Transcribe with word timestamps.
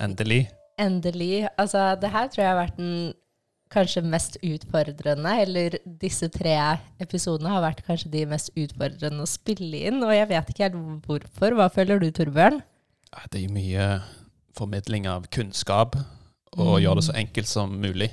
Endelig. 0.00 0.48
Endelig. 0.78 1.46
Altså, 1.58 1.94
det 2.00 2.10
her 2.12 2.28
tror 2.28 2.42
jeg 2.44 2.50
har 2.52 2.66
vært 2.66 2.76
den 2.76 3.14
kanskje 3.72 4.02
mest 4.06 4.36
utfordrende, 4.46 5.32
eller 5.42 5.78
disse 5.98 6.28
tre 6.30 6.78
episodene 7.02 7.50
har 7.50 7.64
vært 7.64 7.80
kanskje 7.86 8.10
de 8.12 8.24
mest 8.30 8.50
utfordrende 8.54 9.24
å 9.24 9.26
spille 9.26 9.80
inn, 9.88 10.02
og 10.06 10.12
jeg 10.14 10.28
vet 10.30 10.52
ikke 10.52 10.68
helt 10.68 10.76
hvorfor. 11.06 11.56
Hva 11.58 11.66
føler 11.74 11.98
du, 11.98 12.10
Torbjørn? 12.14 12.60
Det 13.32 13.42
er 13.42 13.48
mye 13.52 13.88
formidling 14.56 15.06
av 15.10 15.26
kunnskap, 15.34 15.96
og 16.56 16.76
Mm. 16.78 16.82
gjøre 16.84 16.94
det 16.94 17.04
så 17.04 17.12
enkelt 17.16 17.46
som 17.46 17.70
mulig. 17.80 18.10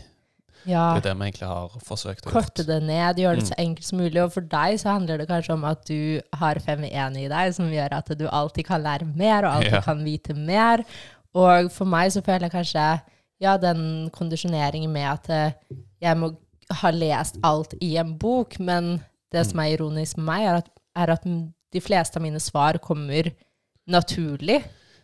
Ja, 0.65 0.93
Det 0.95 1.05
er 1.05 1.13
det 1.13 1.17
vi 1.19 1.25
egentlig 1.31 1.47
har 1.47 1.67
forsøkt 1.83 2.21
å 2.23 2.31
gjøre. 2.31 2.33
korte 2.33 2.65
det 2.65 2.83
ned, 2.83 3.17
gjøre 3.17 3.35
det 3.35 3.43
Mm. 3.43 3.49
så 3.51 3.55
enkelt 3.59 3.83
som 3.83 3.97
mulig. 3.99 4.23
Og 4.23 4.31
for 4.33 4.41
deg 4.41 4.79
så 4.79 4.89
handler 4.97 5.17
det 5.17 5.27
kanskje 5.27 5.53
om 5.53 5.63
at 5.65 5.85
du 5.85 6.21
har 6.33 6.55
5-1 6.55 7.17
i 7.17 7.27
deg, 7.27 7.53
som 7.53 7.69
gjør 7.69 7.91
at 7.91 8.17
du 8.17 8.27
alltid 8.27 8.65
kan 8.65 8.81
lære 8.81 9.15
mer, 9.15 9.43
og 9.45 9.51
alltid 9.61 9.71
Ja. 9.71 9.81
kan 9.81 10.03
vite 10.03 10.33
mer. 10.35 10.83
Og 11.33 11.71
for 11.73 11.89
meg 11.89 12.11
så 12.13 12.21
føler 12.25 12.47
jeg 12.47 12.53
kanskje 12.53 12.87
ja, 13.41 13.57
den 13.57 14.09
kondisjoneringen 14.13 14.91
med 14.93 15.07
at 15.09 15.29
eh, 15.33 15.79
jeg 16.03 16.17
må 16.19 16.31
ha 16.79 16.91
lest 16.93 17.39
alt 17.43 17.73
i 17.83 17.95
en 17.99 18.13
bok, 18.21 18.59
men 18.59 18.99
det 19.33 19.45
som 19.49 19.59
er 19.63 19.73
ironisk 19.75 20.17
med 20.19 20.27
meg, 20.29 20.45
er 20.47 20.59
at, 20.61 20.69
er 20.95 21.13
at 21.17 21.25
de 21.73 21.81
fleste 21.81 22.19
av 22.19 22.23
mine 22.23 22.39
svar 22.39 22.77
kommer 22.83 23.31
naturlig. 23.89 24.61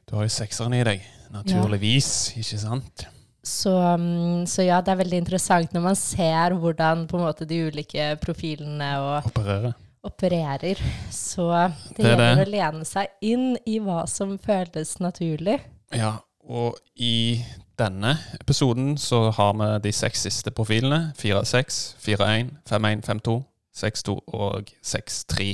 Du 0.08 0.16
har 0.16 0.26
jo 0.28 0.34
sekseren 0.34 0.74
i 0.78 0.84
deg, 0.86 1.02
naturligvis, 1.34 2.12
ikke 2.40 2.60
sant? 2.62 3.06
Så, 3.46 3.72
mm, 3.74 4.46
så 4.50 4.66
ja, 4.68 4.80
det 4.84 4.92
er 4.94 5.00
veldig 5.02 5.20
interessant 5.24 5.74
når 5.74 5.84
man 5.90 5.98
ser 5.98 6.54
hvordan 6.60 7.06
måte 7.12 7.48
de 7.50 7.62
ulike 7.70 8.12
profilene 8.22 8.90
og 9.02 9.30
Operere. 9.32 9.74
opererer. 10.06 10.82
Så 11.12 11.48
det, 11.50 11.98
Det 11.98 12.06
er 12.06 12.10
gjelder 12.12 12.36
det. 12.36 12.46
å 12.48 12.52
lene 12.54 12.86
seg 12.88 13.08
inn 13.26 13.58
i 13.66 13.80
hva 13.84 14.04
som 14.12 14.38
føles 14.38 14.96
naturlig. 15.02 15.60
Ja, 15.96 16.12
og 16.50 16.78
i 16.96 17.42
denne 17.80 18.18
episoden 18.42 18.98
så 18.98 19.30
har 19.32 19.54
vi 19.54 19.70
de 19.88 19.92
seks 19.96 20.22
siste 20.28 20.52
profilene. 20.52 21.14
4-6, 21.18 21.96
4-1, 22.00 22.52
5-1, 22.70 23.02
5-2, 23.08 23.36
6-2 23.76 24.16
og 24.28 24.70
6-3. 24.84 25.50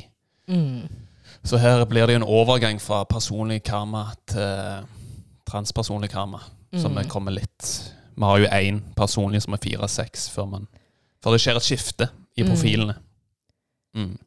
Mm. 0.48 0.88
Så 1.46 1.58
her 1.62 1.86
blir 1.86 2.06
det 2.08 2.16
jo 2.16 2.22
en 2.24 2.28
overgang 2.28 2.80
fra 2.82 3.04
personlig 3.04 3.64
karma 3.64 4.08
til 4.28 4.86
transpersonlig 5.50 6.10
karma. 6.10 6.40
Så 6.76 6.88
Mm. 6.90 6.98
vi 6.98 7.04
kommer 7.10 7.32
litt 7.32 7.92
Vi 8.18 8.24
har 8.24 8.38
jo 8.40 8.46
én 8.48 8.82
personlig 8.96 9.42
som 9.42 9.54
er 9.54 9.58
4-6 9.58 10.30
før, 10.32 10.46
man- 10.50 10.68
før 11.24 11.32
det 11.32 11.42
skjer 11.42 11.56
et 11.56 11.64
skifte 11.64 12.10
i 12.38 12.44
Mm. 12.44 12.50
profilene. 12.50 12.94
Mm. 12.94 13.05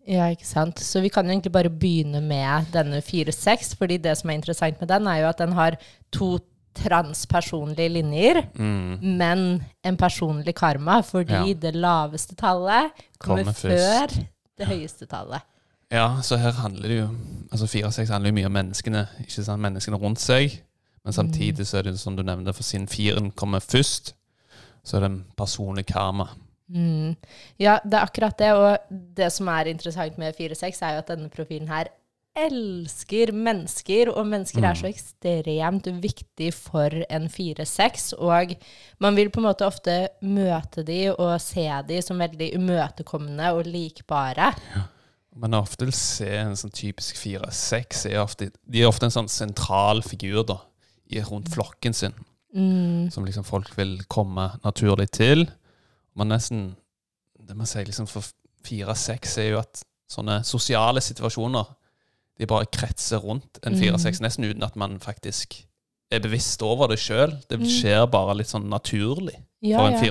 Ja, 0.08 0.28
ikke 0.33 0.47
sant. 0.47 0.80
Så 0.80 1.00
vi 1.05 1.08
kan 1.12 1.27
jo 1.27 1.30
egentlig 1.34 1.52
bare 1.52 1.69
begynne 1.70 2.22
med 2.24 2.70
denne 2.72 3.02
4-6, 3.05 3.74
fordi 3.77 3.98
det 3.98 4.14
som 4.19 4.30
er 4.30 4.34
interessant 4.38 4.80
med 4.80 4.88
den, 4.88 5.06
er 5.06 5.20
jo 5.20 5.28
at 5.28 5.38
den 5.38 5.52
har 5.52 5.77
to 6.12 6.38
transpersonlige 6.74 7.89
linjer, 7.89 8.42
Mm. 8.55 8.98
men 9.19 9.64
en 9.84 9.96
personlig 9.96 10.55
karma, 10.55 11.00
fordi 11.02 11.33
Ja. 11.48 11.52
det 11.55 11.74
laveste 11.74 12.34
tallet 12.36 12.90
kommer, 13.18 13.45
Kommer 13.45 13.52
før 13.52 14.06
det 14.58 14.67
høyeste 14.67 15.06
tallet. 15.06 15.40
Ja, 15.90 16.20
så 16.23 16.36
her 16.36 16.52
handler 16.52 16.89
det 16.89 16.98
jo 17.00 17.08
Altså 17.52 17.67
4-6 17.67 18.08
handler 18.11 18.29
jo 18.30 18.35
mye 18.35 18.46
om 18.46 18.52
menneskene, 18.52 19.08
ikke 19.20 19.42
sant? 19.42 19.62
menneskene 19.62 19.96
rundt 19.96 20.18
seg. 20.20 20.61
Men 21.05 21.12
samtidig 21.14 21.67
så 21.67 21.79
er 21.79 21.83
det 21.83 21.98
som 21.98 22.14
du 22.17 22.23
nevnte, 22.23 22.52
for 22.52 22.62
siden 22.62 22.86
firen 22.86 23.30
kommer 23.30 23.58
først, 23.61 24.12
så 24.85 24.96
er 24.96 25.00
det 25.00 25.11
en 25.11 25.24
personlig 25.36 25.86
karma. 25.86 26.27
Mm. 26.68 27.17
Ja, 27.58 27.79
det 27.84 27.95
er 27.95 28.05
akkurat 28.06 28.39
det. 28.39 28.52
Og 28.52 28.79
det 29.17 29.30
som 29.33 29.48
er 29.48 29.70
interessant 29.73 30.18
med 30.18 30.36
4-6, 30.36 30.83
er 30.83 30.92
jo 30.98 30.98
at 31.05 31.08
denne 31.14 31.30
profilen 31.33 31.68
her 31.68 31.89
elsker 32.39 33.33
mennesker, 33.34 34.11
og 34.12 34.27
mennesker 34.30 34.62
er 34.62 34.74
Mm. 34.74 34.80
så 34.83 34.89
ekstremt 34.92 35.89
viktig 36.02 36.52
for 36.55 36.90
en 37.11 37.29
4-6. 37.29 38.12
Og 38.18 38.55
man 39.01 39.17
vil 39.17 39.30
på 39.30 39.40
en 39.40 39.48
måte 39.48 39.67
ofte 39.67 40.08
møte 40.23 40.84
de 40.84 41.08
og 41.18 41.40
se 41.40 41.67
de 41.89 42.01
som 42.02 42.18
veldig 42.18 42.55
umøtekommende 42.55 43.52
og 43.55 43.64
likbare. 43.67 44.55
Ja, 44.77 44.83
Men 45.36 45.55
ofte 45.55 45.85
vil 45.85 45.92
se 45.92 46.27
en 46.36 46.56
sånn 46.56 46.73
typisk 46.73 47.14
4-6 47.17 48.06
er 48.06 48.50
De 48.68 48.83
er 48.83 48.89
ofte 48.89 49.05
en 49.05 49.11
sånn 49.11 49.29
sentral 49.29 50.02
figur 50.02 50.45
da, 50.45 50.58
rundt 51.30 51.48
flokken 51.48 51.95
sin, 51.95 52.12
Mm. 52.55 53.11
som 53.12 53.24
liksom 53.24 53.45
folk 53.45 53.77
vil 53.77 53.98
komme 54.08 54.58
naturlig 54.64 55.11
til. 55.11 55.48
Man 56.18 56.29
nesten 56.34 56.77
Det 57.48 57.56
man 57.56 57.67
sier 57.70 57.86
liksom 57.89 58.08
for 58.11 58.27
4-6 58.67 59.39
er 59.40 59.51
jo 59.55 59.58
at 59.62 59.83
sånne 60.11 60.40
sosiale 60.45 61.01
situasjoner 61.01 61.68
de 62.39 62.46
bare 62.46 62.67
kretser 62.67 63.18
rundt 63.24 63.58
en 63.64 63.74
Mm. 63.74 63.80
4-6, 63.80 64.20
nesten 64.20 64.45
uten 64.45 64.62
at 64.67 64.77
man 64.77 64.98
faktisk 65.01 65.64
er 66.11 66.20
bevisst 66.20 66.62
over 66.62 66.89
det 66.89 66.98
sjøl. 66.98 67.33
Det 67.48 67.58
Mm. 67.61 67.67
skjer 67.67 68.06
bare 68.11 68.34
litt 68.36 68.48
sånn 68.51 68.68
naturlig 68.68 69.36
Ja, 69.62 69.79
for 69.79 69.86
en 69.89 69.95
ja. 70.05 70.11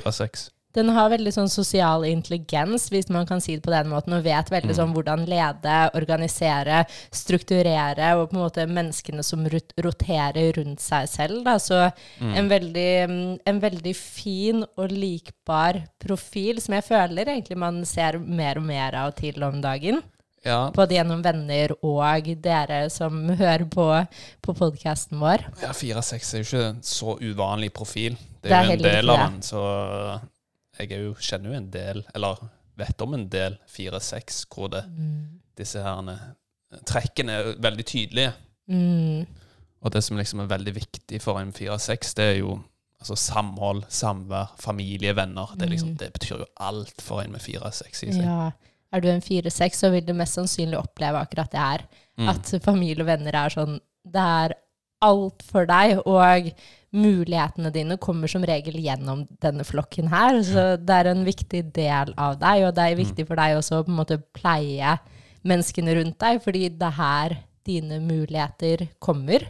4-6. 0.68 0.74
Den 0.74 0.88
har 0.94 1.08
veldig 1.10 1.32
sånn 1.32 1.48
sosial 1.48 2.04
intelligens, 2.04 2.88
hvis 2.90 3.08
man 3.10 3.26
kan 3.26 3.40
si 3.40 3.54
det 3.56 3.62
på 3.64 3.70
den 3.72 3.88
måten, 3.88 4.12
og 4.12 4.22
vet 4.24 4.50
veldig 4.50 4.70
Mm. 4.70 4.76
sånn 4.76 4.92
hvordan 4.94 5.26
lede, 5.26 5.90
organisere, 5.94 6.84
strukturere, 7.10 8.14
og 8.18 8.30
på 8.30 8.36
en 8.36 8.42
måte 8.42 8.66
menneskene 8.68 9.24
som 9.24 9.44
roterer 9.46 10.52
rundt 10.58 10.80
seg 10.80 11.08
selv. 11.08 11.44
Da. 11.44 11.56
Så 11.58 11.92
Mm. 12.20 12.34
en, 12.36 12.48
veldig, 12.48 13.08
mm, 13.08 13.38
en 13.46 13.60
veldig 13.60 13.96
fin 13.96 14.64
og 14.76 14.90
likbar 14.90 15.84
profil, 15.98 16.60
som 16.60 16.74
jeg 16.74 16.84
føler 16.84 17.24
egentlig 17.26 17.56
man 17.56 17.84
ser 17.84 18.18
mer 18.18 18.56
og 18.58 18.64
mer 18.64 18.94
av 18.94 19.14
til 19.16 19.42
om 19.42 19.60
dagen. 19.60 20.02
Ja, 20.44 20.70
Både 20.70 20.90
gjennom 20.94 21.20
venner 21.22 21.72
og 21.82 22.24
dere 22.40 22.88
som 22.90 23.28
hører 23.28 23.64
på, 23.68 24.06
på 24.40 24.54
podkasten 24.54 25.18
vår. 25.18 25.42
Ja, 25.60 25.72
4-6 25.72 26.34
er 26.34 26.38
jo 26.38 26.44
ikke 26.44 26.68
en 26.68 26.80
så 26.82 27.18
uvanlig 27.20 27.72
profil. 27.74 28.12
Det 28.40 28.48
Det 28.48 28.52
er, 28.52 28.62
er 28.62 28.66
jo 28.66 28.72
en 28.72 28.82
del 28.82 29.10
av 29.10 29.18
den, 29.32 29.40
så 29.42 30.20
jeg 30.78 30.90
jo, 31.04 31.14
kjenner 31.20 31.52
jo 31.52 31.58
en 31.58 31.70
del, 31.74 32.04
eller 32.14 32.40
vet 32.78 33.02
om 33.02 33.14
en 33.14 33.26
del 33.28 33.58
4-6, 33.68 34.44
hvor 34.54 34.70
det, 34.72 34.84
disse 35.58 35.82
herne 35.82 36.16
trekkene 36.86 37.32
er 37.40 37.52
veldig 37.64 37.86
tydelige. 37.88 38.32
Mm. 38.70 39.26
Og 39.82 39.92
det 39.94 40.02
som 40.04 40.18
liksom 40.18 40.42
er 40.44 40.50
veldig 40.50 40.74
viktig 40.76 41.20
for 41.22 41.40
en 41.40 41.52
4-6, 41.54 42.14
det 42.18 42.24
er 42.24 42.36
jo 42.40 42.58
altså 42.98 43.14
samhold, 43.16 43.84
samvær, 43.94 44.54
familie, 44.58 45.14
venner. 45.14 45.54
Det, 45.56 45.68
liksom, 45.70 45.92
Mm. 45.94 45.96
det 46.00 46.12
betyr 46.12 46.38
jo 46.38 46.46
alt 46.60 47.00
for 47.00 47.22
en 47.22 47.32
med 47.32 47.40
4-6 47.40 48.02
i 48.04 48.12
seg. 48.12 48.24
Ja. 48.24 48.50
Er 48.92 49.00
du 49.00 49.08
en 49.08 49.20
4-6, 49.22 49.76
så 49.76 49.90
vil 49.92 50.04
du 50.06 50.14
mest 50.14 50.34
sannsynlig 50.34 50.78
oppleve 50.78 51.20
akkurat 51.20 51.50
det 51.52 51.60
her. 51.60 51.84
Mm. 52.18 52.28
At 52.28 52.54
familie 52.64 53.04
og 53.04 53.06
venner 53.06 53.34
er 53.34 53.52
sånn 53.54 53.80
Det 54.08 54.20
er 54.24 54.54
alt 55.04 55.42
for 55.44 55.66
deg, 55.68 55.98
og 56.06 56.48
mulighetene 56.94 57.70
dine 57.74 57.98
kommer 58.00 58.30
som 58.30 58.44
regel 58.48 58.78
gjennom 58.80 59.26
denne 59.42 59.64
flokken 59.66 60.08
her. 60.12 60.40
Så 60.46 60.64
det 60.80 60.94
er 60.94 61.10
en 61.12 61.24
viktig 61.26 61.62
del 61.76 62.14
av 62.16 62.38
deg, 62.40 62.64
og 62.68 62.74
det 62.76 62.86
er 62.86 63.00
viktig 63.00 63.26
for 63.28 63.40
deg 63.40 63.58
også 63.58 63.80
å 63.80 63.86
på 63.86 63.92
en 63.92 64.00
måte 64.00 64.20
pleie 64.36 64.96
menneskene 65.48 65.94
rundt 65.98 66.18
deg, 66.22 66.40
fordi 66.44 66.68
det 66.74 66.88
er 66.88 66.98
her 66.98 67.36
dine 67.68 68.00
muligheter 68.00 68.86
kommer. 69.02 69.44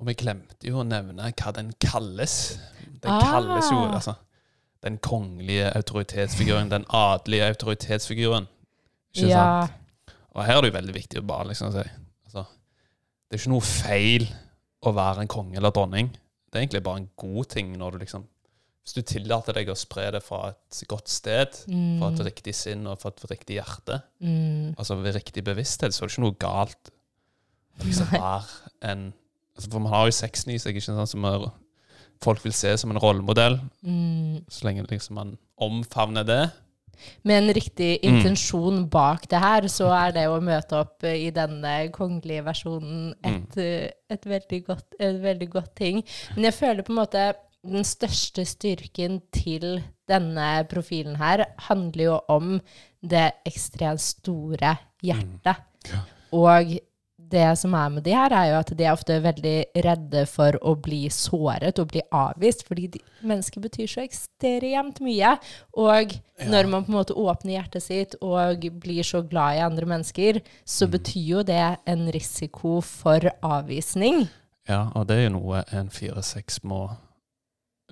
Og 0.00 0.08
vi 0.08 0.16
glemte 0.18 0.66
jo 0.66 0.80
å 0.80 0.86
nevne 0.88 1.28
hva 1.30 1.52
den 1.54 1.72
kalles. 1.82 2.58
Den 3.02 3.12
Ah. 3.12 3.20
kalles 3.20 3.70
jo 3.70 3.78
altså 3.86 4.16
den 4.82 4.98
kongelige 4.98 5.70
autoritetsfiguren, 5.76 6.70
den 6.70 6.84
adelige 6.88 7.46
autoritetsfiguren. 7.52 8.48
Ikke 9.14 9.28
ja. 9.28 9.66
sant? 9.66 10.16
Og 10.32 10.44
her 10.44 10.56
er 10.56 10.60
det 10.64 10.72
jo 10.72 10.78
veldig 10.78 10.94
viktig 10.96 11.20
å 11.20 11.26
bare 11.28 11.48
liksom 11.50 11.72
si 11.74 11.82
altså, 12.24 12.46
Det 13.28 13.36
er 13.36 13.42
ikke 13.42 13.52
noe 13.52 13.60
feil 13.60 14.26
å 14.82 14.92
være 14.96 15.20
en 15.22 15.30
konge 15.30 15.56
eller 15.56 15.70
dronning. 15.70 16.10
Det 16.52 16.58
er 16.58 16.66
egentlig 16.66 16.82
bare 16.84 17.00
en 17.00 17.10
god 17.16 17.44
ting 17.48 17.70
når 17.80 17.94
du 17.96 18.02
liksom 18.04 18.26
Hvis 18.82 18.96
du 18.96 19.02
tillater 19.06 19.54
deg 19.54 19.68
å 19.70 19.76
spre 19.78 20.08
det 20.10 20.20
fra 20.26 20.48
et 20.50 20.80
godt 20.90 21.08
sted, 21.08 21.54
fra 21.54 22.08
et 22.10 22.18
Mm, 22.18 22.26
riktig 22.26 22.54
sinn 22.58 22.86
og 22.90 22.98
fra 22.98 23.12
et 23.14 23.24
riktig 23.30 23.54
hjerte, 23.60 24.00
mm, 24.20 24.74
altså 24.76 24.96
ved 24.98 25.14
riktig 25.14 25.44
bevissthet, 25.46 25.94
så 25.94 26.02
er 26.02 26.08
det 26.10 26.16
ikke 26.16 26.24
noe 26.24 26.38
galt 26.42 26.90
å 27.78 27.86
liksom 27.86 28.10
være 28.10 28.42
en 28.90 29.04
altså 29.54 29.70
For 29.70 29.78
man 29.84 29.92
har 29.92 30.06
jo 30.08 30.16
sexen 30.16 30.50
i 30.50 30.58
seg, 30.58 30.74
ikke 30.74 30.86
sant, 30.88 31.08
som 31.12 31.24
er, 31.28 31.46
folk 32.24 32.42
vil 32.42 32.52
se 32.56 32.72
som 32.80 32.90
en 32.90 32.98
rollemodell. 32.98 33.60
mm, 33.82 34.44
Så 34.50 34.64
lenge 34.66 34.86
liksom 34.90 35.14
man 35.14 35.38
omfavner 35.60 36.24
det, 36.26 36.50
med 37.28 37.38
en 37.38 37.54
riktig 37.56 37.92
intensjon 38.06 38.84
bak 38.90 39.28
det 39.30 39.40
her, 39.42 39.68
så 39.70 39.90
er 39.96 40.14
det 40.16 40.26
å 40.30 40.40
møte 40.44 40.78
opp 40.82 41.06
eh, 41.08 41.28
i 41.28 41.30
denne 41.34 41.74
kongelige 41.94 42.44
versjonen 42.46 43.12
et, 43.26 43.56
eh, 43.60 43.88
et, 44.12 44.28
veldig, 44.28 44.60
godt, 44.68 44.86
et 45.00 45.18
veldig 45.22 45.50
godt 45.52 45.74
ting. 45.78 46.02
Men 46.36 46.50
jeg 46.50 46.58
føler 46.60 46.86
på 46.86 46.94
en 46.94 47.02
måte 47.02 47.26
den 47.62 47.86
største 47.86 48.44
styrken 48.48 49.20
til 49.34 49.82
denne 50.10 50.46
profilen 50.70 51.16
her 51.20 51.44
handler 51.68 52.04
jo 52.04 52.16
om 52.32 52.56
det 53.02 53.28
ekstremt 53.46 54.02
store 54.02 54.76
hjertet. 55.02 55.62
Ja. 55.90 56.02
Og 56.32 56.74
det 57.32 57.46
som 57.58 57.74
er 57.74 57.88
med 57.94 58.04
de 58.06 58.12
her, 58.14 58.32
er 58.36 58.50
jo 58.50 58.58
at 58.60 58.72
de 58.76 58.84
er 58.86 58.92
ofte 58.94 59.16
veldig 59.24 59.54
redde 59.86 60.24
for 60.30 60.58
å 60.62 60.74
bli 60.84 61.06
såret 61.12 61.80
og 61.82 61.90
bli 61.92 62.02
avvist, 62.14 62.64
fordi 62.68 62.86
de, 62.94 63.02
mennesker 63.26 63.64
betyr 63.64 63.88
så 63.90 64.04
ekstremt 64.04 65.00
mye. 65.04 65.34
Og 65.80 66.14
når 66.52 66.68
man 66.70 66.84
på 66.86 66.92
en 66.92 66.98
måte 66.98 67.16
åpner 67.18 67.56
hjertet 67.56 67.86
sitt 67.86 68.16
og 68.20 68.66
blir 68.82 69.06
så 69.06 69.22
glad 69.26 69.58
i 69.58 69.64
andre 69.64 69.88
mennesker, 69.94 70.42
så 70.64 70.88
betyr 70.92 71.24
jo 71.36 71.46
det 71.48 71.62
en 71.88 72.06
risiko 72.14 72.80
for 72.84 73.32
avvisning. 73.42 74.26
Ja, 74.68 74.84
og 74.94 75.08
det 75.08 75.16
er 75.18 75.26
jo 75.26 75.38
noe 75.40 75.64
en 75.74 75.88
4-6 75.90 76.60
må 76.70 76.84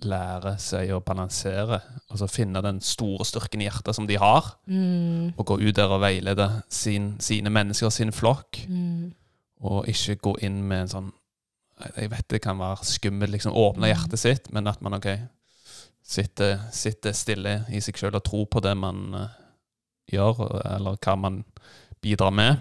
lære 0.07 0.55
seg 0.63 0.93
å 0.95 1.01
balansere. 1.05 1.81
Altså 2.09 2.29
finne 2.31 2.63
den 2.65 2.79
store 2.85 3.27
styrken 3.29 3.61
i 3.61 3.67
hjertet 3.69 3.97
som 3.97 4.07
de 4.09 4.17
har, 4.21 4.55
Mm, 4.67 5.35
og 5.37 5.47
gå 5.47 5.59
ut 5.61 5.77
der 5.77 5.91
og 5.93 6.01
veilede 6.01 6.63
sin, 6.69 7.17
sine 7.21 7.51
mennesker, 7.51 7.91
sin 7.91 8.13
flokk. 8.13 8.65
mm, 8.69 9.13
Og 9.61 9.89
ikke 9.89 10.17
gå 10.17 10.37
inn 10.47 10.63
med 10.67 10.87
en 10.87 10.95
sånn 10.95 11.11
Jeg 11.97 12.11
vet 12.13 12.27
det 12.29 12.43
kan 12.45 12.59
være 12.61 12.85
skummelt, 12.85 13.33
liksom 13.33 13.55
åpne 13.57 13.89
Mm. 13.89 13.93
hjertet 13.95 14.21
sitt, 14.21 14.51
men 14.53 14.67
at 14.69 14.83
man 14.85 14.99
ok 14.99 15.07
sitter, 16.05 16.59
sitter 16.73 17.15
stille 17.17 17.55
i 17.73 17.81
seg 17.81 17.97
sjøl 17.97 18.19
og 18.19 18.25
tror 18.27 18.45
på 18.53 18.61
det 18.61 18.75
man 18.77 19.15
uh, 19.15 19.31
gjør, 20.13 20.43
eller 20.77 20.99
hva 21.01 21.15
man 21.17 21.39
bidrar 22.03 22.35
med. 22.37 22.61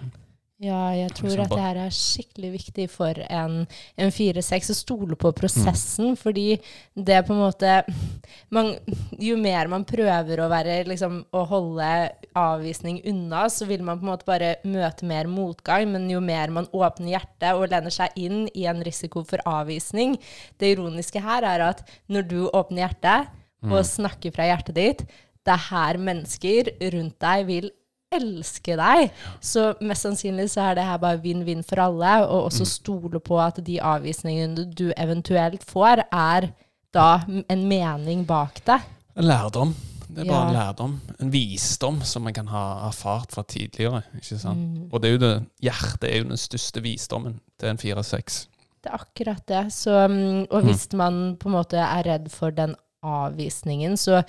Ja, 0.60 0.90
jeg 0.92 1.14
tror 1.16 1.30
Liksom 1.30 1.46
at 1.46 1.52
det 1.54 1.62
her 1.64 1.78
er 1.80 1.94
skikkelig 1.96 2.48
viktig 2.52 2.84
for 2.92 3.16
en, 3.32 3.62
en 3.96 4.10
4-6 4.12 4.74
å 4.74 4.76
stole 4.76 5.16
på 5.16 5.30
prosessen, 5.32 6.12
fordi 6.20 6.58
det 6.92 7.22
på 7.24 7.32
en 7.32 7.40
måte 7.40 7.78
man, 8.54 8.74
Jo 9.16 9.38
mer 9.40 9.70
man 9.72 9.86
prøver 9.88 10.42
å 10.44 10.50
være 10.52 10.82
liksom, 10.90 11.22
å 11.32 11.46
holde 11.48 11.88
avvisning 12.36 13.00
unna, 13.08 13.46
så 13.48 13.64
vil 13.70 13.86
man 13.86 14.02
på 14.02 14.04
en 14.04 14.12
måte 14.12 14.28
bare 14.28 14.52
møte 14.68 15.08
mer 15.08 15.30
motgang, 15.32 15.88
men 15.94 16.10
jo 16.12 16.20
mer 16.20 16.52
man 16.52 16.68
åpner 16.76 17.14
hjertet 17.14 17.56
og 17.56 17.70
lener 17.72 17.96
seg 17.96 18.20
inn 18.20 18.44
i 18.52 18.68
en 18.68 18.84
risiko 18.84 19.24
for 19.24 19.40
avvisning 19.48 20.18
Det 20.60 20.74
ironiske 20.74 21.24
her 21.24 21.46
er 21.54 21.64
at 21.70 21.82
når 22.12 22.28
du 22.28 22.40
åpner 22.50 22.84
hjertet 22.84 23.32
og 23.64 23.80
snakker 23.84 24.32
fra 24.32 24.44
hjertet 24.48 24.76
ditt, 24.76 25.02
det 25.44 25.56
er 25.56 25.68
her 25.70 25.96
mennesker 26.00 26.74
rundt 26.92 27.16
deg 27.24 27.48
vil 27.48 27.72
elske 28.10 28.74
deg. 28.78 29.10
Så 29.40 29.70
mest 29.86 30.06
sannsynlig 30.06 30.48
så 30.50 30.70
er 30.70 30.78
det 30.78 30.86
her 30.88 30.98
bare 31.02 31.20
vinn-vinn 31.22 31.62
for 31.66 31.82
alle, 31.84 32.16
og 32.26 32.48
også 32.48 32.66
stole 32.68 33.20
på 33.22 33.38
at 33.42 33.60
de 33.66 33.78
avvisningene 33.82 34.66
du 34.66 34.88
eventuelt 34.96 35.64
får, 35.66 36.04
er 36.10 36.50
da 36.94 37.10
en 37.28 37.62
mening 37.70 38.26
bak 38.26 38.62
det. 38.66 38.80
En 39.16 39.30
lærdom. 39.30 39.74
Det 40.10 40.24
er 40.24 40.30
bare 40.32 40.48
en 40.48 40.56
lærdom. 40.56 40.94
En 41.22 41.30
visdom 41.30 42.00
som 42.02 42.24
man 42.26 42.34
kan 42.34 42.48
ha 42.50 42.88
erfart 42.88 43.30
fra 43.30 43.44
tidligere. 43.46 44.02
ikke 44.18 44.38
sant? 44.42 44.58
Mm. 44.58 44.88
Og 44.90 45.02
det 45.02 45.08
er 45.08 45.12
jo 45.12 45.22
det, 45.22 45.34
hjertet 45.62 46.08
er 46.10 46.16
jo 46.18 46.30
den 46.32 46.40
største 46.40 46.82
visdommen 46.82 47.38
til 47.60 47.70
en 47.70 47.78
4-6. 47.78 48.40
Det 48.80 48.90
er 48.90 48.96
akkurat 48.96 49.44
det. 49.46 49.64
Så, 49.72 50.08
mm, 50.08 50.48
og 50.50 50.64
hvis 50.66 50.88
man 50.98 51.36
på 51.38 51.48
en 51.48 51.54
måte 51.54 51.78
er 51.78 52.02
redd 52.08 52.26
for 52.32 52.50
den 52.50 52.74
avvisningen, 53.06 53.94
så 53.96 54.24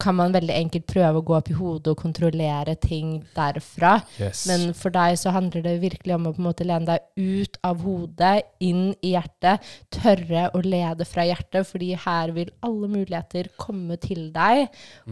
kan 0.00 0.16
man 0.18 0.34
veldig 0.34 0.54
enkelt 0.56 0.86
prøve 0.90 1.20
å 1.20 1.24
gå 1.26 1.36
opp 1.36 1.50
i 1.52 1.56
hodet 1.56 1.92
og 1.92 2.00
kontrollere 2.00 2.74
ting 2.80 3.18
derfra. 3.36 3.96
Yes. 4.20 4.44
Men 4.50 4.70
for 4.76 4.94
deg 4.94 5.18
så 5.20 5.34
handler 5.34 5.64
det 5.66 5.76
virkelig 5.82 6.16
om 6.16 6.28
å 6.28 6.34
på 6.34 6.42
en 6.42 6.48
måte 6.48 6.66
lene 6.68 6.88
deg 6.88 7.40
ut 7.40 7.58
av 7.66 7.82
hodet, 7.84 8.34
inn 8.64 8.92
i 9.04 9.14
hjertet. 9.14 9.66
Tørre 9.94 10.48
å 10.56 10.62
lede 10.64 11.06
fra 11.08 11.26
hjertet, 11.28 11.68
fordi 11.68 11.92
her 12.06 12.34
vil 12.36 12.52
alle 12.66 12.90
muligheter 12.90 13.52
komme 13.60 13.98
til 14.02 14.30
deg. 14.34 14.66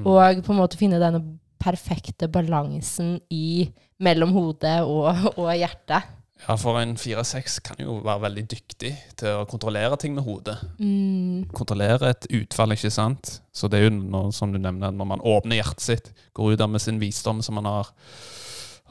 Og 0.05 0.43
på 0.45 0.55
en 0.55 0.61
måte 0.63 0.81
finne 0.81 1.03
denne 1.03 1.23
perfekte 1.59 2.29
balansen 2.31 3.19
i, 3.35 3.69
mellom 3.99 4.31
hodet 4.37 4.79
og, 4.87 5.11
og 5.35 5.51
hjertet. 5.59 6.18
Ja, 6.47 6.55
for 6.57 6.79
en 6.81 6.95
4-6 6.97 7.59
kan 7.67 7.81
jo 7.83 7.99
være 8.05 8.23
veldig 8.29 8.45
dyktig 8.53 8.93
til 9.19 9.41
å 9.41 9.47
kontrollere 9.51 9.99
ting 10.01 10.15
med 10.17 10.25
hodet. 10.27 10.55
Mm, 10.79 11.49
Kontrollere 11.57 12.13
et 12.15 12.29
utfall, 12.39 12.77
ikke 12.77 12.93
sant? 12.95 13.41
Så 13.53 13.69
det 13.69 13.81
er 13.81 13.89
jo 13.89 13.97
noe 13.99 14.31
som 14.33 14.55
du 14.55 14.61
nevner, 14.61 14.95
når 14.95 15.11
man 15.17 15.25
åpner 15.27 15.59
hjertet 15.59 15.85
sitt, 15.85 16.13
går 16.39 16.55
ut 16.55 16.63
der 16.63 16.71
med 16.71 16.85
sin 16.85 17.01
visdom 17.03 17.43
som 17.45 17.59
man 17.59 17.67
har, 17.69 17.91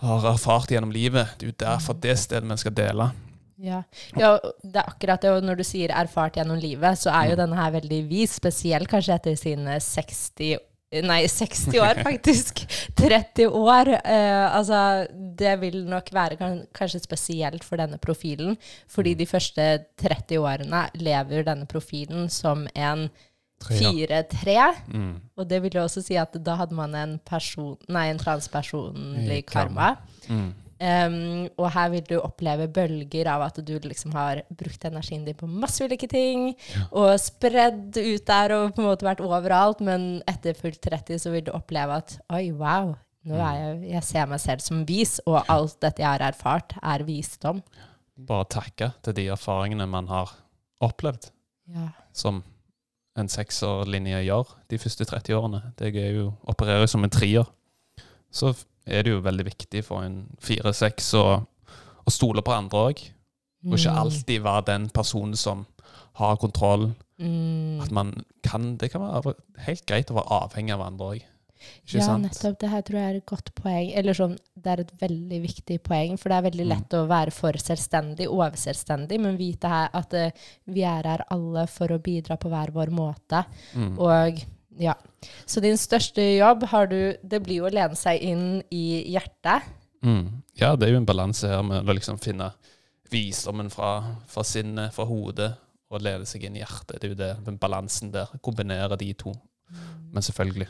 har 0.03 0.27
erfart 0.33 0.75
gjennom 0.75 0.91
livet. 0.93 1.37
Det 1.39 1.47
er 1.47 1.53
jo 1.53 1.59
derfor 1.63 1.97
det 2.03 2.17
stedet 2.19 2.45
man 2.47 2.59
skal 2.61 2.75
dele. 2.77 3.09
ja. 3.57 3.81
ja, 4.19 4.35
det 4.61 4.83
er 4.83 4.91
akkurat 4.91 5.23
det. 5.23 5.31
Og 5.33 5.47
når 5.47 5.61
du 5.61 5.65
sier 5.65 5.95
erfart 5.95 6.37
gjennom 6.37 6.59
livet, 6.61 6.99
så 6.99 7.15
er 7.15 7.31
jo 7.31 7.39
denne 7.39 7.57
her 7.57 7.73
veldig 7.79 8.03
vis, 8.11 8.35
spesielt 8.37 8.91
kanskje 8.91 9.17
etter 9.17 9.39
sine 9.39 9.79
60 9.81 10.66
Nei, 10.87 11.27
60 11.27 11.79
år, 11.83 12.01
faktisk. 12.07 12.63
30 12.95 13.47
år. 13.51 13.89
Eh, 13.97 14.55
altså, 14.55 15.07
det 15.11 15.57
vil 15.61 15.81
nok 15.89 16.11
være 16.15 16.37
kan, 16.39 16.61
kanskje 16.75 17.03
spesielt 17.03 17.65
for 17.67 17.79
denne 17.81 17.99
profilen, 17.99 18.55
fordi 18.87 19.15
de 19.19 19.27
første 19.27 19.65
30 19.99 20.39
årene 20.39 20.85
lever 20.95 21.43
denne 21.47 21.67
profilen 21.67 22.29
som 22.31 22.67
en 22.75 23.09
4-3. 23.67 24.55
Mm. 24.93 25.13
Og 25.35 25.49
det 25.49 25.59
vil 25.63 25.75
jo 25.75 25.83
også 25.83 26.05
si 26.05 26.15
at 26.19 26.37
da 26.45 26.55
hadde 26.61 26.77
man 26.77 26.95
en, 26.95 27.17
person, 27.19 27.75
nei, 27.91 28.07
en 28.11 28.21
transpersonlig 28.21 29.43
karma. 29.49 29.95
karma. 29.97 30.31
Mm. 30.31 30.66
Um, 30.77 31.47
og 31.57 31.71
her 31.73 31.89
vil 31.89 32.03
du 32.05 32.15
oppleve 32.21 32.67
bølger 32.69 33.25
av 33.31 33.47
at 33.47 33.55
du 33.65 33.71
liksom 33.81 34.11
har 34.13 34.43
brukt 34.59 34.83
energien 34.85 35.23
din 35.25 35.37
på 35.37 35.47
masse 35.49 35.81
ulike 35.81 36.05
ting, 36.11 36.51
og 36.91 37.15
spredd 37.21 37.97
ut 37.97 38.25
der 38.29 38.53
og 38.53 38.75
på 38.75 38.83
en 38.83 38.89
måte 38.91 39.07
vært 39.07 39.23
overalt, 39.25 39.81
men 39.81 40.21
etter 40.29 40.53
fullt 40.57 40.77
30 40.85 41.17
så 41.23 41.33
vil 41.33 41.47
du 41.47 41.51
oppleve 41.57 41.97
at 41.97 42.17
oi, 42.29 42.51
wow, 42.53 42.91
nå 43.27 43.39
er 43.41 43.57
jeg, 43.63 43.79
jeg 43.95 44.03
ser 44.11 44.29
meg 44.29 44.43
selv 44.43 44.61
som 44.63 44.83
vis, 44.87 45.17
og 45.25 45.39
alt 45.49 45.79
dette 45.81 46.03
jeg 46.05 46.11
har 46.11 46.27
erfart, 46.29 46.77
er 46.81 47.03
visdom. 47.07 47.63
Bare 48.29 48.45
takke 48.49 48.91
til 49.05 49.17
de 49.17 49.27
erfaringene 49.33 49.89
man 49.89 50.07
har 50.13 50.35
opplevd, 50.85 51.31
Ja. 51.73 51.89
som 52.13 52.43
en 53.17 53.27
sekserlinje 53.27 54.21
gjør 54.27 54.53
de 54.69 54.77
første 54.77 55.05
30 55.09 55.33
årene. 55.35 55.59
Det 55.75 55.89
er 55.97 56.13
jo, 56.21 56.29
opererer 56.47 56.85
jo 56.85 56.87
som 56.93 57.03
en 57.03 57.09
trier. 57.09 57.49
Så 58.31 58.53
er 58.87 59.03
det 59.03 59.13
jo 59.13 59.21
veldig 59.25 59.45
viktig 59.49 59.83
for 59.85 60.05
en 60.07 60.21
4-6 60.43 61.13
å, 61.19 61.25
å 62.07 62.13
stole 62.13 62.43
på 62.45 62.55
andre 62.55 62.83
òg. 62.89 63.05
Og 63.67 63.75
ikke 63.75 63.95
alltid 63.99 64.43
være 64.45 64.67
den 64.69 64.89
personen 64.95 65.35
som 65.35 65.65
har 66.21 66.37
kontroll. 66.41 66.91
Mm. 67.19 67.81
At 67.83 67.91
man 67.91 68.13
kan, 68.45 68.75
Det 68.77 68.91
kan 68.93 69.01
være 69.01 69.33
helt 69.65 69.85
greit 69.89 70.11
å 70.13 70.19
være 70.19 70.37
avhengig 70.45 70.75
av 70.75 70.85
andre 70.85 71.09
òg. 71.15 71.25
Ja, 71.89 72.03
sant? 72.05 72.23
nettopp. 72.23 72.59
Det 72.61 72.69
her 72.69 72.83
tror 72.85 72.99
jeg 72.99 73.09
er 73.09 73.17
et 73.17 73.25
godt 73.25 73.49
poeng. 73.57 73.89
Eller 73.97 74.13
sånn, 74.15 74.35
det 74.55 74.71
er 74.71 74.83
et 74.83 74.91
veldig 75.01 75.39
viktig 75.41 75.79
poeng, 75.83 76.17
for 76.21 76.29
det 76.29 76.37
er 76.37 76.45
veldig 76.49 76.65
Mm. 76.67 76.69
lett 76.69 76.93
å 76.93 77.07
være 77.09 77.33
for 77.33 77.57
selvstendig, 77.57 78.27
overselvstendig, 78.29 79.19
men 79.19 79.39
vite 79.39 79.67
her 79.67 79.89
at 79.93 80.13
uh, 80.13 80.29
vi 80.67 80.83
er 80.85 81.03
her 81.03 81.25
alle 81.33 81.65
for 81.67 81.87
å 81.87 81.99
bidra 81.99 82.37
på 82.37 82.49
hver 82.53 82.71
vår 82.71 82.93
måte. 82.93 83.43
Mm. 83.73 83.97
Og 83.97 84.45
ja. 84.81 84.95
Så 85.49 85.61
din 85.63 85.77
største 85.79 86.23
jobb 86.37 86.63
har 86.71 86.87
du 86.91 87.17
Det 87.23 87.39
blir 87.43 87.63
jo 87.63 87.67
å 87.67 87.73
lene 87.73 87.97
seg 87.97 88.21
inn 88.21 88.61
i 88.71 89.03
hjertet. 89.13 89.65
Mm. 90.05 90.43
Ja, 90.59 90.75
det 90.75 90.87
er 90.87 90.95
jo 90.95 91.01
en 91.01 91.09
balanse 91.09 91.49
her 91.49 91.63
med 91.65 91.87
å 91.87 91.95
liksom 91.97 92.19
finne 92.21 92.51
visdommen 93.11 93.69
fra, 93.73 94.17
fra 94.27 94.43
sinnet, 94.45 94.93
fra 94.95 95.07
hodet, 95.07 95.53
og 95.87 96.03
lede 96.03 96.27
seg 96.27 96.43
inn 96.43 96.57
i 96.57 96.61
hjertet. 96.61 96.97
Det 96.99 97.07
er 97.07 97.13
jo 97.13 97.19
det, 97.19 97.33
den 97.45 97.59
balansen 97.61 98.11
der. 98.13 98.31
Kombinere 98.43 98.99
de 98.99 99.13
to. 99.17 99.33
Men 100.11 100.23
selvfølgelig, 100.23 100.67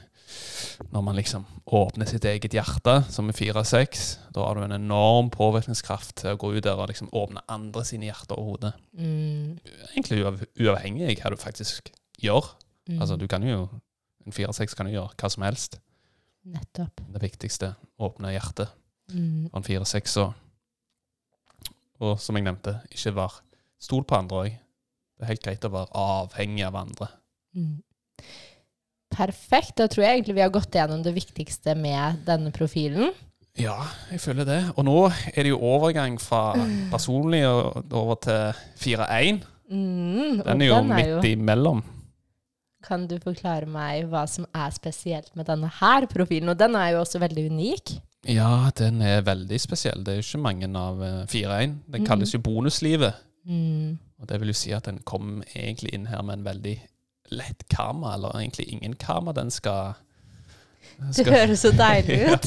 når 0.92 1.02
man 1.06 1.18
liksom 1.18 1.46
åpner 1.66 2.10
sitt 2.10 2.26
eget 2.26 2.54
hjerte, 2.54 2.96
som 3.14 3.30
er 3.30 3.38
4-6, 3.38 4.06
da 4.36 4.46
har 4.46 4.58
du 4.58 4.66
en 4.66 4.76
enorm 4.78 5.30
påvirkningskraft 5.34 6.16
til 6.22 6.34
å 6.34 6.40
gå 6.42 6.52
ut 6.56 6.64
der 6.66 6.80
og 6.80 6.90
liksom 6.92 7.12
åpne 7.16 7.46
andre 7.54 7.86
sine 7.88 8.10
hjerter 8.10 8.40
og 8.40 8.52
hodet. 8.52 8.74
Mm. 8.98 9.58
Egentlig 9.94 10.24
uavhengig 10.26 11.12
av 11.12 11.22
hva 11.22 11.34
du 11.34 11.42
faktisk 11.42 11.92
gjør. 12.22 12.50
Mm. 12.90 13.02
Altså, 13.02 13.18
du 13.20 13.28
kan 13.30 13.46
jo, 13.46 13.68
en 14.28 14.36
4-6 14.36 14.76
kan 14.78 14.90
jo 14.90 14.98
gjøre 14.98 15.16
hva 15.16 15.32
som 15.32 15.46
helst. 15.48 15.80
Nettopp. 16.48 17.02
Det 17.14 17.24
viktigste, 17.24 17.74
åpne 18.00 18.34
hjertet. 18.36 18.72
Mm. 19.14 19.48
Og 19.52 19.60
en 19.62 19.68
4-6 19.68 20.18
og, 20.24 20.34
og 22.04 22.16
som 22.22 22.38
jeg 22.38 22.48
nevnte, 22.48 22.78
ikke 22.92 23.16
vær 23.18 23.40
stol 23.82 24.04
på 24.08 24.18
andre 24.20 24.42
òg. 24.44 24.58
Det 25.18 25.26
er 25.26 25.32
helt 25.32 25.46
greit 25.48 25.66
å 25.66 25.74
være 25.74 26.04
avhengig 26.04 26.66
av 26.68 26.78
andre. 26.78 27.10
Mm. 27.58 27.78
Perfekt. 29.18 29.78
Da 29.80 29.88
tror 29.90 30.06
jeg 30.06 30.20
egentlig 30.20 30.36
vi 30.38 30.44
har 30.44 30.54
gått 30.54 30.76
gjennom 30.78 31.02
det 31.06 31.16
viktigste 31.16 31.74
med 31.80 32.22
denne 32.28 32.52
profilen. 32.54 33.16
Ja, 33.58 33.80
jeg 34.12 34.22
føler 34.22 34.46
det. 34.46 34.60
Og 34.78 34.86
nå 34.86 34.98
er 35.10 35.40
det 35.42 35.50
jo 35.50 35.62
overgang 35.66 36.20
fra 36.22 36.52
personlig 36.92 37.42
og 37.50 37.88
over 37.90 38.20
til 38.22 38.60
4-1. 38.84 39.40
Mm, 39.68 40.44
Den 40.46 40.62
er 40.62 40.70
jo 40.70 40.76
den 40.78 40.92
er 40.92 41.00
midt 41.00 41.26
jo 41.26 41.32
imellom. 41.32 41.82
Kan 42.86 43.08
du 43.10 43.18
forklare 43.22 43.66
meg 43.70 44.06
hva 44.12 44.26
som 44.30 44.46
er 44.56 44.74
spesielt 44.76 45.32
med 45.36 45.48
denne 45.50 45.70
her 45.80 46.06
profilen? 46.12 46.52
Og 46.54 46.60
den 46.60 46.76
er 46.78 46.94
jo 46.94 47.02
også 47.02 47.22
veldig 47.24 47.48
unik. 47.52 47.96
Ja, 48.28 48.70
den 48.78 49.02
er 49.02 49.24
veldig 49.26 49.60
spesiell. 49.62 50.04
Det 50.06 50.14
er 50.14 50.20
jo 50.20 50.26
ikke 50.26 50.44
mange 50.44 50.70
av 50.78 51.02
eh, 51.04 51.24
4-1. 51.32 51.78
Den 51.94 52.06
kalles 52.08 52.34
jo 52.36 52.44
bonuslivet. 52.44 53.18
Mm. 53.48 53.98
Og 54.20 54.30
det 54.30 54.40
vil 54.42 54.52
jo 54.52 54.58
si 54.58 54.74
at 54.76 54.88
den 54.90 55.00
kom 55.08 55.42
egentlig 55.56 55.94
inn 55.96 56.10
her 56.12 56.24
med 56.26 56.40
en 56.40 56.48
veldig 56.48 56.76
lett 57.38 57.66
karma, 57.72 58.14
eller 58.16 58.36
egentlig 58.40 58.68
ingen 58.72 58.96
karma. 59.00 59.34
Den 59.36 59.52
skal, 59.52 59.96
Det 61.16 61.26
høres 61.28 61.62
så 61.62 61.72
deilig 61.78 62.16
ut. 62.34 62.46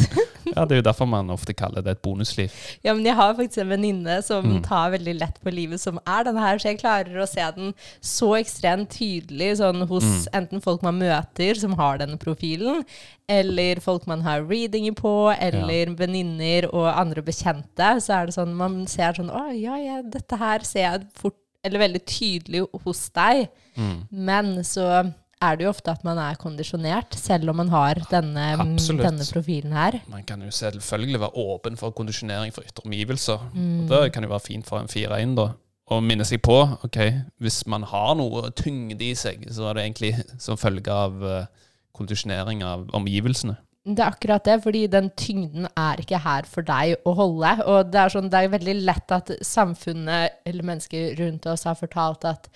Ja, 0.50 0.64
det 0.66 0.72
er 0.74 0.80
jo 0.80 0.84
derfor 0.88 1.06
man 1.06 1.28
ofte 1.30 1.54
kaller 1.54 1.84
det 1.86 1.92
et 1.94 2.02
bonusliv. 2.02 2.50
Ja, 2.82 2.94
men 2.96 3.04
jeg 3.06 3.14
har 3.14 3.34
faktisk 3.38 3.60
en 3.62 3.68
venninne 3.70 4.16
som 4.26 4.44
Mm. 4.50 4.62
tar 4.66 4.90
veldig 4.90 5.14
lett 5.20 5.36
på 5.44 5.52
livet, 5.54 5.78
som 5.80 6.00
er 6.06 6.24
denne 6.26 6.40
her, 6.42 6.58
så 6.58 6.70
jeg 6.72 6.80
klarer 6.80 7.20
å 7.22 7.28
se 7.28 7.44
den 7.56 7.74
så 8.02 8.32
ekstremt 8.40 8.90
tydelig 8.96 9.52
sånn 9.60 9.86
hos 9.86 10.04
Mm. 10.04 10.26
enten 10.40 10.60
folk 10.64 10.82
man 10.82 10.98
møter 10.98 11.54
som 11.60 11.72
har 11.78 11.98
denne 11.98 12.18
profilen, 12.18 12.82
eller 13.28 13.78
folk 13.80 14.06
man 14.10 14.22
har 14.22 14.42
readinger 14.42 14.92
på, 14.98 15.14
eller 15.38 15.94
venninner 15.94 16.66
og 16.74 16.88
andre 16.98 17.22
bekjente. 17.22 17.92
Så 18.02 18.10
er 18.18 18.26
det 18.26 18.34
sånn 18.34 18.56
man 18.56 18.86
ser 18.90 19.12
sånn 19.14 19.30
Å 19.30 19.46
ja, 19.54 19.76
ja, 19.78 20.02
dette 20.02 20.36
her 20.36 20.60
ser 20.66 20.80
jeg 20.88 21.06
fort, 21.14 21.36
eller 21.62 21.78
veldig 21.78 22.04
tydelig 22.08 22.66
hos 22.84 23.08
deg. 23.10 23.48
Mm. 23.76 24.08
Men 24.10 24.46
så 24.64 25.12
er 25.40 25.56
det 25.56 25.64
jo 25.64 25.70
ofte 25.72 25.92
at 25.92 26.02
man 26.04 26.18
er 26.20 26.38
kondisjonert, 26.40 27.16
selv 27.16 27.52
om 27.52 27.60
man 27.62 27.70
har 27.72 28.02
denne, 28.10 28.46
denne 28.76 29.26
profilen 29.32 29.72
her. 29.72 29.96
Man 30.10 30.26
kan 30.28 30.42
jo 30.44 30.52
selvfølgelig 30.52 31.22
være 31.22 31.46
åpen 31.46 31.80
for 31.80 31.96
kondisjonering 31.96 32.52
for 32.54 32.66
ytre 32.66 32.84
omgivelser. 32.84 33.48
Mm. 33.54 33.88
Det 33.88 34.02
kan 34.12 34.26
jo 34.26 34.32
være 34.34 34.46
fint 34.46 34.68
for 34.68 34.82
en 34.82 34.90
4-1, 34.90 35.34
da. 35.38 35.50
Å 35.90 35.98
minne 36.04 36.26
seg 36.28 36.42
på 36.46 36.58
ok, 36.86 37.00
hvis 37.42 37.64
man 37.66 37.82
har 37.90 38.12
noe 38.20 38.52
tyngde 38.54 39.02
i 39.08 39.16
seg, 39.18 39.42
så 39.50 39.70
er 39.70 39.78
det 39.78 39.86
egentlig 39.88 40.12
som 40.38 40.60
følge 40.60 40.92
av 40.94 41.24
eh, 41.26 41.48
kondisjonering 41.96 42.62
av 42.62 42.86
omgivelsene. 42.94 43.56
Det 43.90 44.04
er 44.04 44.12
akkurat 44.12 44.44
det, 44.44 44.58
fordi 44.62 44.84
den 44.92 45.08
tyngden 45.18 45.66
er 45.72 46.02
ikke 46.02 46.20
her 46.20 46.46
for 46.46 46.66
deg 46.68 47.00
å 47.08 47.14
holde. 47.16 47.54
Og 47.64 47.90
det 47.90 48.02
er, 48.02 48.12
sånn, 48.12 48.28
det 48.30 48.44
er 48.44 48.52
veldig 48.52 48.76
lett 48.84 49.16
at 49.16 49.32
samfunnet 49.46 50.44
eller 50.46 50.68
mennesker 50.68 51.16
rundt 51.18 51.48
oss 51.50 51.64
har 51.66 51.78
fortalt 51.80 52.28
at 52.28 52.46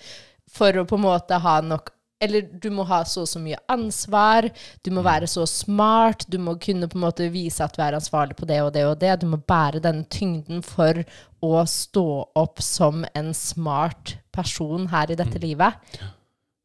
for 0.55 0.77
å 0.77 0.85
på 0.87 0.99
en 0.99 1.07
måte 1.07 1.41
ha 1.41 1.57
nok 1.65 1.89
Eller 2.23 2.45
du 2.47 2.69
må 2.71 2.85
ha 2.87 3.01
så 3.03 3.25
og 3.25 3.29
så 3.29 3.41
mye 3.43 3.57
ansvar, 3.71 4.47
du 4.87 4.91
må 4.95 5.03
være 5.03 5.27
så 5.27 5.43
smart, 5.49 6.23
du 6.31 6.37
må 6.39 6.55
kunne 6.63 6.87
på 6.87 6.95
en 6.95 7.03
måte 7.03 7.27
vise 7.33 7.63
at 7.65 7.75
du 7.75 7.81
er 7.83 7.97
ansvarlig 7.97 8.37
på 8.39 8.47
det 8.47 8.61
og 8.63 8.71
det 8.75 8.85
og 8.87 8.95
det. 9.01 9.17
Du 9.21 9.27
må 9.27 9.41
bære 9.43 9.83
denne 9.83 10.07
tyngden 10.07 10.63
for 10.65 11.03
å 11.43 11.65
stå 11.67 12.07
opp 12.39 12.63
som 12.63 13.03
en 13.11 13.33
smart 13.35 14.15
person 14.35 14.87
her 14.93 15.11
i 15.11 15.19
dette 15.19 15.41
livet. 15.43 15.75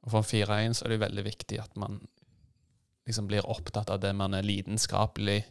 Og 0.06 0.14
for 0.14 0.22
en 0.22 0.30
4-1 0.30 0.78
så 0.78 0.86
er 0.86 0.94
det 0.94 1.02
veldig 1.02 1.26
viktig 1.26 1.60
at 1.62 1.74
man 1.80 1.98
liksom 3.08 3.26
blir 3.26 3.46
opptatt 3.50 3.90
av 3.90 4.00
det 4.02 4.12
man 4.14 4.36
er 4.38 4.46
lidenskapelig 4.46 5.42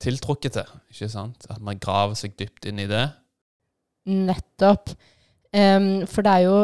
tiltrukket 0.00 0.56
til. 0.56 0.76
ikke 0.92 1.10
sant? 1.12 1.46
At 1.50 1.60
man 1.64 1.80
graver 1.82 2.14
seg 2.18 2.38
dypt 2.38 2.70
inn 2.70 2.80
i 2.80 2.88
det. 2.90 3.08
Nettopp. 4.08 4.94
Um, 5.50 6.06
for 6.06 6.22
det 6.22 6.32
er 6.32 6.44
jo 6.46 6.58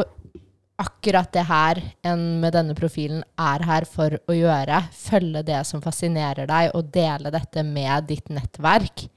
akkurat 0.77 1.31
det 1.33 1.45
her 1.49 1.79
en 2.05 2.23
med 2.41 2.53
denne 2.53 2.75
profilen 2.77 3.23
er 3.41 3.63
her 3.65 3.85
for 3.89 4.13
å 4.29 4.35
gjøre. 4.35 4.83
Følge 4.93 5.41
det 5.47 5.61
som 5.65 5.81
fascinerer 5.81 6.49
deg, 6.49 6.71
og 6.77 6.91
dele 6.93 7.31
dette 7.33 7.63
med 7.65 8.07
ditt 8.11 8.29
nettverk. 8.29 9.07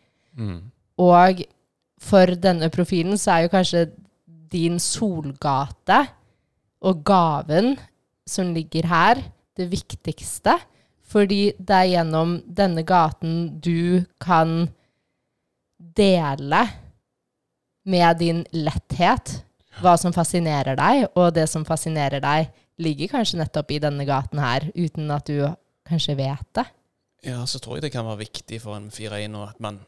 Og 1.00 1.42
for 2.00 2.32
denne 2.40 2.70
profilen 2.72 3.18
så 3.20 3.34
er 3.34 3.44
jo 3.44 3.52
kanskje 3.52 3.90
din 4.50 4.80
solgate 4.80 6.00
og 6.80 7.04
gaven 7.04 7.74
som 8.26 8.54
ligger 8.54 8.88
her, 8.88 9.20
det 9.56 9.68
viktigste. 9.70 10.56
Fordi 11.10 11.52
det 11.58 11.76
er 11.76 11.92
gjennom 11.96 12.38
denne 12.46 12.84
gaten 12.86 13.60
du 13.60 14.04
kan 14.22 14.70
dele 15.78 16.64
med 17.84 18.20
din 18.20 18.44
letthet 18.52 19.42
hva 19.80 19.96
som 20.00 20.14
fascinerer 20.14 20.78
deg, 20.78 21.06
og 21.18 21.32
det 21.36 21.46
som 21.50 21.64
fascinerer 21.68 22.22
deg, 22.24 22.50
ligger 22.80 23.10
kanskje 23.12 23.40
nettopp 23.40 23.72
i 23.74 23.80
denne 23.82 24.06
gaten 24.08 24.40
her, 24.40 24.68
uten 24.76 25.10
at 25.12 25.28
du 25.28 25.44
kanskje 25.88 26.16
vet 26.18 26.46
det. 26.56 26.66
Ja, 27.26 27.42
så 27.44 27.60
tror 27.60 27.76
jeg 27.76 27.84
det 27.84 27.92
kan 27.92 28.06
være 28.08 28.22
viktig 28.22 28.62
for 28.62 28.78
en 28.78 28.88
4-1 28.92 29.36
at 29.44 29.60
man 29.60 29.82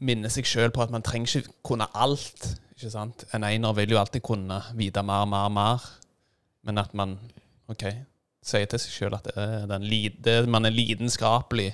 minner 0.00 0.32
seg 0.32 0.48
sjøl 0.48 0.72
på 0.74 0.82
at 0.82 0.92
man 0.92 1.04
trenger 1.04 1.40
ikke 1.40 1.54
kunne 1.66 1.86
alt. 1.94 2.46
ikke 2.74 2.90
sant? 2.90 3.26
En 3.36 3.44
einer 3.44 3.74
vil 3.76 3.94
jo 3.94 4.00
alltid 4.00 4.24
kunne 4.24 4.62
vite 4.74 5.02
mer, 5.06 5.26
mer, 5.30 5.50
mer. 5.52 5.84
Men 6.66 6.80
at 6.80 6.94
man 6.96 7.18
ok, 7.70 7.84
sier 8.42 8.66
til 8.66 8.82
seg 8.82 8.96
sjøl 8.96 9.18
at 9.18 9.28
det 9.30 10.16
det 10.24 10.36
man 10.48 10.66
er 10.66 10.74
lidenskapelig 10.74 11.70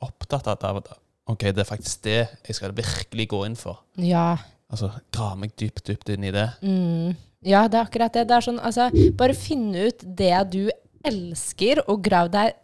opptatt 0.00 0.48
av. 0.56 0.82
at 0.82 0.92
Ok, 1.26 1.42
det 1.50 1.58
er 1.58 1.68
faktisk 1.68 2.04
det 2.04 2.18
jeg 2.46 2.54
skal 2.54 2.76
virkelig 2.76 3.28
gå 3.28 3.44
inn 3.46 3.56
for. 3.56 3.82
Ja, 3.98 4.36
Altså, 4.72 4.90
Grave 5.14 5.40
meg 5.44 5.54
dypt, 5.58 5.84
dypt 5.86 6.10
inn 6.14 6.26
i 6.26 6.34
det. 6.34 6.48
Mm. 6.64 7.14
Ja, 7.46 7.66
det 7.70 7.78
er 7.78 7.86
akkurat 7.86 8.14
det. 8.16 8.26
Det 8.28 8.36
er 8.36 8.46
sånn, 8.48 8.62
altså, 8.62 8.90
bare 9.18 9.36
finne 9.38 9.88
ut 9.90 10.06
det 10.18 10.36
du 10.54 10.62
elsker, 11.06 11.84
og 11.86 12.02
grav 12.06 12.32
deg 12.34 12.56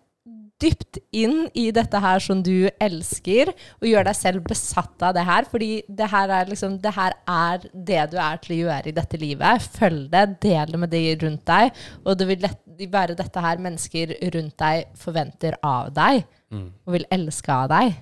dypt 0.62 0.98
inn 1.14 1.48
i 1.58 1.64
dette 1.74 1.98
her 2.02 2.22
som 2.22 2.42
du 2.44 2.68
elsker, 2.82 3.50
og 3.80 3.86
gjør 3.88 4.06
deg 4.06 4.18
selv 4.18 4.44
besatt 4.46 5.02
av 5.02 5.14
det 5.16 5.24
her. 5.26 5.46
Fordi 5.50 5.70
det 5.88 6.08
her 6.12 6.32
er 6.38 6.50
liksom, 6.50 6.76
det 6.82 6.94
her 6.96 7.16
er 7.30 7.66
det 7.72 8.04
du 8.12 8.18
er 8.22 8.42
til 8.42 8.54
å 8.56 8.60
gjøre 8.60 8.90
i 8.90 8.96
dette 8.98 9.20
livet. 9.22 9.66
Følg 9.78 10.06
det, 10.12 10.24
del 10.44 10.74
det 10.74 10.82
med 10.84 10.94
de 10.94 11.02
rundt 11.22 11.44
deg, 11.50 11.82
og 12.04 12.18
det 12.18 12.28
vil 12.30 12.46
lett, 12.46 12.62
være 12.92 13.18
dette 13.18 13.44
her 13.44 13.62
mennesker 13.62 14.16
rundt 14.34 14.56
deg 14.62 14.96
forventer 14.98 15.58
av 15.66 15.92
deg, 15.94 16.24
og 16.52 16.96
vil 16.96 17.08
elske 17.14 17.54
av 17.54 17.70
deg. 17.72 17.96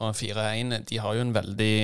Og 0.00 0.14
4-1 0.16 0.86
de 0.88 1.00
har 1.02 1.16
jo 1.16 1.26
en 1.26 1.34
veldig 1.36 1.74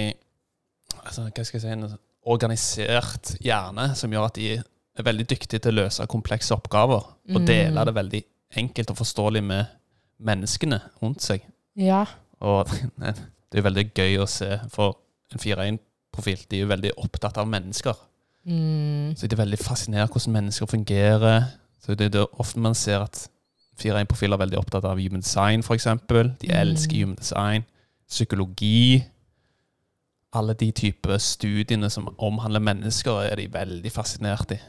altså, 1.06 1.26
hva 1.30 1.44
skal 1.46 1.60
jeg 1.60 1.64
si, 1.64 1.72
en 1.74 1.98
organisert 2.26 3.34
hjerne 3.42 3.90
som 3.98 4.12
gjør 4.12 4.28
at 4.28 4.38
de 4.38 4.48
er 4.56 5.06
veldig 5.06 5.26
dyktige 5.30 5.62
til 5.62 5.76
å 5.76 5.84
løse 5.84 6.06
komplekse 6.10 6.56
oppgaver. 6.56 7.04
Og 7.34 7.46
dele 7.46 7.84
det 7.86 7.94
veldig 7.96 8.22
enkelt 8.62 8.92
og 8.92 9.00
forståelig 9.00 9.42
med 9.44 9.74
menneskene 10.26 10.80
rundt 11.02 11.24
seg. 11.24 11.44
Ja. 11.76 12.04
Og 12.40 12.70
det 13.52 13.60
er 13.60 13.66
veldig 13.66 13.88
gøy 13.92 14.18
å 14.22 14.28
se, 14.30 14.56
for 14.72 14.98
en 15.32 15.42
4-1-profil 15.42 16.46
de 16.50 16.60
er 16.60 16.64
jo 16.64 16.72
veldig 16.72 16.92
opptatt 17.02 17.38
av 17.40 17.48
mennesker. 17.50 17.96
Mm. 18.46 19.14
Så 19.18 19.26
de 19.26 19.34
er 19.34 19.42
veldig 19.42 19.58
fascinert 19.60 20.12
hvordan 20.14 20.38
mennesker 20.38 20.70
fungerer. 20.70 21.50
Så 21.82 21.94
det 21.94 22.10
er 22.10 22.14
det 22.18 22.26
ofte 22.40 22.62
man 22.62 22.74
ser 22.78 23.04
at 23.04 23.26
4-1-profiler 23.82 24.38
er 24.38 24.44
veldig 24.46 24.60
opptatt 24.60 24.86
av 24.88 25.00
human 25.00 25.24
design, 25.24 25.60
f.eks. 25.60 25.88
De 26.40 26.50
elsker 26.50 27.02
human 27.02 27.18
design. 27.18 27.66
Psykologi. 28.08 29.04
Alle 30.36 30.56
de 30.58 30.70
typer 30.76 31.16
studiene 31.22 31.90
som 31.92 32.10
omhandler 32.18 32.64
mennesker, 32.64 33.22
er 33.30 33.40
de 33.40 33.48
veldig 33.52 33.92
fascinert 33.92 34.52
i. 34.56 34.60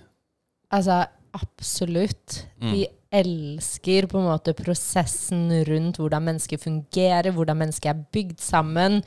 Altså, 0.71 1.05
absolutt. 1.36 2.43
Mm. 2.62 2.71
De 2.74 2.86
elsker 3.17 4.07
på 4.12 4.19
en 4.19 4.27
måte 4.27 4.55
prosessen 4.57 5.47
rundt 5.67 6.00
hvordan 6.01 6.25
mennesker 6.27 6.59
fungerer, 6.62 7.31
hvordan 7.36 7.62
mennesker 7.63 7.93
er 7.93 8.07
bygd 8.13 8.41
sammen. 8.43 9.01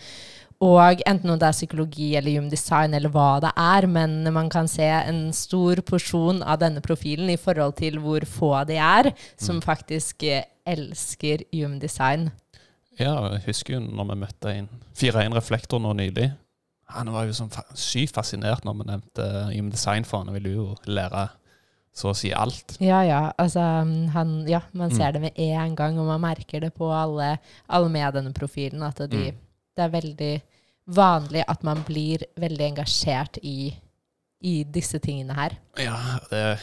Og 0.60 1.00
enten 1.08 1.32
om 1.32 1.38
det 1.40 1.46
er 1.48 1.56
psykologi 1.56 2.10
eller 2.18 2.36
human 2.36 2.50
design 2.52 2.92
eller 2.96 3.12
hva 3.12 3.38
det 3.40 3.52
er, 3.56 3.86
men 3.88 4.28
man 4.32 4.50
kan 4.52 4.68
se 4.68 4.84
en 4.84 5.30
stor 5.32 5.80
porsjon 5.88 6.42
av 6.44 6.60
denne 6.60 6.82
profilen 6.84 7.32
i 7.32 7.38
forhold 7.40 7.78
til 7.78 7.96
hvor 8.02 8.26
få 8.28 8.52
de 8.68 8.76
er, 8.76 9.08
som 9.40 9.62
faktisk 9.64 10.26
eh, 10.28 10.44
elsker 10.68 11.46
human 11.54 11.78
design. 11.80 12.28
Ja, 13.00 13.14
jeg 13.32 13.46
husker 13.46 13.78
jo 13.78 13.80
når 13.86 14.10
vi 14.10 14.18
møtte 14.20 14.52
en 14.52 14.68
4-1-reflektor 15.00 15.80
nå 15.80 15.94
nylig. 15.96 16.28
Han 16.94 17.10
var 17.12 17.26
jo 17.28 17.32
sånn 17.36 17.50
sykt 17.78 18.14
fascinert 18.16 18.64
når 18.64 18.78
vi 18.80 18.86
nevnte 18.90 19.26
human 19.54 19.70
design, 19.70 20.04
for 20.04 20.24
han 20.24 20.34
ville 20.34 20.52
jo 20.54 20.66
lære 20.86 21.28
så 21.92 22.12
å 22.12 22.16
si 22.16 22.30
alt. 22.32 22.76
Ja, 22.80 23.00
ja. 23.02 23.32
Altså, 23.38 23.60
han, 24.14 24.46
ja, 24.48 24.60
man 24.72 24.90
ser 24.94 25.10
Mm. 25.10 25.12
det 25.12 25.20
med 25.20 25.38
en 25.38 25.74
gang, 25.76 25.98
og 25.98 26.06
man 26.06 26.20
merker 26.22 26.60
det 26.60 26.72
på 26.74 26.86
alle, 26.94 27.38
alle 27.68 27.88
med 27.90 28.14
denne 28.14 28.32
profilen. 28.32 28.82
At 28.82 28.96
de, 29.10 29.32
Mm. 29.32 29.36
det 29.76 29.84
er 29.84 29.88
veldig 30.00 30.42
vanlig 30.88 31.44
at 31.48 31.62
man 31.64 31.82
blir 31.86 32.22
veldig 32.38 32.66
engasjert 32.74 33.38
i, 33.42 33.74
i 34.42 34.64
disse 34.64 34.98
tingene 34.98 35.34
her. 35.34 35.56
Ja, 35.76 36.18
det 36.30 36.58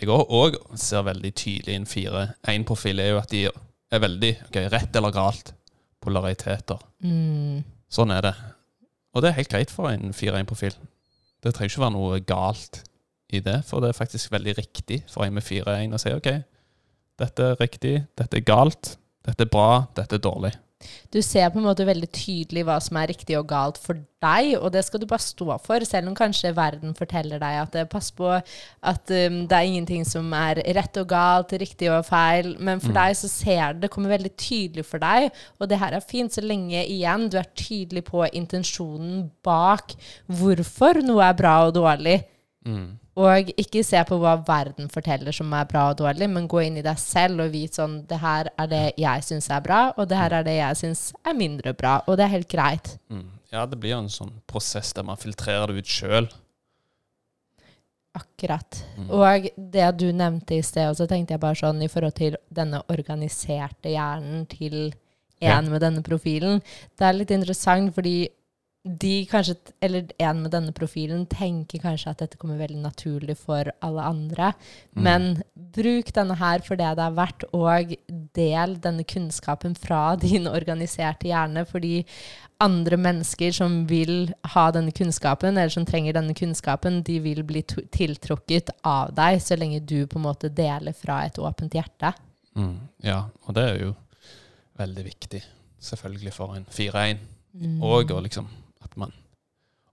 jeg 0.00 0.08
òg 0.08 0.56
ser 0.76 1.02
veldig 1.06 1.32
tydelig 1.34 1.74
inn 1.74 1.82
en 1.82 1.86
4-1-profil, 1.86 3.00
er 3.00 3.10
jo 3.14 3.18
at 3.18 3.30
de 3.30 3.44
er 3.46 4.00
veldig 4.00 4.32
okay, 4.48 4.68
rett 4.68 4.96
eller 4.96 5.10
galt 5.14 5.52
polariteter. 6.02 6.78
Mm. 7.02 7.62
Sånn 7.90 8.10
er 8.12 8.22
det. 8.26 8.34
Og 9.14 9.22
det 9.22 9.30
er 9.30 9.38
helt 9.38 9.52
greit 9.52 9.70
for 9.70 9.88
en 9.90 10.10
4-1-profil. 10.14 10.74
Det 11.44 11.54
trenger 11.54 11.72
ikke 11.72 11.84
være 11.84 11.94
noe 11.94 12.20
galt 12.26 12.82
i 13.34 13.40
det, 13.44 13.60
for 13.68 13.82
det 13.82 13.92
er 13.92 13.98
faktisk 13.98 14.32
veldig 14.32 14.56
riktig 14.58 15.02
for 15.10 15.24
en 15.24 15.36
med 15.36 15.46
4-1 15.46 15.94
å 15.94 16.00
si 16.02 16.12
OK, 16.14 16.30
dette 17.20 17.50
er 17.52 17.60
riktig, 17.60 17.94
dette 18.18 18.40
er 18.40 18.46
galt, 18.46 18.96
dette 19.24 19.46
er 19.46 19.50
bra, 19.50 19.84
dette 19.94 20.18
er 20.18 20.22
dårlig. 20.24 20.50
Du 21.14 21.20
ser 21.22 21.50
på 21.52 21.60
en 21.60 21.66
måte 21.68 21.86
veldig 21.86 22.08
tydelig 22.14 22.64
hva 22.66 22.80
som 22.82 22.98
er 23.00 23.12
riktig 23.12 23.36
og 23.38 23.46
galt 23.50 23.78
for 23.80 24.00
deg, 24.24 24.54
og 24.56 24.70
det 24.72 24.80
skal 24.86 25.02
du 25.02 25.06
bare 25.06 25.20
stå 25.20 25.58
for, 25.60 25.84
selv 25.84 26.08
om 26.08 26.16
kanskje 26.16 26.54
verden 26.56 26.94
forteller 26.96 27.40
deg 27.42 27.58
at 27.60 27.74
eh, 27.76 27.86
pass 27.90 28.08
på 28.16 28.30
at 28.32 29.12
um, 29.12 29.38
det 29.50 29.58
er 29.58 29.68
ingenting 29.68 30.06
som 30.08 30.32
er 30.32 30.62
rett 30.78 30.96
og 31.02 31.08
galt, 31.12 31.52
riktig 31.60 31.90
og 31.92 32.06
feil. 32.08 32.54
Men 32.58 32.80
for 32.80 32.94
Mm. 32.94 32.98
deg 33.00 33.16
så 33.20 33.28
ser 33.28 33.72
det, 33.74 33.82
det 33.84 33.90
kommer 33.90 34.14
veldig 34.14 34.32
tydelig 34.36 34.84
for 34.88 34.98
deg, 35.02 35.30
og 35.60 35.68
det 35.68 35.78
her 35.78 35.92
er 35.92 36.00
fint 36.04 36.32
så 36.32 36.40
lenge 36.44 36.84
igjen 36.86 37.28
du 37.28 37.38
er 37.38 37.50
tydelig 37.54 38.04
på 38.08 38.24
intensjonen 38.32 39.30
bak 39.44 39.94
hvorfor 40.28 41.02
noe 41.04 41.24
er 41.24 41.36
bra 41.38 41.66
og 41.66 41.74
dårlig. 41.76 42.22
Mm. 42.64 42.98
Og 43.20 43.50
ikke 43.60 43.82
se 43.84 44.00
på 44.08 44.16
hva 44.18 44.38
verden 44.46 44.88
forteller 44.90 45.34
som 45.36 45.52
er 45.54 45.66
bra 45.70 45.90
og 45.92 45.98
dårlig, 46.00 46.28
men 46.32 46.48
gå 46.48 46.62
inn 46.64 46.78
i 46.80 46.82
deg 46.86 46.98
selv 46.98 47.44
og 47.44 47.52
vite 47.52 47.78
sånn 47.78 47.98
Det 48.08 48.18
her 48.22 48.48
er 48.58 48.70
det 48.70 48.84
jeg 48.98 49.26
syns 49.26 49.50
er 49.52 49.60
bra, 49.60 49.82
og 49.96 50.08
det 50.08 50.16
her 50.18 50.32
er 50.40 50.46
det 50.46 50.56
jeg 50.56 50.80
syns 50.80 51.02
er 51.24 51.36
mindre 51.38 51.74
bra. 51.76 51.98
Og 52.08 52.16
det 52.16 52.24
er 52.24 52.34
helt 52.38 52.48
greit. 52.50 52.96
Mm. 53.12 53.28
Ja, 53.52 53.66
det 53.66 53.78
blir 53.78 53.94
jo 53.94 54.00
en 54.02 54.10
sånn 54.10 54.32
prosess 54.50 54.92
der 54.96 55.06
man 55.06 55.20
filtrerer 55.20 55.70
det 55.70 55.84
ut 55.84 55.92
sjøl. 55.92 56.26
Akkurat. 58.14 58.84
Mm. 58.96 59.08
Og 59.10 59.48
det 59.58 59.86
du 59.98 60.08
nevnte 60.14 60.54
i 60.54 60.62
sted, 60.62 60.86
og 60.86 60.98
så 60.98 61.06
tenkte 61.10 61.34
jeg 61.34 61.42
bare 61.42 61.58
sånn 61.58 61.82
i 61.82 61.90
forhold 61.90 62.14
til 62.18 62.36
denne 62.54 62.80
organiserte 62.92 63.90
hjernen 63.90 64.46
til 64.50 64.92
en 65.42 65.50
Ja. 65.50 65.60
med 65.60 65.82
denne 65.82 66.02
profilen. 66.02 66.62
Det 66.96 67.02
er 67.04 67.12
litt 67.12 67.30
interessant 67.30 67.92
fordi 67.94 68.28
de 68.84 69.24
kanskje, 69.24 69.54
eller 69.80 70.10
en 70.20 70.42
med 70.44 70.52
denne 70.52 70.72
profilen, 70.76 71.22
tenker 71.30 71.80
kanskje 71.80 72.10
at 72.12 72.20
dette 72.20 72.36
kommer 72.36 72.58
veldig 72.60 72.82
naturlig 72.82 73.38
for 73.40 73.70
alle 73.80 74.04
andre. 74.04 74.50
Mm. 74.92 75.04
Men 75.06 75.28
bruk 75.54 76.10
denne 76.12 76.36
her 76.36 76.60
for 76.66 76.76
det 76.76 76.90
det 76.98 77.06
er 77.06 77.14
verdt, 77.16 77.46
og 77.56 77.94
del 78.36 78.74
denne 78.84 79.06
kunnskapen 79.08 79.72
fra 79.80 80.02
din 80.24 80.50
organiserte 80.50 81.30
hjerne. 81.30 81.64
Fordi 81.64 82.02
andre 82.60 82.98
mennesker 83.00 83.54
som 83.56 83.78
vil 83.88 84.34
ha 84.52 84.66
denne 84.76 84.92
kunnskapen, 84.92 85.56
eller 85.56 85.72
som 85.72 85.86
trenger 85.88 86.18
denne 86.18 86.36
kunnskapen, 86.36 87.00
de 87.08 87.16
vil 87.24 87.40
bli 87.42 87.62
tiltrukket 87.64 88.68
av 88.84 89.14
deg 89.16 89.40
så 89.40 89.56
lenge 89.56 89.80
du 89.80 90.02
på 90.04 90.20
en 90.20 90.26
måte 90.26 90.50
deler 90.52 90.92
fra 90.92 91.22
et 91.24 91.40
åpent 91.40 91.72
hjerte. 91.72 92.12
Mm. 92.52 92.76
Ja, 93.02 93.22
og 93.48 93.56
det 93.56 93.64
er 93.64 93.80
jo 93.80 93.94
veldig 94.76 95.06
viktig, 95.08 95.40
selvfølgelig, 95.88 96.34
for 96.36 96.52
en 96.58 96.68
4-1. 96.68 97.24
Mm. 97.54 97.80
Og 97.86 98.10
og 98.10 98.22
liksom 98.26 98.50
at 98.84 98.96
man 99.00 99.12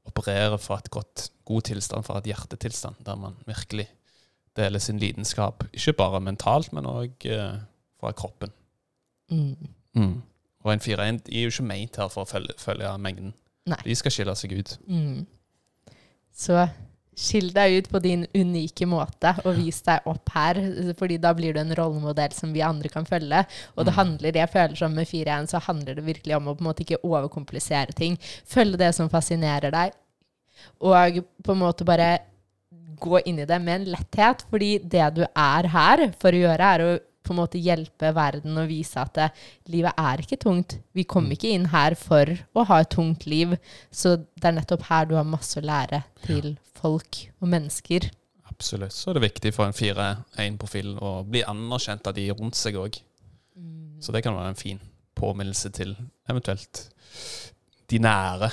opererer 0.08 0.58
fra 0.62 0.80
et 0.82 0.90
godt, 0.92 1.30
god 1.46 1.62
tilstand, 1.70 2.04
fra 2.04 2.18
et 2.20 2.30
hjertetilstand, 2.32 3.04
der 3.06 3.16
man 3.16 3.38
virkelig 3.48 3.88
deler 4.58 4.80
sin 4.80 5.00
lidenskap, 5.00 5.64
ikke 5.74 5.94
bare 5.94 6.22
mentalt, 6.22 6.74
men 6.74 6.90
òg 6.90 7.28
eh, 7.30 7.60
fra 8.00 8.12
kroppen. 8.12 8.52
Mm. 9.32 10.22
Og 10.64 10.74
en 10.74 10.84
4-1 10.84 11.22
de 11.26 11.38
er 11.38 11.46
jo 11.46 11.54
ikke 11.54 11.68
meint 11.68 11.98
her 11.98 12.10
for 12.12 12.26
å 12.26 12.30
følge, 12.30 12.58
følge 12.60 12.92
mengden. 13.02 13.34
Nei. 13.70 13.80
De 13.86 13.96
skal 13.96 14.14
skille 14.14 14.36
seg 14.36 14.54
ut. 14.58 14.74
Mm. 14.90 15.24
Så 16.36 16.58
skill 17.18 17.50
deg 17.54 17.74
ut 17.76 17.90
på 17.92 18.00
din 18.00 18.24
unike 18.34 18.88
måte 18.88 19.34
og 19.44 19.58
vis 19.58 19.82
deg 19.84 20.06
opp 20.08 20.32
her, 20.34 20.56
fordi 20.98 21.18
da 21.22 21.34
blir 21.36 21.54
du 21.54 21.60
en 21.60 21.76
rollemodell 21.76 22.32
som 22.34 22.54
vi 22.56 22.64
andre 22.64 22.90
kan 22.90 23.06
følge. 23.06 23.44
Og 23.76 23.86
det 23.86 23.94
Mm. 23.94 23.98
handler, 23.98 24.32
jeg 24.32 24.50
føler 24.50 24.76
som 24.76 24.96
med 24.96 25.08
4-1, 25.08 25.50
så 25.50 25.60
handler 25.60 25.96
det 25.96 26.06
virkelig 26.06 26.36
om 26.38 26.48
å 26.48 26.56
på 26.56 26.62
en 26.62 26.70
måte 26.72 26.86
ikke 26.86 27.04
overkomplisere 27.04 27.94
ting. 27.94 28.18
Følge 28.46 28.78
det 28.78 28.96
som 28.96 29.10
fascinerer 29.10 29.72
deg, 29.72 29.92
og 30.80 31.24
på 31.44 31.52
en 31.52 31.60
måte 31.60 31.86
bare 31.86 32.20
gå 33.02 33.20
inn 33.26 33.40
i 33.40 33.46
det 33.46 33.62
med 33.62 33.82
en 33.82 33.92
letthet, 33.96 34.44
fordi 34.50 34.78
det 34.80 35.14
du 35.16 35.24
er 35.36 35.68
her 35.68 36.12
for 36.18 36.32
å 36.32 36.42
gjøre, 36.44 36.60
er 36.76 36.80
å 36.80 37.00
på 37.24 37.34
en 37.34 37.38
måte 37.42 37.60
hjelpe 37.62 38.14
verden 38.16 38.58
og 38.58 38.68
vise 38.70 38.98
at 39.02 39.14
det, 39.14 39.28
livet 39.70 39.94
er 39.98 40.18
ikke 40.24 40.38
tungt. 40.42 40.78
Vi 40.94 41.04
kom 41.04 41.26
Mm. 41.26 41.32
ikke 41.36 41.52
inn 41.54 41.66
her 41.72 41.96
for 41.96 42.26
å 42.56 42.66
ha 42.66 42.80
et 42.82 42.90
tungt 42.90 43.26
liv, 43.28 43.58
så 43.92 44.18
det 44.18 44.46
er 44.46 44.52
nettopp 44.58 44.82
her 44.90 45.06
du 45.06 45.16
har 45.16 45.24
masse 45.24 45.58
å 45.60 45.64
lære 45.66 46.04
til 46.26 46.58
folk 46.76 47.28
og 47.42 47.48
mennesker. 47.48 48.10
Absolutt. 48.50 48.92
Så 48.94 49.10
er 49.10 49.14
det 49.20 49.24
viktig 49.34 49.54
for 49.54 49.66
en 49.66 49.74
4-1-profil 49.74 50.98
å 51.02 51.24
bli 51.26 51.42
anerkjent 51.44 52.06
av 52.08 52.14
de 52.14 52.30
rundt 52.32 52.56
seg 52.56 52.76
òg. 52.76 53.00
Så 54.02 54.12
det 54.12 54.24
kan 54.24 54.34
være 54.36 54.50
en 54.50 54.56
fin 54.56 54.80
påminnelse 55.16 55.70
til 55.72 55.96
eventuelt 56.30 56.90
de 57.90 58.00
nære. 58.00 58.50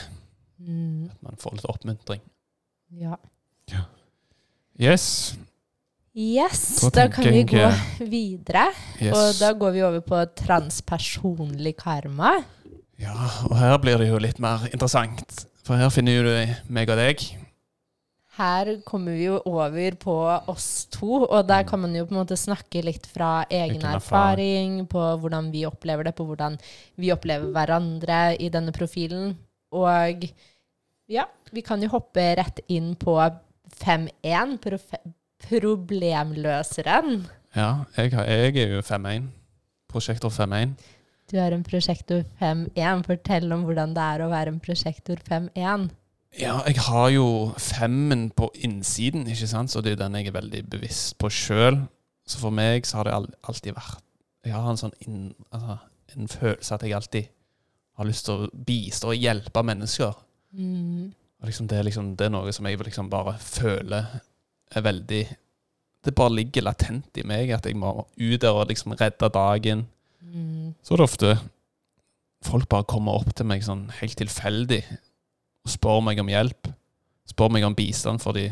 Mm, 0.61 1.11
At 1.11 1.23
man 1.23 1.37
får 1.41 1.53
litt 1.57 1.65
oppmuntring. 1.71 2.21
ja. 2.93 3.17
Yes. 4.81 5.37
Yes, 6.19 6.81
Da 6.83 6.89
da 6.91 7.09
kan 7.15 7.29
vi 7.31 7.45
gå 7.47 7.67
videre. 8.11 8.65
yes. 9.01 9.15
Og 9.15 9.37
da 9.39 9.53
går 9.55 9.71
vi 9.77 9.83
over 9.87 10.01
på 10.03 10.19
transpersonlig 10.41 11.77
karma. 11.79 12.33
Ja, 12.99 13.15
og 13.47 13.55
her 13.61 13.77
blir 13.79 14.01
det 14.03 14.09
jo 14.09 14.19
litt 14.19 14.41
mer 14.43 14.65
interessant. 14.73 15.45
For 15.63 15.79
her 15.79 15.93
finner 15.95 16.25
du 16.27 16.57
meg 16.75 16.91
og 16.91 16.99
deg. 16.99 17.23
Her 18.39 18.71
kommer 18.87 19.15
vi 19.19 19.25
jo 19.29 19.37
over 19.51 19.95
på 19.99 20.15
oss 20.51 20.87
to, 20.95 21.25
og 21.27 21.47
der 21.47 21.65
kan 21.67 21.81
man 21.83 21.95
jo 21.95 22.05
på 22.07 22.15
en 22.15 22.21
måte 22.21 22.37
snakke 22.39 22.83
litt 22.87 23.07
fra 23.11 23.45
egen 23.51 23.83
erfaring, 23.83 24.77
på 24.91 25.03
hvordan 25.23 25.51
vi 25.55 25.65
opplever 25.67 26.07
det, 26.07 26.15
på 26.19 26.27
hvordan 26.27 26.59
vi 26.99 27.11
opplever 27.15 27.51
hverandre 27.55 28.37
i 28.39 28.49
denne 28.55 28.75
profilen. 28.75 29.37
Og 29.75 30.27
ja, 31.11 31.27
vi 31.53 31.63
kan 31.67 31.83
jo 31.83 31.91
hoppe 31.95 32.29
rett 32.39 32.63
inn 32.71 32.95
på 32.99 33.19
5-1, 33.79 34.59
profe- 34.63 35.03
problemløseren. 35.47 37.27
Ja, 37.57 37.85
jeg, 37.97 38.13
har, 38.13 38.25
jeg 38.25 38.57
er 38.57 38.75
jo 38.77 38.81
5-1. 38.85 39.29
Prosjektor 39.89 40.33
5-1. 40.35 40.75
Du 41.29 41.37
er 41.37 41.53
en 41.53 41.65
prosjektor 41.65 42.25
5-1. 42.41 43.05
Fortell 43.07 43.53
om 43.53 43.65
hvordan 43.69 43.95
det 43.97 44.05
er 44.05 44.25
å 44.25 44.31
være 44.33 44.55
en 44.55 44.61
prosjektor 44.65 45.21
5-1. 45.29 45.89
Ja, 46.37 46.59
jeg 46.67 46.81
har 46.85 47.09
jo 47.15 47.27
femmen 47.57 48.29
på 48.37 48.51
innsiden, 48.55 49.27
ikke 49.27 49.49
sant? 49.49 49.73
så 49.73 49.81
det 49.81 49.95
er 49.95 50.03
den 50.03 50.19
jeg 50.19 50.29
er 50.29 50.37
veldig 50.37 50.63
bevisst 50.71 51.17
på 51.21 51.31
sjøl. 51.33 51.81
Så 52.29 52.41
for 52.43 52.53
meg 52.53 52.87
så 52.87 53.01
har 53.01 53.09
det 53.09 53.17
alltid 53.49 53.73
vært 53.73 54.05
Jeg 54.45 54.53
har 54.53 54.69
en 54.69 54.81
sånn 54.81 54.93
inn, 55.05 55.31
altså, 55.51 55.79
en 56.15 56.29
følelse 56.29 56.75
at 56.75 56.85
jeg 56.85 56.97
alltid 56.97 57.31
har 57.99 58.07
lyst 58.07 58.29
til 58.29 58.45
å 58.45 58.51
bistå 58.69 59.11
og 59.13 59.19
hjelpe 59.19 59.63
mennesker. 59.67 60.13
Mm. 60.57 61.09
Og 61.41 61.49
liksom 61.49 61.69
det, 61.71 61.79
er 61.79 61.89
liksom, 61.89 62.13
det 62.17 62.29
er 62.29 62.33
noe 62.35 62.53
som 62.55 62.69
jeg 62.69 62.81
liksom 62.81 63.11
bare 63.13 63.35
føler 63.43 64.21
er 64.75 64.85
veldig 64.85 65.27
Det 66.05 66.15
bare 66.15 66.31
ligger 66.31 66.63
latent 66.63 67.19
i 67.19 67.25
meg 67.27 67.51
at 67.53 67.67
jeg 67.67 67.77
må 67.77 67.91
ut 68.05 68.41
der 68.41 68.55
og 68.55 68.69
liksom 68.71 68.95
redde 68.97 69.29
dagen. 69.35 69.87
Mm. 70.23 70.75
Så 70.83 70.95
er 70.95 71.01
det 71.01 71.09
ofte 71.09 71.33
folk 72.47 72.69
bare 72.71 72.87
kommer 72.89 73.19
opp 73.19 73.33
til 73.35 73.49
meg 73.51 73.65
sånn 73.67 73.89
helt 73.99 74.17
tilfeldig 74.17 74.83
og 74.89 75.73
spør 75.73 76.01
meg 76.07 76.21
om 76.23 76.31
hjelp. 76.31 76.71
Spør 77.29 77.51
meg 77.53 77.67
om 77.67 77.75
bistand, 77.77 78.23
fordi 78.23 78.47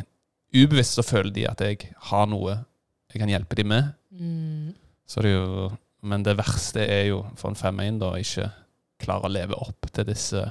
ubevisst 0.57 0.99
så 0.99 1.07
føler 1.07 1.33
de 1.33 1.47
at 1.49 1.63
jeg 1.65 1.93
har 2.11 2.27
noe 2.29 2.59
jeg 3.13 3.23
kan 3.23 3.31
hjelpe 3.31 3.57
dem 3.57 3.71
med. 3.73 3.93
Mm. 4.11 4.75
Så 5.07 5.23
det 5.23 5.33
er 5.33 5.39
jo, 5.39 5.71
men 6.05 6.25
det 6.27 6.37
verste 6.37 6.83
er 6.85 7.07
jo 7.13 7.23
for 7.39 7.53
en 7.53 7.59
5-1 7.59 8.01
da 8.03 8.13
ikke 8.21 8.51
klare 9.01 9.29
å 9.29 9.33
leve 9.33 9.57
opp 9.57 9.89
til 9.95 10.09
disse 10.09 10.43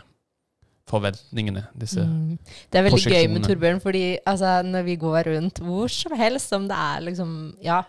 forventningene. 0.90 1.66
Disse 1.78 2.02
Mm. 2.06 2.38
Det 2.72 2.80
er 2.80 2.84
veldig 2.90 3.12
gøy 3.12 3.28
med. 3.34 3.44
Torbjørn, 3.48 3.82
fordi 3.82 4.18
altså, 4.26 4.62
når 4.64 4.84
vi 4.86 4.96
går 4.96 5.24
rundt 5.36 5.60
hvor 5.60 5.88
som 5.90 6.16
helst, 6.18 6.54
om 6.54 6.68
det 6.68 6.78
er 6.78 7.02
liksom 7.02 7.56
Ja, 7.64 7.84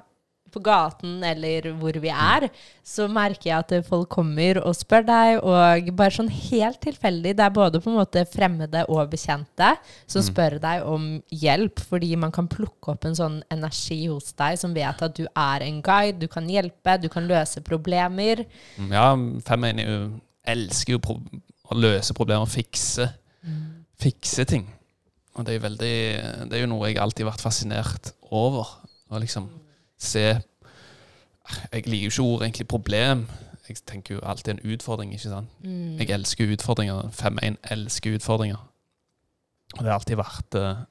på 0.57 0.63
gaten 0.63 1.23
eller 1.27 1.67
hvor 1.77 1.93
vi 2.01 2.09
er, 2.09 2.49
så 2.83 3.09
merker 3.13 3.51
jeg 3.51 3.59
at 3.59 3.85
folk 3.85 4.09
kommer 4.09 4.57
og 4.65 4.73
spør 4.75 5.05
deg, 5.05 5.41
og 5.45 5.91
bare 5.99 6.11
sånn 6.15 6.31
helt 6.31 6.81
tilfeldig. 6.81 7.35
Det 7.37 7.45
er 7.45 7.51
både 7.51 7.81
på 7.83 7.91
en 7.91 7.99
måte 7.99 8.23
fremmede 8.25 8.87
og 8.89 9.11
bekjente 9.11 9.77
som 10.07 10.23
Mm. 10.23 10.29
spør 10.31 10.59
deg 10.61 10.83
om 10.87 11.23
hjelp, 11.31 11.79
fordi 11.81 12.17
man 12.17 12.33
kan 12.33 12.49
plukke 12.49 12.89
opp 12.95 13.05
en 13.05 13.13
sånn 13.15 13.43
energi 13.51 14.07
hos 14.07 14.33
deg 14.33 14.57
som 14.59 14.73
vet 14.73 15.03
at 15.03 15.15
du 15.15 15.27
er 15.37 15.61
en 15.61 15.83
guide, 15.83 16.19
du 16.21 16.29
kan 16.29 16.47
hjelpe, 16.49 17.03
du 17.03 17.09
kan 17.11 17.29
løse 17.29 17.61
problemer. 17.61 18.47
Mm, 18.79 18.91
Ja, 18.93 19.15
5-1 19.15 19.79
er 19.81 19.87
jo, 19.87 20.21
elsker 20.47 20.93
jo 20.93 20.99
pro 21.01 21.21
å 21.67 21.77
løse 21.79 22.15
problemer, 22.15 22.47
fikse, 22.51 23.09
fikse 24.01 24.45
ting. 24.49 24.67
Og 25.37 25.47
det 25.47 25.55
er 25.55 25.65
veldig 25.65 25.97
Det 26.49 26.57
er 26.57 26.63
jo 26.63 26.71
noe 26.71 26.89
jeg 26.89 27.01
alltid 27.01 27.25
har 27.25 27.35
vært 27.35 27.45
fascinert 27.45 28.13
over. 28.31 28.71
Å 29.09 29.21
liksom 29.21 29.49
se 29.99 30.25
Jeg 31.73 31.87
liker 31.87 32.07
jo 32.07 32.13
ikke 32.13 32.23
ordet 32.27 32.47
egentlig 32.49 32.69
problem. 32.69 33.27
Jeg 33.69 33.83
tenker 33.87 34.17
jo 34.17 34.21
alltid 34.23 34.53
en 34.55 34.73
utfordring, 34.73 35.13
ikke 35.15 35.31
sant. 35.31 35.51
Mm. 35.63 35.99
Jeg 35.99 36.11
elsker 36.15 36.53
utfordringer. 36.55 37.11
5-1 37.15 37.59
elsker 37.71 38.15
utfordringer. 38.15 38.63
Og 39.77 39.79
det 39.83 39.91
har 39.91 39.99
alltid 39.99 40.19
vært 40.19 40.59
uh, 40.59 40.85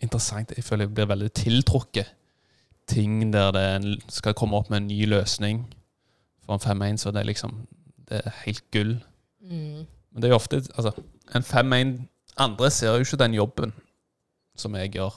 interessant. 0.00 0.52
Jeg 0.56 0.64
føler 0.64 0.88
jeg 0.88 0.94
blir 0.94 1.08
veldig 1.10 1.30
tiltrukket. 1.36 2.12
Ting 2.88 3.32
der 3.32 3.52
det 3.54 3.98
skal 4.12 4.34
komme 4.34 4.56
opp 4.56 4.70
med 4.70 4.82
en 4.82 4.90
ny 4.90 5.04
løsning. 5.06 5.66
For 6.44 6.56
en 6.56 6.82
5-1 6.82 7.00
så 7.04 7.12
det 7.12 7.22
er 7.22 7.30
liksom 7.30 7.66
Det 8.08 8.20
er 8.24 8.40
helt 8.44 8.64
gull. 8.74 8.96
Mm. 9.42 9.86
Men 10.12 10.22
det 10.22 10.28
er 10.28 10.34
jo 10.34 10.38
ofte 10.38 10.56
Altså, 10.76 10.92
en 11.34 11.42
5-1 11.42 11.92
Andre 12.38 12.70
ser 12.70 12.94
jo 12.96 13.02
ikke 13.04 13.18
den 13.24 13.34
jobben 13.34 13.72
som 14.56 14.74
jeg 14.76 14.92
gjør 14.94 15.14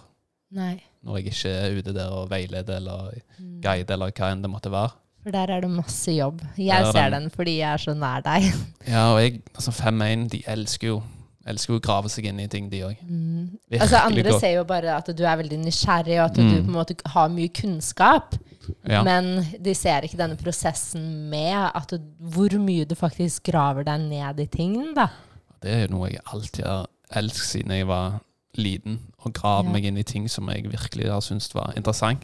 Nei. 0.56 0.82
når 1.04 1.18
jeg 1.18 1.26
ikke 1.34 1.50
er 1.52 1.78
ute 1.80 1.94
der 1.94 2.10
og 2.10 2.30
veileder 2.32 2.78
eller 2.78 3.12
Mm. 3.40 3.62
guider 3.62 3.94
eller 3.94 4.12
hva 4.16 4.32
enn 4.32 4.42
det 4.42 4.50
måtte 4.50 4.72
være. 4.72 4.92
For 5.24 5.32
der 5.32 5.50
er 5.52 5.60
det 5.62 5.70
masse 5.70 6.12
jobb. 6.12 6.42
Jeg 6.58 6.82
er 6.82 6.92
ser 6.92 7.10
den. 7.10 7.22
den 7.24 7.30
fordi 7.32 7.58
jeg 7.58 7.74
er 7.74 7.78
så 7.78 7.94
nær 7.94 8.22
deg. 8.24 8.44
Ja, 8.88 9.14
og 9.14 9.20
jeg, 9.22 9.42
altså 9.56 9.72
5-1, 9.72 10.28
de 10.30 10.44
elsker 10.48 10.88
jo 10.88 11.02
elsker 11.46 11.76
å 11.76 11.82
grave 11.82 12.10
seg 12.10 12.26
inn 12.26 12.40
i 12.40 12.48
ting, 12.48 12.70
de 12.72 12.80
òg. 12.88 12.96
Mm. 13.06 13.58
Altså 13.80 13.98
Andre 14.02 14.40
ser 14.40 14.56
jo 14.56 14.64
bare 14.64 14.96
at 14.98 15.12
du 15.18 15.24
er 15.26 15.36
veldig 15.38 15.60
nysgjerrig, 15.66 16.16
og 16.20 16.26
at 16.32 16.36
du 16.36 16.42
Mm. 16.42 16.64
på 16.66 16.72
en 16.72 16.78
måte 16.80 16.96
har 17.06 17.28
mye 17.30 17.50
kunnskap. 17.54 18.36
Ja. 18.88 19.04
Men 19.04 19.46
de 19.62 19.74
ser 19.76 20.02
ikke 20.08 20.18
denne 20.18 20.38
prosessen 20.38 21.30
med 21.30 21.72
at 21.76 21.90
du, 21.90 22.00
hvor 22.20 22.50
mye 22.60 22.86
du 22.86 22.96
faktisk 22.96 23.44
graver 23.52 23.84
deg 23.84 24.00
ned 24.10 24.40
i 24.40 24.46
ting. 24.48 24.94
da. 24.96 25.08
Det 25.62 25.72
er 25.72 25.88
jo 25.88 25.96
noe 25.98 26.10
jeg 26.12 26.22
alltid 26.34 26.66
har 26.66 26.88
elsket 27.16 27.52
siden 27.52 27.72
jeg 27.72 27.88
var 27.88 28.20
liten. 28.58 29.00
Å 29.26 29.32
grave 29.34 29.66
Ja. 29.66 29.72
meg 29.72 29.86
inn 29.86 29.98
i 29.98 30.04
ting 30.04 30.28
som 30.30 30.48
jeg 30.50 30.64
virkelig 30.72 31.10
har 31.12 31.22
syntes 31.22 31.54
var 31.54 31.74
interessant. 31.76 32.22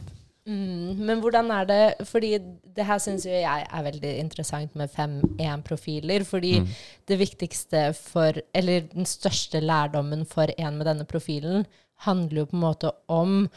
Mm, 0.47 0.97
men 0.97 1.19
hvordan 1.21 1.51
er 1.51 1.65
det 1.65 2.07
Fordi 2.07 2.39
det 2.75 2.85
her 2.85 2.97
syns 2.97 3.25
jo 3.25 3.29
jeg 3.31 3.67
er 3.71 3.83
veldig 3.83 4.17
interessant 4.19 4.75
med 4.75 4.89
5-1-profiler. 4.89 6.23
Fordi 6.25 6.59
Mm. 6.61 6.67
det 7.07 7.19
viktigste 7.19 7.93
for 7.95 8.33
Eller 8.53 8.81
den 8.81 9.05
største 9.05 9.61
lærdommen 9.61 10.25
for 10.25 10.47
en 10.57 10.77
med 10.77 10.87
denne 10.87 11.05
profilen 11.05 11.65
handler 11.99 12.37
jo 12.41 12.45
på 12.45 12.53
en 12.53 12.59
måte 12.61 12.91
om 13.09 13.49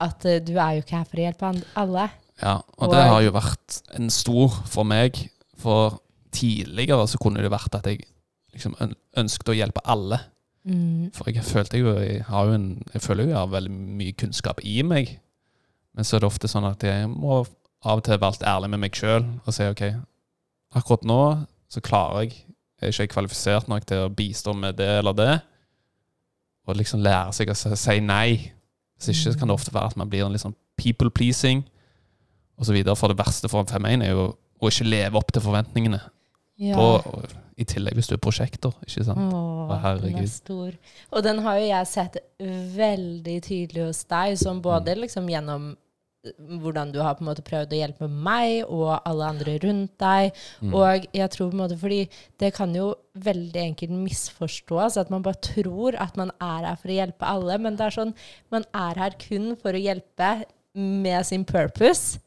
at 0.00 0.24
eh, 0.28 0.40
du 0.44 0.54
er 0.58 0.78
jo 0.78 0.84
ikke 0.84 0.96
her 0.98 1.08
for 1.08 1.20
å 1.20 1.24
hjelpe 1.26 1.52
alle. 1.82 2.08
Ja, 2.40 2.54
og, 2.56 2.88
Og- 2.88 2.94
det 2.94 3.02
har 3.04 3.22
jo 3.22 3.32
vært 3.36 3.80
en 3.98 4.10
stor 4.10 4.48
for 4.66 4.84
meg. 4.88 5.18
For 5.60 5.98
tidligere 6.32 7.06
så 7.10 7.18
kunne 7.20 7.42
det 7.42 7.50
vært 7.52 7.74
at 7.76 7.86
jeg 7.90 8.04
liksom 8.54 8.76
ønsket 9.20 9.52
å 9.52 9.56
hjelpe 9.58 9.82
alle. 9.84 10.20
Mm. 10.64 11.10
For 11.16 11.30
jeg 11.32 11.44
følte 11.44 11.78
jo 11.80 11.94
Jeg, 11.98 12.22
har 12.28 12.46
jo 12.46 12.52
en, 12.52 12.82
jeg 12.92 13.00
føler 13.02 13.24
jo 13.24 13.30
jeg 13.30 13.38
har 13.38 13.46
veldig 13.52 13.70
mye 13.72 14.12
kunnskap 14.12 14.60
i 14.64 14.82
meg. 14.82 15.18
Men 15.94 16.04
så 16.04 16.16
er 16.16 16.20
det 16.20 16.30
ofte 16.30 16.48
sånn 16.48 16.68
at 16.68 16.82
jeg 16.84 17.08
må 17.08 17.40
av 17.82 17.98
og 17.98 18.04
til 18.04 18.18
være 18.20 18.44
ærlig 18.44 18.68
med 18.70 18.82
meg 18.82 18.92
sjøl 18.96 19.24
og 19.40 19.54
si 19.56 19.64
OK, 19.64 19.80
akkurat 20.76 21.06
nå 21.08 21.20
så 21.72 21.80
klarer 21.80 22.26
jeg 22.26 22.34
Er 22.82 22.88
ikke 22.92 23.02
jeg 23.06 23.12
kvalifisert 23.12 23.68
nok 23.68 23.84
til 23.88 24.04
å 24.06 24.12
bistå 24.12 24.54
med 24.56 24.76
det 24.76 24.88
eller 24.98 25.12
det? 25.16 25.32
Og 26.68 26.76
liksom 26.76 27.02
lære 27.04 27.32
seg 27.36 27.50
å 27.52 27.56
si 27.76 27.96
nei. 28.00 28.52
Hvis 29.00 29.24
ikke 29.26 29.38
kan 29.40 29.48
det 29.48 29.54
ofte 29.56 29.72
være 29.74 29.90
at 29.94 29.96
man 29.96 30.10
blir 30.12 30.24
en 30.26 30.32
litt 30.32 30.42
sånn 30.44 30.54
people 30.76 31.10
pleasing 31.10 31.64
osv. 32.60 32.76
For 32.94 33.08
det 33.08 33.18
verste 33.18 33.48
for 33.48 33.64
en 33.64 33.66
5-1 33.70 34.04
er 34.04 34.12
jo 34.12 34.26
å 34.60 34.68
ikke 34.68 34.84
leve 34.88 35.16
opp 35.16 35.32
til 35.32 35.42
forventningene. 35.42 36.00
Ja. 36.60 36.76
Og, 36.76 37.30
I 37.60 37.64
tillegg 37.68 37.96
hvis 37.96 38.08
du 38.08 38.14
er 38.14 38.20
prosjekter, 38.20 38.72
ikke 38.86 39.04
sant? 39.04 39.32
Åh, 39.36 39.72
herregud. 39.82 40.14
den 40.16 40.24
er 40.24 40.28
stor. 40.32 40.76
Og 41.12 41.22
den 41.24 41.38
har 41.44 41.58
jo 41.60 41.66
jeg 41.68 41.86
sett 41.90 42.16
veldig 42.76 43.36
tydelig 43.44 43.84
hos 43.86 44.04
deg, 44.08 44.36
som 44.40 44.60
både 44.64 44.94
Mm. 44.94 45.00
liksom 45.00 45.28
gjennom 45.28 45.76
hvordan 46.60 46.92
du 46.92 46.98
har 47.00 47.16
på 47.16 47.24
en 47.24 47.30
måte 47.30 47.44
prøvd 47.44 47.72
å 47.72 47.80
hjelpe 47.80 48.08
meg 48.10 48.68
og 48.68 48.92
alle 49.08 49.28
andre 49.32 49.56
rundt 49.62 49.94
deg. 50.02 50.36
Mm. 50.60 50.74
Og 50.76 51.06
jeg 51.16 51.32
tror 51.32 51.50
på 51.50 51.56
en 51.56 51.62
måte, 51.62 51.78
fordi 51.80 52.00
det 52.42 52.52
kan 52.56 52.74
jo 52.76 52.92
veldig 53.24 53.62
enkelt 53.62 53.94
misforstås, 53.94 54.98
at 55.00 55.12
man 55.12 55.24
bare 55.24 55.40
tror 55.44 55.96
at 56.00 56.18
man 56.20 56.32
er 56.36 56.68
her 56.68 56.80
for 56.80 56.92
å 56.92 56.98
hjelpe 56.98 57.28
alle, 57.28 57.58
men 57.62 57.78
det 57.78 57.88
er 57.88 57.96
sånn, 57.96 58.16
man 58.52 58.66
er 58.76 59.00
her 59.00 59.16
kun 59.20 59.54
for 59.60 59.76
å 59.76 59.84
hjelpe 59.84 60.32
med 60.74 61.26
sin 61.26 61.46
purpose. 61.48 62.20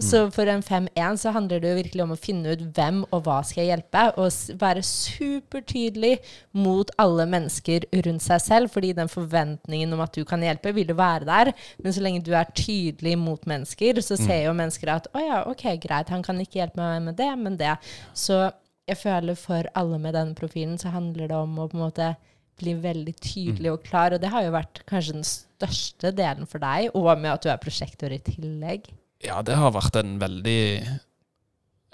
Så 0.00 0.22
for 0.32 0.48
en 0.48 0.62
5-1 0.64 1.18
så 1.20 1.32
handler 1.34 1.60
det 1.60 1.70
jo 1.70 1.78
virkelig 1.78 2.04
om 2.04 2.14
å 2.14 2.18
finne 2.18 2.54
ut 2.54 2.62
hvem 2.76 3.02
og 3.10 3.26
hva 3.26 3.40
skal 3.44 3.62
jeg 3.62 3.70
hjelpe, 3.74 4.04
og 4.16 4.56
være 4.60 4.84
supertydelig 4.86 6.14
mot 6.56 6.90
alle 7.00 7.26
mennesker 7.28 7.84
rundt 8.06 8.24
seg 8.24 8.40
selv, 8.44 8.72
fordi 8.72 8.94
den 8.96 9.12
forventningen 9.12 9.92
om 9.92 10.00
at 10.04 10.16
du 10.16 10.24
kan 10.28 10.42
hjelpe, 10.44 10.72
vil 10.76 10.92
jo 10.94 10.96
være 10.98 11.28
der. 11.28 11.52
Men 11.84 11.96
så 11.96 12.04
lenge 12.04 12.24
du 12.24 12.32
er 12.36 12.48
tydelig 12.56 13.16
mot 13.20 13.44
mennesker, 13.50 14.00
så 14.04 14.16
ser 14.18 14.46
jo 14.46 14.56
mennesker 14.56 14.94
at 14.94 15.10
å 15.12 15.22
ja, 15.24 15.42
ok, 15.50 15.66
greit, 15.84 16.12
han 16.14 16.24
kan 16.24 16.40
ikke 16.40 16.62
hjelpe 16.62 16.80
meg 16.80 17.04
med 17.10 17.20
det, 17.20 17.30
men 17.40 17.60
det. 17.60 17.76
Så 18.16 18.46
jeg 18.88 18.98
føler 18.98 19.38
for 19.38 19.68
alle 19.78 20.00
med 20.02 20.16
denne 20.16 20.34
profilen 20.38 20.80
så 20.80 20.94
handler 20.94 21.28
det 21.30 21.36
om 21.36 21.60
å 21.60 21.68
på 21.70 21.78
en 21.78 21.84
måte 21.84 22.14
bli 22.60 22.74
veldig 22.80 23.14
tydelig 23.20 23.70
og 23.72 23.84
klar, 23.84 24.14
og 24.16 24.20
det 24.22 24.32
har 24.32 24.44
jo 24.44 24.56
vært 24.56 24.82
kanskje 24.88 25.18
den 25.18 25.28
største 25.28 26.12
delen 26.16 26.48
for 26.48 26.62
deg, 26.62 26.90
og 26.96 27.12
med 27.20 27.32
at 27.32 27.44
du 27.44 27.52
er 27.52 27.62
prosjektor 27.62 28.12
i 28.12 28.20
tillegg. 28.24 28.90
Ja, 29.24 29.42
det 29.44 29.58
har 29.58 29.74
vært 29.74 29.98
en 30.00 30.16
veldig 30.20 30.60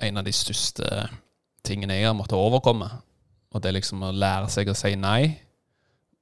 En 0.07 0.21
av 0.21 0.27
de 0.27 0.33
største 0.35 1.09
tingene 1.67 1.97
jeg 1.97 2.07
har 2.07 2.15
måttet 2.15 2.37
overkomme. 2.39 2.87
Og 3.51 3.63
det 3.63 3.71
er 3.71 3.79
liksom 3.79 4.03
å 4.05 4.13
lære 4.13 4.51
seg 4.53 4.69
å 4.69 4.75
si 4.77 4.93
nei. 5.01 5.39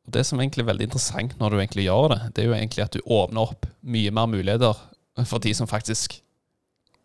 Og 0.07 0.13
det 0.15 0.23
som 0.29 0.41
egentlig 0.41 0.63
er 0.63 0.71
veldig 0.71 0.87
interessant 0.87 1.35
når 1.41 1.51
du 1.51 1.59
egentlig 1.59 1.87
gjør 1.89 2.13
det, 2.13 2.21
det 2.37 2.45
er 2.45 2.49
jo 2.49 2.55
egentlig 2.55 2.85
at 2.85 2.95
du 2.95 3.03
åpner 3.03 3.51
opp 3.51 3.67
mye 3.83 4.13
mer 4.15 4.31
muligheter 4.31 4.79
for 5.27 5.43
de 5.43 5.53
som 5.57 5.69
faktisk 5.69 6.21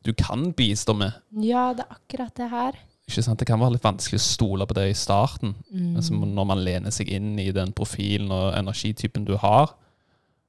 du 0.05 0.13
kan 0.15 0.51
bistå 0.55 0.95
med. 0.95 1.17
Ja, 1.43 1.71
det 1.75 1.85
er 1.87 1.97
akkurat 1.97 2.35
det 2.37 2.47
her. 2.53 2.77
Ikke 3.09 3.23
sant? 3.25 3.41
Det 3.41 3.47
kan 3.49 3.59
være 3.59 3.75
litt 3.75 3.85
vanskelig 3.85 4.19
å 4.21 4.23
stole 4.27 4.67
på 4.69 4.77
det 4.77 4.85
i 4.91 4.97
starten. 4.97 5.55
Mm. 5.73 5.95
Altså 5.97 6.15
når 6.15 6.47
man 6.51 6.63
lener 6.63 6.93
seg 6.93 7.09
inn 7.11 7.33
i 7.41 7.49
den 7.55 7.73
profilen 7.75 8.31
og 8.35 8.53
energitypen 8.57 9.25
du 9.27 9.35
har, 9.41 9.73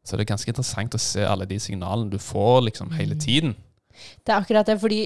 så 0.05 0.17
det 0.17 0.25
er 0.25 0.33
ganske 0.33 0.51
interessant 0.51 0.97
å 0.97 1.03
se 1.03 1.25
alle 1.27 1.49
de 1.49 1.59
signalene 1.61 2.11
du 2.13 2.19
får 2.23 2.63
liksom 2.71 2.95
hele 2.97 3.19
tiden. 3.21 3.57
Det 4.25 4.33
er 4.33 4.41
akkurat 4.41 4.67
det, 4.67 4.79
fordi 4.81 5.05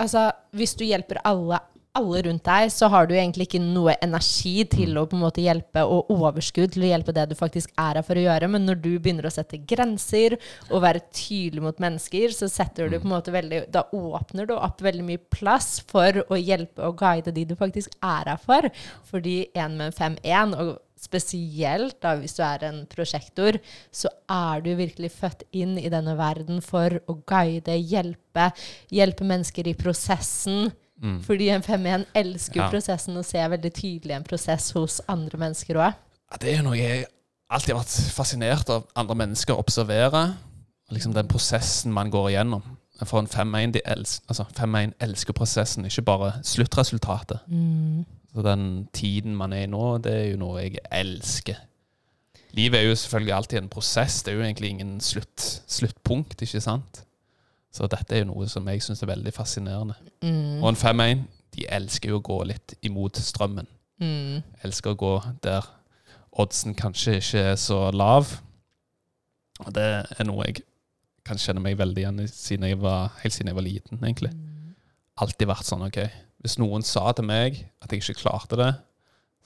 altså, 0.00 0.30
hvis 0.56 0.72
du 0.78 0.86
hjelper 0.88 1.20
alle, 1.28 1.60
alle 1.98 2.22
rundt 2.24 2.44
deg, 2.46 2.70
så 2.72 2.88
har 2.92 3.08
du 3.08 3.14
egentlig 3.16 3.48
ikke 3.48 3.60
noe 3.62 3.96
energi 4.02 4.64
til 4.70 4.96
å 4.96 5.04
på 5.10 5.18
en 5.18 5.24
måte 5.24 5.44
hjelpe, 5.44 5.82
og 5.84 6.10
overskudd 6.14 6.72
til 6.74 6.86
å 6.86 6.90
hjelpe 6.92 7.14
det 7.16 7.26
du 7.30 7.36
faktisk 7.38 7.72
er 7.74 7.98
her 7.98 8.06
for 8.06 8.18
å 8.18 8.24
gjøre. 8.24 8.50
Men 8.52 8.64
når 8.68 8.80
du 8.80 8.90
begynner 8.96 9.28
å 9.28 9.34
sette 9.34 9.60
grenser 9.60 10.38
og 10.70 10.84
være 10.86 11.04
tydelig 11.12 11.64
mot 11.66 11.82
mennesker, 11.82 12.32
så 12.36 12.48
setter 12.50 12.88
du 12.88 12.98
på 12.98 13.08
en 13.10 13.16
måte 13.16 13.34
veldig 13.34 13.64
Da 13.74 13.84
åpner 13.92 14.48
du 14.48 14.54
opp 14.56 14.80
veldig 14.82 15.06
mye 15.06 15.24
plass 15.34 15.78
for 15.90 16.22
å 16.28 16.38
hjelpe 16.40 16.86
og 16.86 17.00
guide 17.02 17.34
de 17.34 17.48
du 17.50 17.56
faktisk 17.58 17.92
er 18.00 18.32
her 18.32 18.40
for. 18.40 18.70
Fordi 19.10 19.42
en 19.58 19.76
med 19.82 19.98
5-1, 19.98 20.56
og 20.56 20.78
spesielt 21.00 21.96
da 22.04 22.14
hvis 22.20 22.36
du 22.36 22.42
er 22.44 22.66
en 22.68 22.82
prosjektor, 22.90 23.56
så 23.92 24.10
er 24.30 24.60
du 24.64 24.74
virkelig 24.76 25.10
født 25.16 25.46
inn 25.56 25.78
i 25.80 25.88
denne 25.92 26.16
verden 26.18 26.60
for 26.64 27.00
å 27.08 27.16
guide, 27.28 27.78
hjelpe, 27.80 28.50
hjelpe 28.92 29.24
mennesker 29.24 29.70
i 29.70 29.76
prosessen. 29.78 30.70
Fordi 31.24 31.48
en 31.48 31.62
5-1 31.64 32.04
elsker 32.14 32.60
Ja. 32.60 32.68
prosessen 32.68 33.16
og 33.16 33.24
ser 33.24 33.48
veldig 33.48 33.72
tydelig 33.72 34.16
en 34.16 34.24
prosess 34.24 34.70
hos 34.76 35.00
andre 35.08 35.38
mennesker 35.38 35.74
òg. 35.80 35.94
Ja, 36.30 36.36
det 36.38 36.58
er 36.58 36.62
noe 36.62 36.76
jeg 36.76 37.06
alltid 37.50 37.74
har 37.74 37.82
vært 37.82 38.12
fascinert 38.12 38.70
av 38.70 38.86
andre 38.94 39.16
mennesker 39.16 39.54
å 39.54 39.58
observere. 39.58 40.36
Liksom 40.90 41.14
den 41.14 41.26
prosessen 41.26 41.92
man 41.92 42.10
går 42.10 42.30
igjennom. 42.30 42.62
For 43.06 43.18
en 43.18 43.26
5-1 43.26 43.72
de 43.72 43.80
altså 43.86 44.44
elsker 45.00 45.32
prosessen, 45.32 45.86
ikke 45.86 46.04
bare 46.04 46.42
sluttresultatet. 46.44 47.40
Så 48.30 48.44
den 48.46 48.88
tiden 48.94 49.34
man 49.36 49.52
er 49.52 49.66
i 49.66 49.70
nå, 49.70 49.98
det 50.04 50.14
er 50.14 50.26
jo 50.30 50.40
noe 50.40 50.62
jeg 50.62 50.82
elsker. 50.94 51.58
Livet 52.54 52.80
er 52.80 52.88
jo 52.88 52.98
selvfølgelig 52.98 53.34
alltid 53.34 53.58
en 53.58 53.70
prosess. 53.70 54.22
Det 54.22 54.32
er 54.32 54.38
jo 54.38 54.46
egentlig 54.46 54.70
ingen 54.70 55.00
slutt, 55.02 55.62
sluttpunkt, 55.70 56.42
ikke 56.42 56.62
sant? 56.62 57.04
Så 57.70 57.86
dette 57.90 58.16
er 58.16 58.24
jo 58.24 58.32
noe 58.32 58.48
som 58.50 58.66
jeg 58.70 58.82
syns 58.82 59.02
er 59.04 59.10
veldig 59.12 59.32
fascinerende. 59.34 59.94
Mm. 60.22 60.62
Og 60.62 60.72
en 60.72 60.78
5-1, 60.78 61.26
de 61.54 61.66
elsker 61.70 62.10
jo 62.10 62.18
å 62.18 62.26
gå 62.26 62.40
litt 62.50 62.74
imot 62.86 63.18
strømmen. 63.22 63.68
Mm. 64.00 64.40
elsker 64.64 64.94
å 64.94 64.96
gå 64.96 65.12
der 65.44 65.66
oddsen 66.40 66.72
kanskje 66.72 67.18
ikke 67.18 67.42
er 67.50 67.58
så 67.60 67.90
lav. 67.92 68.30
Og 69.60 69.74
det 69.76 69.84
er 70.16 70.24
noe 70.24 70.46
jeg 70.46 70.62
kan 71.26 71.40
kjenne 71.40 71.60
meg 71.60 71.76
veldig 71.76 72.00
igjen 72.00 72.22
i 72.24 72.28
siden 72.30 72.64
jeg 72.70 72.80
var, 72.80 73.12
helt 73.20 73.36
siden 73.36 73.52
jeg 73.52 73.58
var 73.58 73.66
liten, 73.66 74.00
egentlig. 74.00 74.32
Alltid 75.20 75.50
vært 75.50 75.68
sånn, 75.68 75.84
OK. 75.84 76.00
Hvis 76.40 76.58
noen 76.60 76.82
sa 76.86 77.10
til 77.12 77.26
meg 77.28 77.66
at 77.82 77.90
jeg 77.92 78.00
ikke 78.04 78.22
klarte 78.22 78.56
det, 78.56 78.70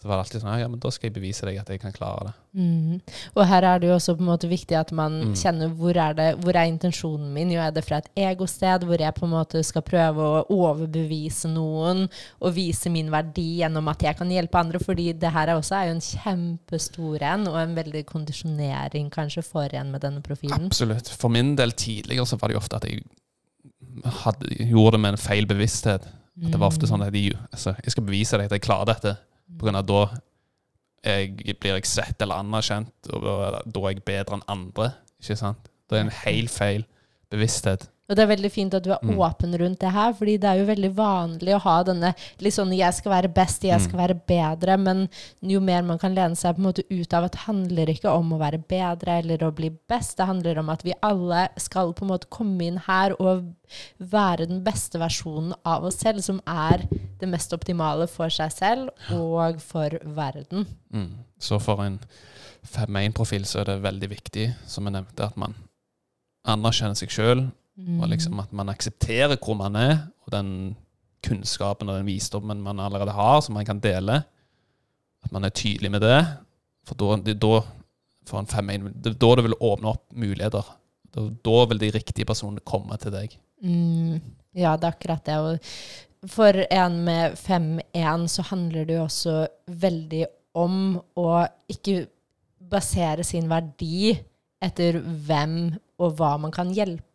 så 0.05 0.09
var 0.11 0.19
det 0.19 0.25
alltid 0.27 0.43
sånn 0.43 0.59
Ja, 0.61 0.67
men 0.69 0.81
da 0.83 0.91
skal 0.93 1.07
jeg 1.09 1.15
bevise 1.15 1.47
deg 1.49 1.57
at 1.57 1.71
jeg 1.73 1.81
kan 1.81 1.93
klare 1.95 2.27
det. 2.27 2.33
Mm. 2.61 2.99
Og 3.35 3.47
her 3.49 3.65
er 3.65 3.79
det 3.81 3.89
jo 3.89 3.95
også 3.97 4.13
på 4.19 4.21
en 4.21 4.29
måte 4.29 4.51
viktig 4.51 4.77
at 4.77 4.91
man 4.93 5.15
Mm. 5.31 5.35
kjenner 5.41 5.71
hvor 5.79 5.97
er, 5.97 6.13
det, 6.19 6.27
hvor 6.45 6.53
er 6.61 6.69
intensjonen 6.69 7.31
min. 7.33 7.51
Jo, 7.55 7.61
er 7.65 7.71
det 7.73 7.85
fra 7.87 8.03
et 8.03 8.11
egosted, 8.15 8.85
hvor 8.85 9.01
jeg 9.01 9.15
på 9.17 9.25
en 9.25 9.33
måte 9.33 9.63
skal 9.65 9.83
prøve 9.87 10.21
å 10.21 10.43
overbevise 10.53 11.49
noen 11.49 12.05
og 12.41 12.53
vise 12.55 12.91
min 12.93 13.09
verdi 13.11 13.63
gjennom 13.63 13.89
at 13.89 14.03
jeg 14.05 14.19
kan 14.19 14.29
hjelpe 14.29 14.61
andre? 14.61 14.79
Fordi 14.79 15.13
det 15.17 15.33
her 15.33 15.49
er 15.49 15.57
også 15.57 15.79
er 15.81 15.89
jo 15.89 15.95
en 15.97 16.05
kjempestor 16.05 17.23
en, 17.23 17.47
og 17.49 17.57
en 17.63 17.75
veldig 17.75 18.05
kondisjonering 18.11 19.09
kanskje 19.15 19.43
for 19.47 19.73
en 19.73 19.91
med 19.95 20.05
denne 20.05 20.21
profilen. 20.21 20.67
Absolutt. 20.69 21.09
For 21.09 21.33
min 21.33 21.57
del 21.57 21.73
tidligere 21.73 22.27
så 22.29 22.37
var 22.37 22.49
det 22.53 22.59
jo 22.59 22.61
ofte 22.61 22.77
at 22.77 22.85
jeg 22.91 23.01
hadde, 24.21 24.53
gjorde 24.69 24.99
det 24.99 25.01
med 25.01 25.15
en 25.17 25.23
feil 25.25 25.47
bevissthet. 25.49 26.07
At 26.43 26.51
det 26.51 26.59
var 26.59 26.73
ofte 26.73 26.89
sånn 26.91 27.05
at 27.05 27.15
jeg, 27.15 27.37
altså, 27.53 27.77
jeg 27.85 27.95
skal 27.95 28.07
bevise 28.09 28.39
deg 28.39 28.49
at 28.49 28.57
jeg 28.57 28.65
klarer 28.65 28.91
dette. 28.91 29.15
På 29.55 29.69
grunn 29.69 29.79
av 29.79 29.87
da 29.87 30.01
jeg, 31.05 31.57
blir 31.61 31.77
jeg 31.77 31.87
sett 31.87 32.23
eller 32.25 32.43
anerkjent, 32.43 33.11
og 33.13 33.25
da 33.25 33.35
er 33.85 33.93
jeg 33.93 34.05
bedre 34.09 34.39
enn 34.39 34.47
andre. 34.51 34.91
Ikke 35.23 35.39
sant? 35.39 35.71
Det 35.91 35.99
er 35.99 36.07
en 36.07 36.17
helt 36.25 36.51
feil 36.51 36.87
bevissthet. 37.33 37.87
Og 38.05 38.17
det 38.17 38.21
er 38.21 38.29
veldig 38.37 38.51
fint 38.53 38.75
at 38.77 38.85
du 38.85 38.91
er 38.93 38.99
Mm. 39.03 39.17
åpen 39.17 39.55
rundt 39.59 39.79
det 39.81 39.91
her, 39.93 40.13
fordi 40.13 40.37
det 40.39 40.45
er 40.45 40.59
jo 40.59 40.67
veldig 40.67 40.95
vanlig 40.95 41.55
å 41.55 41.61
ha 41.61 41.83
denne 41.85 42.15
litt 42.39 42.53
sånn 42.53 42.69
'jeg 42.77 42.93
skal 42.95 43.13
være 43.13 43.33
best, 43.35 43.63
jeg 43.63 43.81
skal 43.81 43.99
Mm. 43.99 44.07
være 44.09 44.21
bedre', 44.27 44.79
men 44.79 45.09
jo 45.43 45.59
mer 45.61 45.83
man 45.83 45.99
kan 45.99 46.15
lene 46.15 46.37
seg 46.37 46.55
på 46.55 46.59
en 46.59 46.73
måte 46.73 46.85
ut 46.91 47.15
av 47.15 47.25
at 47.25 47.33
det 47.33 47.41
handler 47.41 47.87
ikke 47.87 48.11
om 48.11 48.31
å 48.33 48.39
være 48.39 48.63
bedre 48.69 49.19
eller 49.23 49.39
å 49.39 49.55
bli 49.55 49.71
best, 49.89 50.19
det 50.19 50.27
handler 50.27 50.59
om 50.59 50.69
at 50.69 50.83
vi 50.83 50.93
alle 51.03 51.49
skal 51.57 51.95
på 51.95 52.03
en 52.03 52.09
måte 52.09 52.29
komme 52.29 52.61
inn 52.61 52.77
her 52.77 53.13
og 53.19 53.55
være 53.99 54.47
den 54.49 54.63
beste 54.63 54.99
versjonen 54.99 55.55
av 55.65 55.83
oss 55.85 55.97
selv, 55.97 56.21
som 56.23 56.43
er 56.47 56.87
det 57.19 57.29
mest 57.29 57.53
optimale 57.55 58.07
for 58.07 58.29
seg 58.29 58.53
selv 58.53 58.91
og 59.11 59.61
for 59.63 59.89
verden. 60.05 60.67
Mm. 60.93 61.11
Så 61.41 61.59
for 61.59 61.81
en 61.81 61.99
5-1-profil 62.67 63.45
så 63.47 63.61
er 63.61 63.65
det 63.65 63.83
veldig 63.83 64.09
viktig, 64.11 64.55
som 64.67 64.85
jeg 64.85 64.93
nevnte, 64.93 65.25
at 65.25 65.37
man 65.39 65.55
anerkjenner 66.47 66.97
seg 66.97 67.09
sjøl, 67.09 67.53
Mm. 67.75 67.99
og 68.01 68.09
liksom 68.13 68.39
at 68.39 68.53
man 68.55 68.71
aksepterer 68.71 69.35
hvor 69.43 69.57
man 69.59 69.75
er, 69.77 69.97
og 70.23 70.31
den 70.31 70.51
kunnskapen 71.25 71.89
og 71.89 71.99
den 71.99 72.07
visdommen 72.07 72.61
man 72.63 72.81
allerede 72.81 73.15
har, 73.17 73.41
som 73.43 73.57
man 73.59 73.67
kan 73.67 73.81
dele. 73.83 74.21
At 75.25 75.33
man 75.33 75.45
er 75.45 75.55
tydelig 75.57 75.91
med 75.91 76.05
det. 76.05 76.21
For 76.87 76.95
da, 77.01 77.17
det, 77.25 77.39
da 77.43 77.63
for 78.29 78.41
en 78.41 78.49
5-1, 78.49 78.91
det 79.05 79.17
da 79.21 79.31
det 79.37 79.47
vil 79.49 79.59
åpne 79.59 79.95
opp 79.95 80.05
muligheter. 80.13 80.73
Da, 81.15 81.27
da 81.47 81.59
vil 81.71 81.81
de 81.81 81.93
riktige 81.95 82.29
personene 82.29 82.65
komme 82.67 82.99
til 83.01 83.15
deg. 83.15 83.37
Mm, 83.65 84.21
ja, 84.55 84.75
det 84.77 84.89
er 84.89 84.97
akkurat 84.97 85.25
det. 85.27 85.39
Og 85.41 86.31
for 86.31 86.65
en 86.65 86.99
med 87.07 87.39
5-1 87.41 88.29
så 88.33 88.47
handler 88.51 88.89
det 88.89 88.99
jo 88.99 89.07
også 89.07 89.39
veldig 89.67 90.27
om 90.61 90.99
å 91.19 91.31
ikke 91.73 92.05
basere 92.71 93.25
sin 93.27 93.49
verdi 93.51 94.15
etter 94.65 95.01
hvem 95.01 95.75
og 96.01 96.15
hva 96.19 96.35
man 96.41 96.55
kan 96.55 96.73
hjelpe. 96.75 97.14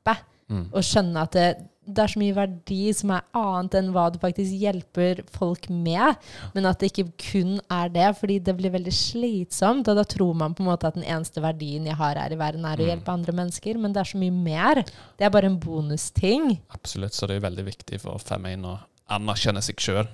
Mm. 0.49 0.63
Og 0.73 0.81
skjønne 0.81 1.21
at 1.21 1.35
det, 1.37 1.47
det 1.89 2.01
er 2.03 2.11
så 2.11 2.19
mye 2.21 2.33
verdi 2.37 2.91
som 2.93 3.11
er 3.13 3.23
annet 3.37 3.75
enn 3.79 3.91
hva 3.93 4.07
du 4.13 4.17
faktisk 4.21 4.53
hjelper 4.61 5.21
folk 5.33 5.67
med. 5.69 6.17
Men 6.55 6.65
at 6.69 6.79
det 6.81 6.89
ikke 6.91 7.05
kun 7.21 7.55
er 7.69 7.89
det, 7.93 8.07
fordi 8.17 8.39
det 8.45 8.55
blir 8.57 8.73
veldig 8.73 8.93
slitsomt. 8.93 9.87
Og 9.89 9.97
da 9.97 10.03
tror 10.09 10.33
man 10.37 10.53
på 10.57 10.61
en 10.65 10.69
måte 10.71 10.89
at 10.89 10.97
den 10.97 11.05
eneste 11.05 11.41
verdien 11.41 11.85
jeg 11.89 11.97
har 11.97 12.17
her 12.17 12.33
i 12.33 12.37
verden, 12.41 12.65
er 12.65 12.77
å 12.77 12.85
Mm. 12.85 12.89
hjelpe 12.91 13.13
andre 13.13 13.33
mennesker. 13.33 13.77
Men 13.77 13.93
det 13.93 14.01
er 14.01 14.09
så 14.11 14.17
mye 14.21 14.31
mer. 14.33 14.83
Det 15.17 15.25
er 15.25 15.29
bare 15.33 15.45
en 15.49 15.59
bonusting. 15.59 16.59
Absolutt, 16.73 17.13
så 17.13 17.27
det 17.27 17.37
er 17.37 17.49
veldig 17.49 17.65
viktig 17.65 18.01
for 18.01 18.17
5-1 18.17 18.65
å 18.65 18.79
anerkjenne 19.09 19.61
seg 19.65 19.75
sjøl. 19.77 20.07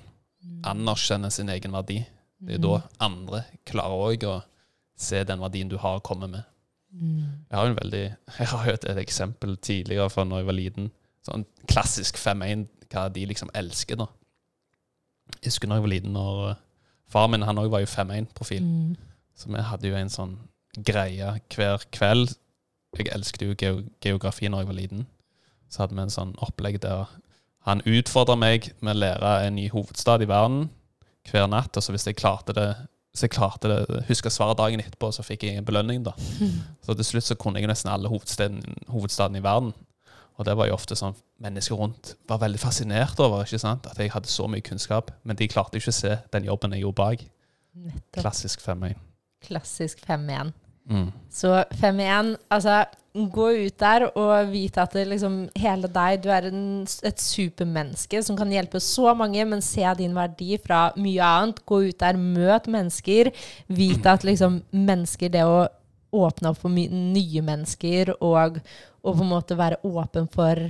Anerkjenne 0.64 1.30
sin 1.32 1.48
egen 1.52 1.72
verdi. 1.72 2.04
Det 2.40 2.54
er 2.56 2.58
da 2.62 2.82
andre 3.00 3.44
klarer 3.68 4.12
òg 4.12 4.24
å 4.28 4.42
se 4.96 5.22
den 5.24 5.40
verdien 5.40 5.68
du 5.68 5.76
har 5.80 5.98
å 5.98 6.02
komme 6.04 6.28
med. 6.28 6.44
Mm. 6.96 7.24
Jeg 7.50 7.58
har 7.58 7.66
jo 7.66 7.72
en 7.74 7.78
veldig 7.78 8.04
Jeg 8.38 8.48
har 8.48 8.66
jo 8.66 8.72
et, 8.72 8.86
eksempel 9.02 9.56
tidligere 9.56 10.10
fra 10.10 10.24
når 10.24 10.42
jeg 10.42 10.46
var 10.46 10.56
liten. 10.56 10.90
Sånn 11.26 11.44
klassisk 11.68 12.16
5-1, 12.20 12.66
hva 12.92 13.08
de 13.12 13.26
liksom 13.28 13.50
elsker, 13.54 13.98
da. 14.00 14.06
Jeg 15.42 15.50
husker 15.50 15.68
når 15.68 15.80
jeg 15.80 15.86
var 15.86 15.92
liten, 15.92 16.14
når 16.14 16.42
uh, 16.52 16.56
far 17.10 17.28
min 17.30 17.44
han 17.44 17.58
òg 17.58 17.70
var 17.72 17.82
jo 17.82 17.90
5-1-profil. 17.90 18.62
Mm. 18.62 18.96
Så 19.36 19.50
vi 19.52 19.66
hadde 19.68 19.90
jo 19.90 19.98
en 19.98 20.12
sånn 20.12 20.36
greie 20.86 21.34
hver 21.52 21.84
kveld. 21.92 22.36
Jeg 22.96 23.12
elsket 23.12 23.44
jo 23.44 23.56
geo 23.58 23.82
geografi 24.00 24.48
når 24.48 24.62
jeg 24.62 24.70
var 24.70 24.78
liten. 24.78 25.06
Så 25.68 25.82
hadde 25.82 25.98
vi 25.98 26.04
en 26.06 26.14
sånn 26.14 26.36
opplegg 26.44 26.78
der 26.84 27.10
han 27.66 27.82
utfordra 27.82 28.36
meg 28.38 28.70
med 28.78 28.94
å 28.94 29.00
lære 29.02 29.30
en 29.42 29.56
ny 29.58 29.66
hovedstad 29.72 30.22
i 30.22 30.28
verden 30.30 30.68
hver 31.26 31.48
natt. 31.50 31.74
Og 31.74 31.82
så 31.82 31.92
hvis 31.92 32.06
jeg 32.06 32.18
klarte 32.20 32.54
det 32.54 32.68
hvis 33.16 33.24
jeg 33.24 33.32
klarte 33.32 33.70
det, 33.70 34.02
huska 34.10 34.28
svaret 34.28 34.58
dagen 34.60 34.82
etterpå, 34.82 35.08
så 35.08 35.22
fikk 35.24 35.46
jeg 35.46 35.56
en 35.56 35.64
belønning. 35.64 36.02
da. 36.04 36.12
Så 36.84 36.92
til 36.92 37.06
slutt 37.08 37.24
så 37.24 37.34
kunne 37.40 37.62
jeg 37.62 37.70
nesten 37.70 37.88
alle 37.88 38.10
hovedstaden 38.12 38.60
hovedstadene 38.92 39.40
i 39.40 39.44
verden. 39.44 39.72
Og 40.36 40.44
det 40.44 40.52
var 40.58 40.68
jo 40.68 40.74
ofte 40.76 40.98
sånn 41.00 41.16
mennesker 41.40 41.80
rundt 41.80 42.12
var 42.28 42.42
veldig 42.42 42.60
fascinert 42.60 43.16
over 43.24 43.46
ikke 43.46 43.62
sant? 43.62 43.88
at 43.88 43.96
jeg 43.96 44.12
hadde 44.12 44.28
så 44.28 44.44
mye 44.52 44.60
kunnskap. 44.60 45.14
Men 45.24 45.40
de 45.40 45.48
klarte 45.48 45.80
ikke 45.80 45.94
å 45.94 45.96
se 45.96 46.12
den 46.36 46.44
jobben 46.44 46.76
jeg 46.76 46.84
gjorde 46.84 47.00
bak. 47.00 47.24
Nettopp. 47.86 48.20
Klassisk 48.20 48.60
5-1. 48.60 49.00
Klassisk 49.48 50.04
5-1. 50.04 50.52
Mm. 50.92 51.08
Så 51.32 51.56
5-1, 51.80 52.36
altså 52.52 52.82
gå 53.32 53.46
ut 53.66 53.76
der 53.80 54.06
og 54.08 54.50
vite 54.50 54.82
at 54.82 54.94
det 54.96 55.06
liksom 55.08 55.38
hele 55.58 55.88
deg, 55.92 56.18
du 56.24 56.28
er 56.32 56.48
en, 56.50 56.82
et 56.84 57.22
supermenneske 57.22 58.20
som 58.24 58.36
kan 58.38 58.50
hjelpe 58.52 58.80
så 58.82 59.14
mange, 59.16 59.44
men 59.48 59.64
se 59.64 59.84
din 59.98 60.16
verdi 60.16 60.58
fra 60.62 60.90
mye 61.00 61.24
annet. 61.24 61.62
Gå 61.68 61.80
ut 61.88 62.00
der, 62.02 62.18
møt 62.20 62.68
mennesker. 62.70 63.32
Vite 63.72 64.12
at 64.12 64.26
liksom 64.26 64.60
mennesker, 64.70 65.32
det 65.32 65.46
å 65.46 65.64
åpne 66.16 66.52
opp 66.52 66.60
for 66.62 66.72
nye 66.72 67.42
mennesker 67.44 68.14
og, 68.24 68.60
og 69.02 69.16
på 69.18 69.24
en 69.24 69.32
måte 69.32 69.58
være 69.58 69.80
åpen 69.84 70.28
for 70.32 70.60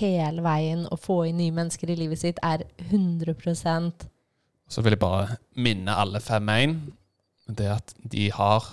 hele 0.00 0.44
veien 0.44 0.86
og 0.88 1.02
få 1.02 1.20
inn 1.28 1.38
nye 1.40 1.54
mennesker 1.54 1.92
i 1.92 1.98
livet 2.00 2.22
sitt, 2.22 2.40
er 2.42 2.64
100% 2.88 4.08
Så 4.70 4.82
vil 4.82 4.96
jeg 4.96 5.02
bare 5.02 5.36
minne 5.54 5.94
alle 5.94 6.22
5-1 6.22 6.78
det 7.50 7.70
at 7.70 7.94
de 8.06 8.28
har, 8.30 8.66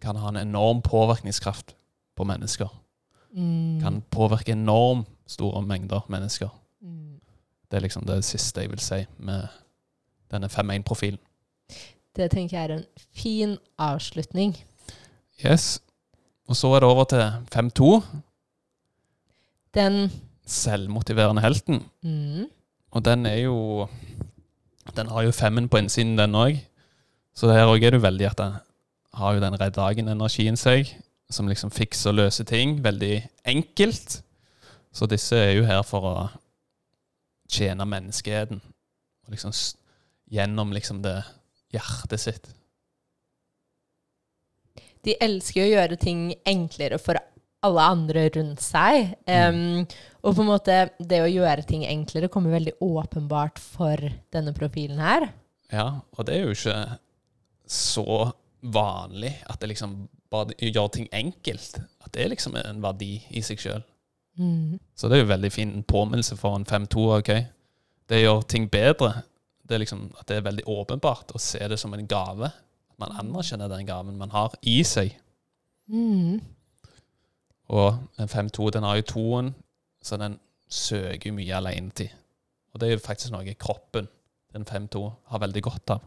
kan 0.00 0.18
ha 0.20 0.28
en 0.28 0.40
enorm 0.40 0.82
påvirkningskraft 0.84 1.74
på 2.20 2.26
mennesker. 2.28 2.68
mm, 3.32 3.80
Kan 3.80 4.02
påvirke 4.12 4.52
enormt 4.52 5.08
store 5.30 5.62
mengder 5.64 6.04
mennesker. 6.12 6.48
mm. 6.82 7.20
Det 7.70 7.78
er 7.78 7.84
liksom 7.86 8.06
det 8.06 8.24
siste 8.26 8.60
jeg 8.64 8.70
vil 8.70 8.80
si 8.82 9.04
med 9.18 9.46
denne 10.32 10.48
5-1-profilen. 10.50 11.18
Det 12.16 12.26
tenker 12.32 12.56
jeg 12.58 12.70
er 12.70 12.74
en 12.74 12.84
fin 13.14 13.52
avslutning. 13.78 14.56
Yes. 15.44 15.78
Og 16.50 16.56
så 16.58 16.66
er 16.74 16.80
det 16.82 16.88
over 16.88 17.04
til 17.04 17.22
5-2, 17.54 18.02
Den 19.74 20.10
selvmotiverende 20.46 21.42
helten. 21.42 21.84
mm, 22.02 22.46
Og 22.90 23.04
den 23.04 23.26
er 23.26 23.36
jo 23.36 23.86
Den 24.96 25.06
har 25.06 25.22
jo 25.22 25.30
femmen 25.30 25.68
på 25.68 25.76
innsiden, 25.78 26.18
den 26.18 26.34
òg. 26.34 26.58
Så 27.34 27.52
her 27.52 27.66
òg 27.70 27.84
er 27.84 27.90
du 27.90 27.98
veldig 27.98 28.26
at 28.30 28.38
den 28.38 28.52
har 29.14 29.34
jo 29.34 29.40
den 29.40 29.60
Redd 29.60 29.76
Dagen-energien 29.76 30.56
seg, 30.56 30.90
som 31.30 31.48
liksom 31.48 31.72
fikser 31.74 32.12
og 32.12 32.20
løser 32.24 32.46
ting 32.48 32.78
veldig 32.84 33.14
enkelt. 33.48 34.20
Så 34.92 35.06
disse 35.10 35.38
er 35.38 35.54
jo 35.54 35.66
her 35.68 35.82
for 35.86 36.06
å 36.06 36.14
tjene 37.50 37.86
menneskeheten. 37.86 38.60
Og 39.26 39.34
liksom 39.34 39.54
gjennom 40.30 40.74
liksom 40.74 41.02
det 41.04 41.20
hjertet 41.74 42.22
sitt. 42.22 42.48
De 45.06 45.16
elsker 45.22 45.64
å 45.64 45.70
gjøre 45.70 45.98
ting 46.00 46.30
enklere 46.48 46.98
for 47.00 47.18
alle 47.64 47.86
andre 47.92 48.26
rundt 48.34 48.62
seg. 48.64 49.14
Um, 49.28 49.84
og 50.24 50.34
på 50.36 50.44
en 50.44 50.50
måte, 50.50 50.78
det 50.98 51.22
å 51.24 51.30
gjøre 51.30 51.64
ting 51.68 51.84
enklere 51.88 52.30
kommer 52.32 52.56
veldig 52.56 52.76
åpenbart 52.84 53.60
for 53.60 54.00
denne 54.32 54.54
profilen 54.56 55.00
her. 55.00 55.30
Ja, 55.72 56.02
og 56.16 56.26
det 56.26 56.36
er 56.36 56.46
jo 56.46 56.56
ikke 56.56 56.78
så 57.70 58.30
vanlig 58.60 59.36
at 59.48 59.60
det 59.62 59.70
liksom 59.72 60.02
bare 60.30 60.54
gjør 60.58 60.88
ting 60.94 61.08
enkelt. 61.12 61.80
At 62.04 62.12
det 62.14 62.28
liksom 62.30 62.54
er 62.54 62.62
liksom 62.62 62.76
en 62.76 62.84
verdi 62.84 63.14
i 63.30 63.42
seg 63.42 63.62
sjøl. 63.62 63.82
Mm. 64.40 64.78
Så 64.94 65.08
det 65.08 65.18
er 65.18 65.24
jo 65.24 65.32
veldig 65.32 65.52
fin 65.52 65.72
påminnelse 65.82 66.36
for 66.36 66.56
en 66.56 66.66
5-2. 66.66 67.06
ok? 67.18 67.32
Det 68.08 68.22
gjør 68.22 68.42
ting 68.42 68.70
bedre. 68.70 69.22
Det 69.62 69.74
er 69.74 69.82
liksom 69.84 70.08
at 70.18 70.28
det 70.28 70.36
er 70.36 70.46
veldig 70.46 70.66
åpenbart 70.66 71.34
å 71.34 71.42
se 71.42 71.60
det 71.68 71.78
som 71.78 71.94
en 71.94 72.06
gave. 72.10 72.50
At 72.90 72.98
man 73.02 73.16
anerkjenner 73.20 73.70
den 73.70 73.86
gaven 73.86 74.18
man 74.18 74.32
har 74.34 74.54
i 74.62 74.80
seg. 74.86 75.12
Mm. 75.90 76.40
Og 77.70 77.98
en 78.18 78.28
5-2 78.30 78.70
den 78.74 78.86
har 78.86 78.96
jo 78.98 79.06
toen, 79.06 79.54
så 80.02 80.16
den 80.18 80.38
søker 80.70 81.34
mye 81.34 81.54
alenetid. 81.56 82.10
Og 82.72 82.80
det 82.80 82.88
er 82.88 82.96
jo 82.96 83.02
faktisk 83.02 83.32
noe 83.34 83.54
kroppen, 83.58 84.08
den 84.54 84.66
5-2, 84.66 85.02
har 85.30 85.42
veldig 85.42 85.62
godt 85.62 85.94
av. 85.94 86.04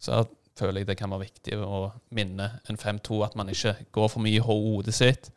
Så 0.00 0.12
jeg 0.16 0.28
føler 0.58 0.82
jeg 0.82 0.90
det 0.90 0.98
kan 1.00 1.12
være 1.12 1.26
viktig 1.26 1.58
å 1.62 1.90
minne 2.16 2.48
en 2.68 2.80
5-2 2.80 3.20
at 3.26 3.36
man 3.38 3.52
ikke 3.52 3.74
går 3.92 4.08
for 4.12 4.24
mye 4.24 4.38
i 4.38 4.44
hodet 4.44 4.94
sitt, 4.96 5.30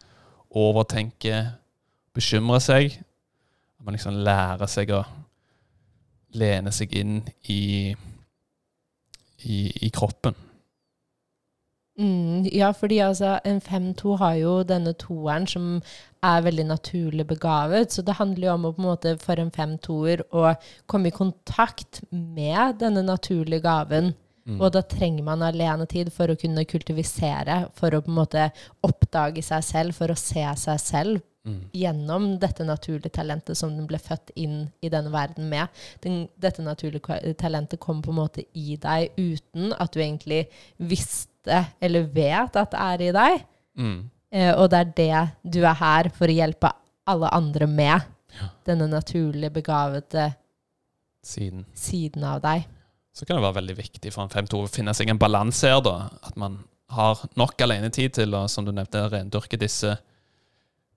overtenker, 0.53 1.53
bekymrer 2.13 2.63
seg. 2.63 2.97
At 3.79 3.85
man 3.85 3.97
liksom 3.97 4.21
lærer 4.25 4.69
seg 4.69 4.93
å 4.93 5.03
lene 6.37 6.73
seg 6.73 6.93
inn 6.97 7.21
i, 7.51 7.93
i, 9.43 9.57
i 9.85 9.91
kroppen. 9.93 10.35
Mm, 11.99 12.47
ja, 12.49 12.71
fordi 12.73 12.97
altså, 13.05 13.39
en 13.45 13.61
5-2 13.61 14.15
har 14.17 14.33
jo 14.33 14.53
denne 14.65 14.95
toeren 14.97 15.45
som 15.47 15.67
er 16.25 16.41
veldig 16.41 16.65
naturlig 16.65 17.27
begavet. 17.27 17.93
Så 17.93 18.01
det 18.01 18.17
handler 18.17 18.47
jo 18.47 18.53
om 18.53 18.65
å 18.65 18.71
på 18.73 18.81
en 18.81 18.87
måte 18.87 19.13
for 19.21 19.37
en 19.37 19.51
5-2-er 19.53 20.25
å 20.33 20.55
komme 20.89 21.11
i 21.11 21.15
kontakt 21.15 22.01
med 22.09 22.79
denne 22.81 23.05
naturlige 23.05 23.61
gaven. 23.61 24.13
Mm. 24.45 24.57
Og 24.59 24.73
da 24.75 24.81
trenger 24.81 25.23
man 25.23 25.43
alenetid 25.45 26.09
for 26.11 26.27
å 26.27 26.35
kunne 26.39 26.65
kultivisere, 26.67 27.69
for 27.79 27.95
å 27.95 28.01
på 28.03 28.11
en 28.11 28.17
måte 28.17 28.47
oppdage 28.83 29.43
seg 29.45 29.63
selv, 29.63 29.95
for 29.95 30.11
å 30.11 30.17
se 30.19 30.43
seg 30.65 30.81
selv 30.83 31.21
Mm. 31.43 31.57
gjennom 31.75 32.25
dette 32.39 32.63
naturlige 32.63 33.11
talentet 33.11 33.57
som 33.59 33.73
den 33.75 33.83
ble 33.85 33.97
født 33.99 34.31
inn 34.39 34.69
i 34.81 34.87
denne 34.87 35.11
verden 35.11 35.49
med. 35.51 35.67
Den, 35.99 36.29
dette 36.39 36.63
naturlige 36.63 37.33
talentet 37.35 37.81
kom 37.83 38.01
på 38.01 38.13
en 38.13 38.15
måte 38.21 38.45
i 38.55 38.77
deg 38.79 39.09
uten 39.19 39.73
at 39.75 39.91
du 39.91 39.99
egentlig 39.99 40.45
visste 40.79 41.65
eller 41.83 42.07
vet 42.15 42.55
at 42.55 42.71
det 42.71 42.79
er 42.79 43.03
i 43.03 43.11
deg. 43.17 43.43
Mm. 43.75 43.97
Eh, 44.31 44.53
og 44.55 44.69
det 44.71 44.79
er 44.79 44.93
det 44.95 45.51
du 45.57 45.59
er 45.65 45.75
her 45.81 46.09
for 46.15 46.31
å 46.31 46.37
hjelpe 46.37 46.71
alle 47.11 47.27
andre 47.35 47.67
med. 47.67 48.07
Ja. 48.39 48.47
Denne 48.63 48.87
naturlig 48.87 49.51
begavede 49.51 50.29
Siden. 51.21 51.65
siden 51.75 52.23
av 52.23 52.39
deg. 52.41 52.63
Så 53.13 53.27
kan 53.27 53.37
det 53.37 53.45
være 53.45 53.59
veldig 53.59 53.75
viktig 53.77 54.13
for 54.13 54.25
en 54.25 54.33
5-2 54.33 54.63
å 54.63 54.71
finne 54.71 54.93
seg 54.97 55.11
en 55.11 55.21
balanse 55.21 55.69
her, 55.69 55.83
da. 55.85 56.09
At 56.25 56.37
man 56.39 56.63
har 56.93 57.21
nok 57.39 57.61
alenetid 57.61 58.15
til 58.17 58.33
å, 58.33 58.47
som 58.49 58.65
du 58.65 58.73
nevnte, 58.73 59.05
rendyrke 59.11 59.59
disse 59.61 59.95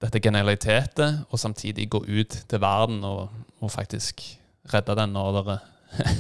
dette 0.02 0.20
genialitetet, 0.20 1.22
og 1.30 1.40
samtidig 1.40 1.88
gå 1.92 2.02
ut 2.04 2.40
til 2.48 2.60
verden 2.60 3.04
og, 3.08 3.30
og 3.64 3.72
faktisk 3.72 4.24
redde 4.72 4.96
den 4.98 5.14
når, 5.16 5.38
dere, 5.38 5.58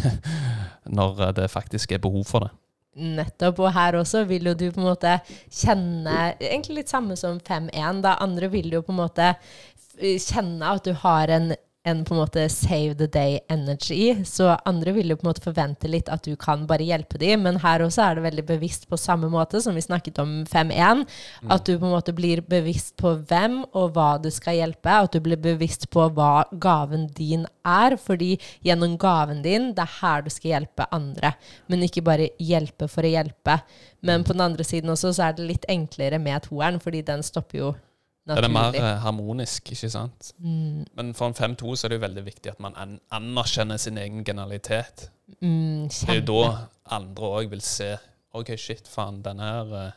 når 0.98 1.26
det 1.36 1.50
faktisk 1.52 1.92
er 1.92 2.04
behov 2.04 2.24
for 2.28 2.46
det. 2.46 2.52
Nettopp. 2.96 3.60
Og 3.60 3.74
her 3.76 3.98
også 3.98 4.24
vil 4.28 4.48
jo 4.48 4.54
du 4.56 4.70
på 4.70 4.80
en 4.80 4.86
måte 4.88 5.18
kjenne 5.52 6.30
Egentlig 6.40 6.78
litt 6.78 6.92
samme 6.92 7.12
som 7.20 7.36
5-1. 7.44 8.00
Da 8.06 8.14
andre 8.24 8.48
vil 8.48 8.70
jo 8.72 8.80
på 8.86 8.94
en 8.94 9.02
måte 9.02 9.34
kjenne 9.96 10.70
at 10.70 10.86
du 10.86 10.94
har 11.02 11.32
en, 11.32 11.52
en 11.86 12.02
på 12.04 12.14
en 12.14 12.20
måte 12.20 12.48
save 12.50 12.94
the 12.98 13.06
day 13.06 13.38
energy. 13.48 14.24
Så 14.24 14.48
andre 14.66 14.92
vil 14.96 15.12
jo 15.12 15.16
på 15.18 15.26
en 15.26 15.30
måte 15.30 15.44
forvente 15.44 15.88
litt 15.90 16.10
at 16.12 16.24
du 16.26 16.34
kan 16.40 16.64
bare 16.66 16.86
hjelpe 16.86 17.20
dem. 17.22 17.44
Men 17.46 17.60
her 17.62 17.84
også 17.84 18.02
er 18.02 18.18
det 18.18 18.24
veldig 18.26 18.44
bevisst 18.48 18.88
på 18.90 18.98
samme 19.00 19.30
måte 19.32 19.60
som 19.62 19.76
vi 19.76 19.84
snakket 19.84 20.18
om 20.22 20.40
5-1. 20.50 21.04
At 21.46 21.66
du 21.66 21.76
på 21.76 21.86
en 21.86 21.94
måte 21.94 22.14
blir 22.16 22.42
bevisst 22.46 22.96
på 23.00 23.14
hvem 23.30 23.60
og 23.70 23.94
hva 23.94 24.16
du 24.22 24.30
skal 24.34 24.58
hjelpe. 24.58 24.98
At 25.06 25.14
du 25.14 25.22
blir 25.22 25.40
bevisst 25.40 25.88
på 25.94 26.08
hva 26.16 26.46
gaven 26.52 27.06
din 27.16 27.46
er. 27.62 27.98
Fordi 28.02 28.34
gjennom 28.66 28.98
gaven 29.00 29.44
din, 29.46 29.72
det 29.76 29.86
er 29.86 29.98
her 30.00 30.26
du 30.26 30.32
skal 30.34 30.56
hjelpe 30.56 30.90
andre. 30.94 31.36
Men 31.70 31.86
ikke 31.86 32.04
bare 32.06 32.32
hjelpe 32.42 32.90
for 32.90 33.06
å 33.06 33.14
hjelpe. 33.14 33.60
Men 34.06 34.26
på 34.26 34.34
den 34.34 34.44
andre 34.44 34.66
siden 34.66 34.90
også 34.90 35.14
så 35.14 35.30
er 35.30 35.38
det 35.38 35.50
litt 35.50 35.70
enklere 35.70 36.18
med 36.22 36.46
toeren, 36.46 36.82
fordi 36.82 37.06
den 37.06 37.22
stopper 37.26 37.62
jo 37.62 37.74
Det 38.26 38.42
er 38.42 38.50
mer 38.50 38.74
eh, 38.74 38.96
harmonisk, 39.04 39.70
ikke 39.70 39.90
sant? 39.92 40.32
Mm, 40.42 40.80
Men 40.98 41.12
for 41.14 41.30
en 41.30 41.36
5-2 41.38 41.76
så 41.76 41.86
er 41.86 41.92
det 41.92 41.98
jo 42.00 42.06
veldig 42.06 42.24
viktig 42.26 42.50
at 42.50 42.60
man 42.60 42.74
an 42.76 42.96
anerkjenner 43.14 43.78
sin 43.78 43.98
egen 44.02 44.24
genialitet. 44.26 45.10
mm, 45.40 45.86
Det 45.88 46.08
er 46.08 46.20
jo 46.20 46.26
da 46.32 46.96
andre 46.98 47.30
òg 47.40 47.50
vil 47.50 47.62
se 47.62 47.92
OK, 48.36 48.50
shit, 48.58 48.88
faen, 48.90 49.22
denne 49.24 49.46
her 49.46 49.76
eh, 49.78 49.92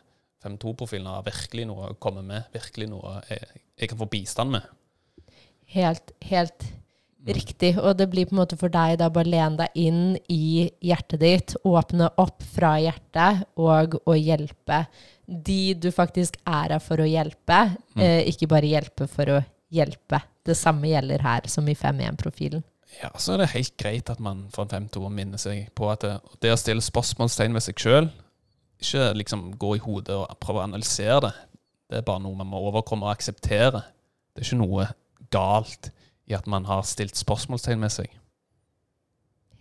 5-2-profilen 0.46 1.10
har 1.10 1.26
virkelig 1.26 1.66
noe 1.68 1.90
å 1.90 1.98
komme 2.00 2.22
med. 2.24 2.46
Virkelig 2.54 2.88
noe 2.94 3.18
jeg, 3.30 3.64
jeg 3.82 3.90
kan 3.90 4.00
få 4.00 4.08
bistand 4.14 4.54
med. 4.54 4.70
Helt, 5.74 6.14
helt. 6.22 6.64
Riktig. 7.28 7.78
Og 7.78 7.98
det 7.98 8.10
blir 8.12 8.26
på 8.30 8.36
en 8.36 8.42
måte 8.42 8.58
for 8.60 8.70
deg 8.74 8.98
da 9.02 9.10
bare 9.14 9.28
lene 9.30 9.58
deg 9.58 9.76
inn 9.76 10.18
i 10.32 10.70
hjertet 10.82 11.20
ditt, 11.20 11.56
åpne 11.68 12.10
opp 12.18 12.44
fra 12.56 12.76
hjertet 12.82 13.44
og 13.60 13.98
å 14.06 14.16
hjelpe 14.18 14.86
de 15.30 15.74
du 15.78 15.92
faktisk 15.94 16.40
er 16.48 16.72
her 16.74 16.80
for 16.82 16.98
å 16.98 17.06
hjelpe, 17.06 17.76
Mm. 17.96 18.02
eh, 18.02 18.24
ikke 18.32 18.48
bare 18.50 18.66
hjelpe 18.72 19.08
for 19.08 19.26
å 19.26 19.46
hjelpe. 19.72 20.22
Det 20.44 20.56
samme 20.58 20.88
gjelder 20.90 21.22
her 21.22 21.42
som 21.48 21.68
i 21.70 21.76
5-1-profilen. 21.76 22.64
Ja, 23.04 23.12
så 23.22 23.34
er 23.34 23.38
det 23.44 23.50
helt 23.52 23.78
greit 23.78 24.10
at 24.10 24.20
man 24.20 24.48
fra 24.50 24.64
en 24.64 24.90
5-2 24.90 25.12
minner 25.14 25.38
seg 25.38 25.68
på 25.76 25.92
at 25.92 26.00
det, 26.02 26.16
det 26.42 26.52
å 26.52 26.58
stille 26.58 26.82
spørsmålstegn 26.82 27.54
ved 27.54 27.62
seg 27.62 27.76
sjøl, 27.76 28.10
ikke 28.82 29.14
liksom 29.20 29.52
gå 29.60 29.76
i 29.76 29.80
hodet 29.84 30.16
og 30.16 30.40
prøve 30.40 30.62
å 30.62 30.64
analysere 30.66 31.20
det. 31.28 31.34
Det 31.92 31.98
er 32.00 32.02
bare 32.08 32.22
noe 32.24 32.36
man 32.36 32.48
må 32.48 32.58
overkomme 32.72 33.06
og 33.06 33.12
akseptere. 33.16 33.84
Det 34.34 34.42
er 34.42 34.48
ikke 34.48 34.62
noe 34.66 34.88
galt 35.30 35.92
i 36.30 36.38
at 36.38 36.48
man 36.50 36.68
har 36.70 36.86
stilt 36.88 37.18
spørsmålstegn 37.20 37.82
med 37.82 37.94
seg. 37.94 38.14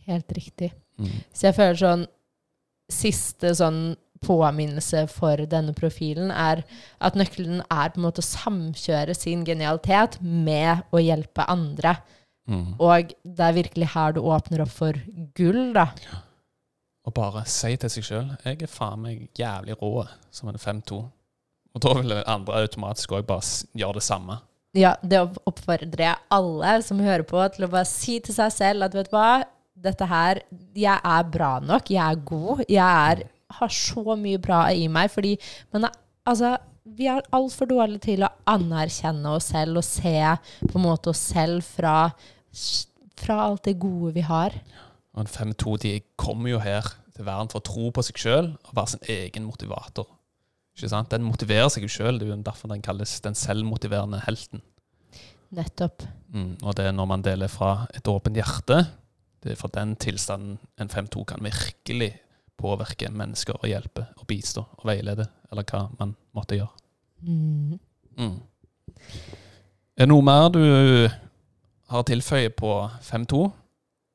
Helt 0.09 0.33
riktig. 0.37 0.73
Mm. 1.01 1.17
Så 1.33 1.51
jeg 1.51 1.59
føler 1.59 1.83
sånn 1.83 2.07
Siste 2.89 3.51
sånn 3.53 3.99
påminnelse 4.25 5.03
for 5.13 5.43
denne 5.51 5.75
profilen 5.77 6.31
er 6.33 6.63
at 7.05 7.19
nøkkelen 7.19 7.61
er 7.69 7.93
på 7.93 8.01
en 8.01 8.07
måte 8.07 8.23
å 8.23 8.29
samkjøre 8.29 9.13
sin 9.13 9.45
genialitet 9.45 10.17
med 10.23 10.87
å 10.89 11.03
hjelpe 11.03 11.45
andre. 11.53 11.99
Mm. 12.49 12.79
Og 12.81 13.13
det 13.23 13.45
er 13.45 13.59
virkelig 13.59 13.91
her 13.93 14.17
du 14.17 14.23
åpner 14.25 14.65
opp 14.65 14.73
for 14.73 14.97
gull, 15.37 15.75
da. 15.77 15.91
Og 17.05 17.15
bare 17.17 17.45
si 17.49 17.75
til 17.81 17.93
seg 17.93 18.09
sjøl 18.09 18.33
jeg 18.45 18.63
er 18.65 18.73
faen 18.73 19.05
meg 19.05 19.29
jævlig 19.39 19.77
rå 19.81 20.07
som 20.35 20.51
en 20.51 20.61
5-2. 20.61 20.99
Og 21.77 21.85
da 21.85 21.95
vil 22.01 22.17
andre 22.25 22.65
automatisk 22.65 23.13
òg 23.17 23.29
bare 23.29 23.45
gjøre 23.77 24.01
det 24.01 24.07
samme. 24.09 24.41
Ja, 24.77 24.93
det 25.01 25.21
oppfordrer 25.49 26.05
jeg 26.05 26.25
alle 26.35 26.75
som 26.85 27.01
hører 27.01 27.25
på, 27.27 27.41
til 27.55 27.65
å 27.65 27.71
bare 27.73 27.89
si 27.89 28.19
til 28.25 28.37
seg 28.37 28.53
selv 28.53 28.85
at 28.89 28.97
vet 28.97 29.09
du 29.09 29.17
hva, 29.17 29.31
dette 29.79 30.09
her 30.11 30.41
Jeg 30.75 30.99
er 30.99 31.29
bra 31.31 31.59
nok, 31.63 31.91
jeg 31.95 32.03
er 32.03 32.25
god, 32.27 32.65
jeg 32.67 32.83
er, 32.83 33.23
har 33.59 33.73
så 33.73 34.17
mye 34.19 34.41
bra 34.43 34.67
i 34.75 34.89
meg. 34.93 35.11
Fordi 35.15 35.37
er, 35.39 35.87
altså, 36.29 36.57
vi 36.85 37.09
er 37.11 37.25
altfor 37.37 37.71
dårlige 37.71 38.09
til 38.11 38.27
å 38.27 38.33
anerkjenne 38.51 39.37
oss 39.39 39.53
selv 39.55 39.81
og 39.81 39.87
se 39.87 40.19
på 40.65 40.75
en 40.75 40.85
måte 40.85 41.13
oss 41.15 41.23
selv 41.31 41.65
fra, 41.65 42.11
fra 43.23 43.41
alt 43.47 43.65
det 43.71 43.79
gode 43.81 44.13
vi 44.19 44.27
har. 44.27 44.59
Og 45.15 45.25
en 45.25 45.31
5-2-tid 45.31 46.11
kommer 46.21 46.53
jo 46.53 46.63
her 46.63 46.87
til 47.15 47.27
verden 47.27 47.51
for 47.51 47.63
å 47.63 47.69
tro 47.71 47.91
på 47.95 48.05
seg 48.07 48.21
sjøl 48.21 48.53
og 48.53 48.75
være 48.75 48.95
sin 48.95 49.09
egen 49.15 49.49
motivator. 49.49 50.11
Den 50.79 51.27
motiverer 51.27 51.69
seg 51.73 51.83
jo 51.87 51.91
sjøl, 51.91 52.19
det 52.19 52.29
er 52.29 52.35
jo 52.37 52.43
derfor 52.47 52.71
den 52.71 52.83
kalles 52.85 53.17
den 53.25 53.35
selvmotiverende 53.35 54.21
helten. 54.27 54.63
Nettopp. 55.55 56.05
Mm, 56.35 56.59
og 56.63 56.77
det 56.77 56.87
er 56.87 56.95
når 56.95 57.09
man 57.09 57.25
deler 57.25 57.51
fra 57.51 57.87
et 57.97 58.09
åpent 58.09 58.37
hjerte. 58.37 58.83
Det 59.43 59.55
er 59.55 59.59
for 59.59 59.73
den 59.75 59.97
tilstanden 59.97 60.59
en 60.79 60.91
5-2 60.91 61.25
kan 61.33 61.43
virkelig 61.43 62.13
påvirke 62.59 63.11
mennesker 63.15 63.57
og 63.59 63.71
hjelpe 63.71 64.07
og 64.19 64.27
bistå 64.27 64.65
og 64.67 64.85
veilede, 64.89 65.29
eller 65.51 65.67
hva 65.67 65.87
man 65.99 66.15
måtte 66.35 66.59
gjøre. 66.59 66.75
Mm. 67.23 67.79
Mm. 68.19 68.37
Er 69.99 70.07
det 70.07 70.11
noe 70.11 70.23
mer 70.27 70.51
du 70.55 70.63
har 71.91 72.05
tilføye 72.07 72.51
på 72.55 72.73
5-2? 73.03 73.47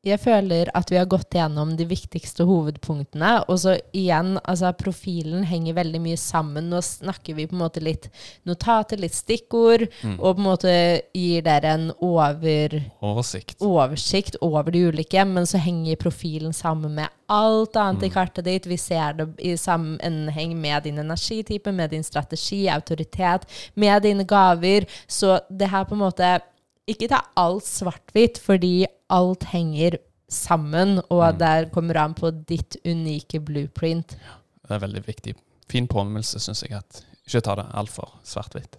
Jeg 0.03 0.19
føler 0.19 0.67
at 0.75 0.89
vi 0.91 0.97
har 0.99 1.05
gått 1.07 1.31
gjennom 1.31 1.77
de 1.79 1.85
viktigste 1.87 2.43
hovedpunktene. 2.43 3.45
Og 3.47 3.61
så 3.61 3.77
igjen, 3.95 4.33
altså 4.43 4.73
profilen 4.75 5.45
henger 5.47 5.77
veldig 5.77 6.01
mye 6.03 6.17
sammen. 6.19 6.67
Nå 6.73 6.81
snakker 6.83 7.37
vi 7.37 7.45
på 7.47 7.55
en 7.55 7.61
måte 7.61 7.79
litt 7.83 8.09
notater, 8.45 8.99
litt 8.99 9.15
stikkord, 9.15 9.87
Mm. 10.03 10.19
og 10.19 10.35
på 10.35 10.39
en 10.41 10.49
måte 10.49 10.73
gir 11.15 11.41
dere 11.41 11.71
en 11.77 11.91
over, 12.01 12.83
Oversikt. 13.01 13.55
oversikt 13.61 14.35
over 14.41 14.71
de 14.71 14.83
ulike, 14.91 15.23
men 15.25 15.45
så 15.45 15.57
henger 15.57 15.95
profilen 15.95 16.51
sammen 16.53 16.95
med 16.95 17.07
alt 17.29 17.73
annet 17.77 18.03
i 18.03 18.09
kartet 18.09 18.43
ditt. 18.43 18.65
Vi 18.67 18.75
ser 18.77 19.13
det 19.13 19.29
i 19.39 19.55
sammenheng 19.55 20.53
med 20.59 20.83
din 20.83 20.99
energitype, 20.99 21.71
med 21.71 21.91
din 21.91 22.03
strategi, 22.03 22.67
autoritet, 22.67 23.45
med 23.75 24.03
dine 24.03 24.25
gaver. 24.25 24.85
Så 25.07 25.39
det 25.49 25.69
her 25.71 25.85
på 25.85 25.93
en 25.95 25.99
måte 25.99 26.41
Ikke 26.89 27.07
ta 27.07 27.21
alt 27.39 27.63
svart-hvitt, 27.67 28.39
fordi 28.43 28.85
alt 29.13 29.45
henger 29.53 29.95
sammen, 30.29 30.97
og 31.13 31.39
der 31.39 31.69
kommer 31.71 31.99
an 32.01 32.13
på 32.17 32.31
ditt 32.49 32.75
unike 32.85 33.39
blueprint. 33.39 34.17
Det 34.63 34.75
er 34.75 34.81
veldig 34.83 35.03
viktig. 35.07 35.35
Fin 35.71 35.87
påminnelse, 35.87 36.39
syns 36.43 36.63
jeg. 36.65 36.75
at 36.75 37.03
Ikke 37.27 37.41
ta 37.45 37.55
det 37.55 37.65
altfor 37.73 38.11
svart-hvitt. 38.27 38.75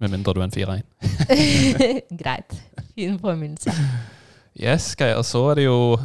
Med 0.00 0.10
mindre 0.10 0.34
du 0.34 0.40
er 0.42 0.48
en 0.48 0.52
4-1. 0.52 0.82
Greit. 2.22 2.56
Fin 2.94 3.16
påminnelse. 3.18 3.72
Yes, 4.60 4.92
Geir. 4.98 5.22
Så 5.22 5.46
er 5.50 5.54
det 5.62 5.64
jo 5.64 5.96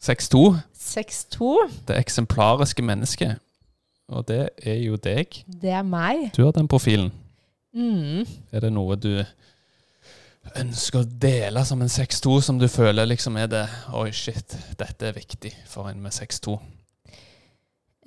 6-2. 0.00 0.56
6-2, 0.78 1.50
Det 1.88 1.98
eksemplariske 1.98 2.82
mennesket. 2.82 3.36
Og 4.08 4.24
det 4.28 4.48
er 4.64 4.78
jo 4.80 4.96
deg. 4.96 5.42
det 5.62 5.70
er 5.70 5.82
meg. 5.84 6.30
Du 6.36 6.44
har 6.46 6.52
den 6.56 6.68
profilen. 6.68 7.12
Mm. 7.74 8.24
Er 8.52 8.60
det 8.64 8.72
noe 8.72 8.96
du 8.96 9.10
ønsker 10.56 11.02
å 11.02 11.10
dele 11.22 11.64
som 11.66 11.82
en 11.82 11.90
6-2, 11.92 12.38
som 12.44 12.58
du 12.60 12.68
føler 12.70 13.08
liksom 13.10 13.36
er 13.40 13.50
det 13.52 13.64
Oi, 13.96 14.10
shit, 14.16 14.56
dette 14.80 15.10
er 15.10 15.16
viktig 15.16 15.52
for 15.68 15.90
en 15.90 16.00
med 16.02 16.14
6-2. 16.14 16.56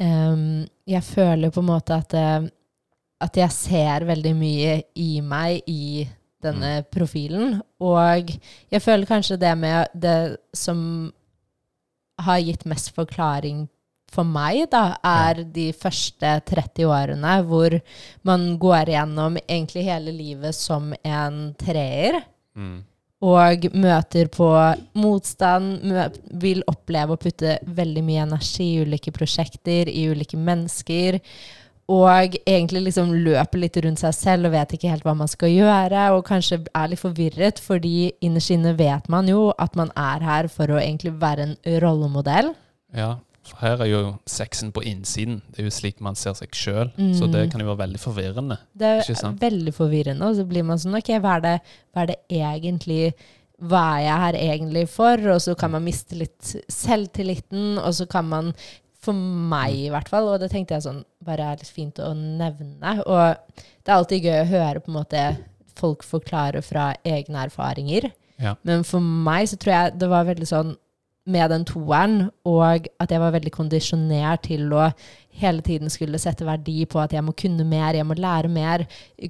Um, 0.01 0.63
jeg 0.89 1.03
føler 1.05 1.53
på 1.53 1.61
en 1.61 1.69
måte 1.69 1.97
at, 2.01 2.15
eh, 2.17 2.47
at 3.21 3.37
jeg 3.37 3.53
ser 3.53 4.07
veldig 4.09 4.33
mye 4.37 4.79
i 4.97 5.11
meg 5.21 5.67
i 5.69 6.07
denne 6.41 6.81
profilen. 6.89 7.59
Og 7.83 8.31
jeg 8.71 8.81
føler 8.81 9.09
kanskje 9.09 9.37
det 9.41 9.53
med 9.57 9.93
det 9.93 10.37
som 10.57 11.11
har 12.21 12.41
gitt 12.41 12.65
mest 12.69 12.91
forklaring 12.95 13.67
for 14.11 14.27
meg, 14.27 14.65
da, 14.73 14.97
er 15.07 15.45
de 15.55 15.69
første 15.77 16.35
30 16.51 16.87
årene 16.91 17.37
hvor 17.47 17.77
man 18.27 18.49
går 18.59 18.91
gjennom 18.93 19.39
egentlig 19.45 19.87
hele 19.87 20.13
livet 20.15 20.57
som 20.57 20.91
en 21.03 21.43
treer 21.59 22.21
Mm. 22.51 22.81
og 23.23 23.65
møter 23.79 24.27
på 24.27 24.47
motstand, 24.99 25.85
mø 25.87 26.09
vil 26.41 26.65
oppleve 26.67 27.15
å 27.15 27.21
putte 27.21 27.53
veldig 27.63 28.03
mye 28.03 28.25
energi 28.25 28.65
i 28.73 28.81
ulike 28.83 29.13
prosjekter, 29.15 29.87
i 29.87 30.09
ulike 30.11 30.35
mennesker, 30.35 31.21
og 31.91 32.35
egentlig 32.43 32.81
liksom 32.89 33.13
løper 33.23 33.63
litt 33.63 33.79
rundt 33.85 34.03
seg 34.03 34.13
selv 34.15 34.49
og 34.49 34.55
vet 34.57 34.75
ikke 34.75 34.91
helt 34.91 35.07
hva 35.07 35.15
man 35.15 35.31
skal 35.31 35.51
gjøre, 35.53 36.09
og 36.15 36.25
kanskje 36.27 36.59
er 36.75 36.91
litt 36.91 37.01
forvirret, 37.01 37.63
fordi 37.63 38.11
innerst 38.19 38.51
inne 38.51 38.75
vet 38.75 39.07
man 39.07 39.31
jo 39.31 39.49
at 39.55 39.79
man 39.79 39.95
er 39.95 40.27
her 40.27 40.51
for 40.51 40.71
å 40.71 40.79
egentlig 40.81 41.15
være 41.21 41.47
en 41.47 41.57
rollemodell. 41.83 42.51
Ja, 42.95 43.15
For 43.51 43.65
her 43.65 43.83
er 43.83 43.89
jo 43.91 43.99
sexen 44.29 44.71
på 44.73 44.83
innsiden. 44.87 45.41
Det 45.51 45.61
er 45.61 45.67
jo 45.67 45.73
slik 45.75 45.99
man 46.03 46.17
ser 46.19 46.33
seg 46.39 46.55
sjøl. 46.55 46.91
Så 47.17 47.27
det 47.31 47.49
kan 47.51 47.61
jo 47.61 47.69
være 47.69 47.83
veldig 47.83 48.01
forvirrende. 48.01 48.57
Det 48.73 48.93
er 49.03 49.37
veldig 49.41 49.73
forvirrende, 49.75 50.27
og 50.27 50.39
så 50.39 50.47
blir 50.47 50.65
man 50.67 50.81
sånn 50.81 50.97
Ok, 50.97 51.11
hva 51.21 51.37
er 51.37 51.45
det, 51.45 51.55
hva 51.91 52.05
er 52.05 52.13
det 52.13 52.19
egentlig 52.41 53.01
Hva 53.61 53.81
er 53.97 54.05
jeg 54.07 54.21
her 54.25 54.37
egentlig 54.39 54.85
for? 54.89 55.27
Og 55.35 55.41
så 55.43 55.53
kan 55.59 55.75
man 55.75 55.85
miste 55.85 56.17
litt 56.17 56.55
selvtilliten, 56.71 57.75
og 57.77 57.93
så 57.99 58.07
kan 58.09 58.25
man 58.31 58.53
For 59.03 59.13
meg, 59.17 59.75
i 59.87 59.91
hvert 59.93 60.09
fall, 60.09 60.29
og 60.29 60.41
det 60.41 60.51
tenkte 60.53 60.77
jeg 60.77 60.85
sånn 60.87 61.03
bare 61.25 61.51
er 61.51 61.61
litt 61.61 61.69
fint 61.73 62.01
å 62.01 62.11
nevne. 62.17 62.97
Og 63.05 63.57
det 63.57 63.89
er 63.89 63.95
alltid 63.97 64.27
gøy 64.27 64.39
å 64.39 64.49
høre 64.51 64.81
på 64.81 64.91
en 64.91 64.97
måte 64.99 65.23
folk 65.77 66.03
forklare 66.05 66.61
fra 66.65 66.91
egne 67.07 67.47
erfaringer. 67.47 68.11
Ja. 68.41 68.55
Men 68.65 68.85
for 68.87 69.01
meg 69.01 69.49
så 69.49 69.57
tror 69.61 69.73
jeg 69.73 69.99
det 70.01 70.09
var 70.09 70.27
veldig 70.29 70.47
sånn 70.49 70.75
med 71.29 71.51
den 71.53 71.65
toeren, 71.69 72.15
og 72.49 72.87
at 72.99 73.11
jeg 73.13 73.21
var 73.21 73.33
veldig 73.35 73.51
kondisjonert 73.53 74.47
til 74.47 74.71
å 74.73 74.87
hele 75.41 75.61
tiden 75.63 75.91
skulle 75.93 76.19
sette 76.19 76.45
verdi 76.47 76.81
på 76.89 76.99
at 77.01 77.13
jeg 77.13 77.23
må 77.23 77.35
kunne 77.37 77.65
mer, 77.67 77.95
jeg 77.95 78.07
må 78.07 78.17
lære 78.17 78.49
mer. 78.51 78.83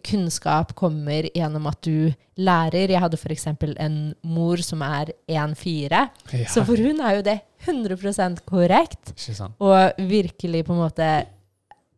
Kunnskap 0.07 0.73
kommer 0.79 1.27
gjennom 1.35 1.67
at 1.69 1.81
du 1.85 2.13
lærer. 2.41 2.93
Jeg 2.93 3.03
hadde 3.03 3.19
f.eks. 3.19 3.47
en 3.75 3.99
mor 4.23 4.63
som 4.63 4.81
er 4.87 5.11
1,4, 5.27 6.07
Ja, 6.31 6.47
så 6.49 6.63
for 6.65 6.79
hun 6.79 7.03
er 7.03 7.19
jo 7.19 7.27
det 7.27 7.37
100% 7.67 8.41
korrekt, 8.47 9.13
og 9.59 10.01
virkelig 10.09 10.65
på 10.65 10.73
en 10.73 10.81
måte 10.81 11.11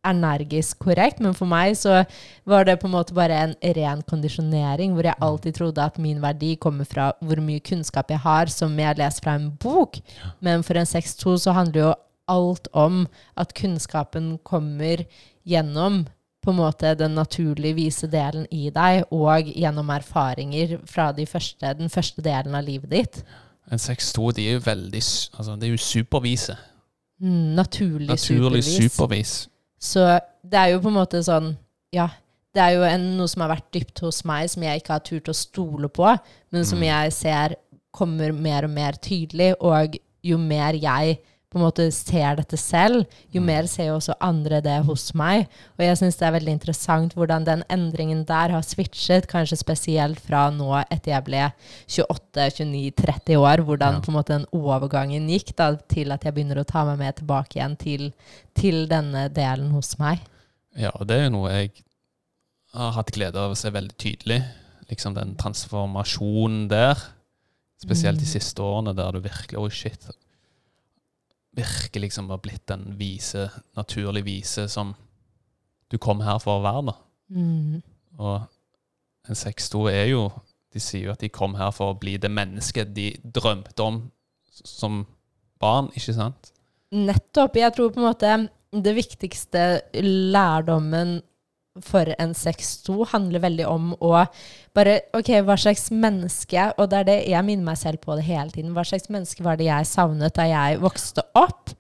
energisk 0.05 0.79
korrekt, 0.83 1.21
men 1.23 1.35
for 1.37 1.49
meg 1.49 1.77
så 1.79 2.03
var 2.49 2.67
det 2.67 2.79
på 2.81 2.89
en 2.89 2.95
måte 2.95 3.15
bare 3.15 3.37
en 3.45 3.55
ren 3.77 4.01
kondisjonering, 4.09 4.93
hvor 4.95 5.07
jeg 5.07 5.21
alltid 5.23 5.59
trodde 5.59 5.83
at 5.85 5.99
min 6.01 6.21
verdi 6.23 6.55
kommer 6.55 6.87
fra 6.87 7.11
hvor 7.21 7.41
mye 7.43 7.63
kunnskap 7.63 8.11
jeg 8.11 8.23
har, 8.23 8.51
som 8.51 8.75
jeg 8.79 8.99
leser 8.99 9.23
fra 9.23 9.37
en 9.39 9.51
bok. 9.63 9.99
Men 10.43 10.63
for 10.63 10.79
en 10.79 10.89
6-2 10.89 11.37
så 11.45 11.55
handler 11.55 11.87
jo 11.87 11.93
alt 12.31 12.67
om 12.73 13.05
at 13.39 13.53
kunnskapen 13.57 14.37
kommer 14.43 15.05
gjennom 15.43 16.05
på 16.43 16.51
en 16.51 16.59
måte 16.59 16.91
den 16.99 17.15
naturlig 17.15 17.71
vise 17.77 18.07
delen 18.11 18.43
i 18.51 18.67
deg, 18.73 19.05
og 19.15 19.47
gjennom 19.47 19.89
erfaringer 19.95 20.77
fra 20.89 21.11
de 21.15 21.25
første, 21.25 21.71
den 21.79 21.91
første 21.91 22.23
delen 22.25 22.55
av 22.55 22.65
livet 22.67 22.91
ditt. 22.91 23.21
En 23.71 23.79
6-2 23.79 24.33
de 24.35 24.49
er 24.49 24.57
jo 24.57 24.63
veldig 24.65 24.99
altså, 24.99 25.55
Det 25.55 25.69
er 25.69 25.71
jo 25.71 25.79
supervise. 25.79 26.57
Mm, 27.23 27.55
naturlig, 27.55 28.09
Naturlig 28.09 28.63
supervis. 28.63 28.91
supervis. 28.91 29.33
Så 29.83 30.03
det 30.43 30.59
er 30.59 30.71
jo 30.73 30.81
på 30.83 30.91
en 30.91 30.97
måte 31.01 31.19
sånn 31.25 31.53
Ja, 31.93 32.07
det 32.55 32.61
er 32.63 32.77
jo 32.77 32.85
en, 32.87 33.03
noe 33.17 33.29
som 33.29 33.43
har 33.43 33.51
vært 33.55 33.67
dypt 33.75 33.99
hos 34.05 34.21
meg, 34.29 34.47
som 34.49 34.63
jeg 34.65 34.81
ikke 34.81 34.95
har 34.95 35.03
turt 35.05 35.29
å 35.29 35.35
stole 35.35 35.89
på, 35.91 36.07
men 36.53 36.65
som 36.65 36.79
Mm. 36.79 36.87
jeg 36.87 37.13
ser 37.17 37.55
kommer 37.93 38.31
mer 38.33 38.65
og 38.65 38.73
mer 38.73 38.97
tydelig. 38.97 39.53
Og 39.61 39.97
jo 40.23 40.37
mer 40.37 40.73
jeg 40.73 41.19
på 41.53 41.59
en 41.59 41.65
måte 41.67 41.85
ser 41.93 42.35
dette 42.39 42.57
selv, 42.57 43.05
jo 43.31 43.39
Mm. 43.41 43.45
mer 43.45 43.67
ser 43.69 43.85
jo 43.91 43.95
også 43.99 44.15
andre 44.19 44.59
det 44.61 44.83
hos 44.85 45.13
meg. 45.13 45.47
Og 45.77 45.85
jeg 45.85 45.97
syns 45.99 46.17
det 46.17 46.25
er 46.27 46.33
veldig 46.39 46.53
interessant 46.57 47.13
hvordan 47.15 47.45
den 47.45 47.63
endringen 47.69 48.25
der 48.25 48.49
har 48.55 48.61
switchet, 48.65 49.27
kanskje 49.29 49.57
spesielt 49.61 50.19
fra 50.19 50.49
nå 50.49 50.83
etter 50.89 51.13
jeg 51.13 51.23
ble 51.29 51.53
28-29-30 51.87 53.37
år, 53.37 53.63
hvordan 53.63 53.93
Ja. 53.93 53.99
på 53.99 54.09
en 54.09 54.15
måte 54.17 54.33
den 54.37 54.45
overgangen 54.51 55.29
gikk 55.29 55.55
da, 55.55 55.75
til 55.87 56.11
at 56.11 56.23
jeg 56.23 56.33
begynner 56.33 56.59
å 56.61 56.65
ta 56.65 56.83
meg 56.85 56.97
med 56.99 57.15
tilbake 57.17 57.55
igjen 57.59 57.77
til, 57.77 58.13
til 58.55 58.87
denne 58.87 59.29
delen 59.33 59.71
hos 59.71 59.97
meg. 59.99 60.19
Ja, 60.75 60.89
og 60.95 61.07
det 61.07 61.19
er 61.19 61.23
jo 61.29 61.35
noe 61.37 61.51
jeg 61.51 61.71
har 62.73 62.91
hatt 62.91 63.11
glede 63.11 63.35
av 63.37 63.51
å 63.51 63.57
se 63.57 63.69
veldig 63.69 63.95
tydelig. 63.97 64.43
Liksom 64.89 65.13
den 65.15 65.35
transformasjonen 65.35 66.67
der. 66.69 66.95
Spesielt 67.81 68.17
de 68.19 68.25
Mm. 68.25 68.31
siste 68.33 68.59
årene, 68.61 68.95
der 68.95 69.11
du 69.11 69.19
virkelig 69.21 69.59
Oi, 69.59 69.69
shit. 69.69 70.09
Virkelig 71.53 72.07
liksom 72.07 72.29
har 72.33 72.41
blitt 72.41 72.65
den 72.67 72.95
vise, 72.97 73.49
naturlig 73.77 74.23
vise 74.25 74.67
som 74.71 74.95
du 75.91 75.99
kom 76.01 76.23
her 76.25 76.39
for 76.41 76.57
å 76.57 76.63
være, 76.63 76.85
da. 76.89 76.95
Mm. 77.33 77.81
Og 78.17 79.29
en 79.29 79.37
6-2 79.37 79.85
er 79.91 80.07
jo 80.11 80.25
De 80.73 80.81
sier 80.81 81.07
jo 81.07 81.13
at 81.13 81.21
de 81.21 81.29
kom 81.29 81.53
her 81.53 81.69
for 81.73 81.93
å 81.93 81.97
bli 81.97 82.15
det 82.17 82.31
mennesket 82.33 82.95
de 82.95 83.11
drømte 83.21 83.85
om 83.85 83.99
som 84.49 85.03
barn, 85.61 85.91
ikke 85.93 86.15
sant? 86.17 86.49
Nettopp. 86.93 87.59
Jeg 87.61 87.75
tror 87.75 87.91
på 87.93 88.01
en 88.01 88.07
måte 88.07 88.31
det 88.73 88.95
viktigste 88.97 89.83
lærdommen 90.01 91.19
for 91.81 92.11
en 92.21 92.33
6-2 92.37 93.07
handler 93.13 93.41
veldig 93.41 93.65
om 93.65 93.93
å 93.97 94.11
bare 94.77 94.99
OK, 95.17 95.31
hva 95.41 95.55
slags 95.57 95.87
menneske 95.89 96.67
Og 96.77 96.89
det 96.91 96.99
er 96.99 97.07
det 97.07 97.17
jeg 97.31 97.47
minner 97.47 97.71
meg 97.71 97.79
selv 97.81 98.03
på 98.03 98.17
det 98.19 98.27
hele 98.27 98.53
tiden. 98.53 98.75
Hva 98.75 98.85
slags 98.85 99.09
menneske 99.09 99.45
var 99.45 99.57
det 99.57 99.71
jeg 99.71 99.89
savnet 99.89 100.37
da 100.37 100.45
jeg 100.49 100.81
vokste 100.83 101.25
opp? 101.33 101.73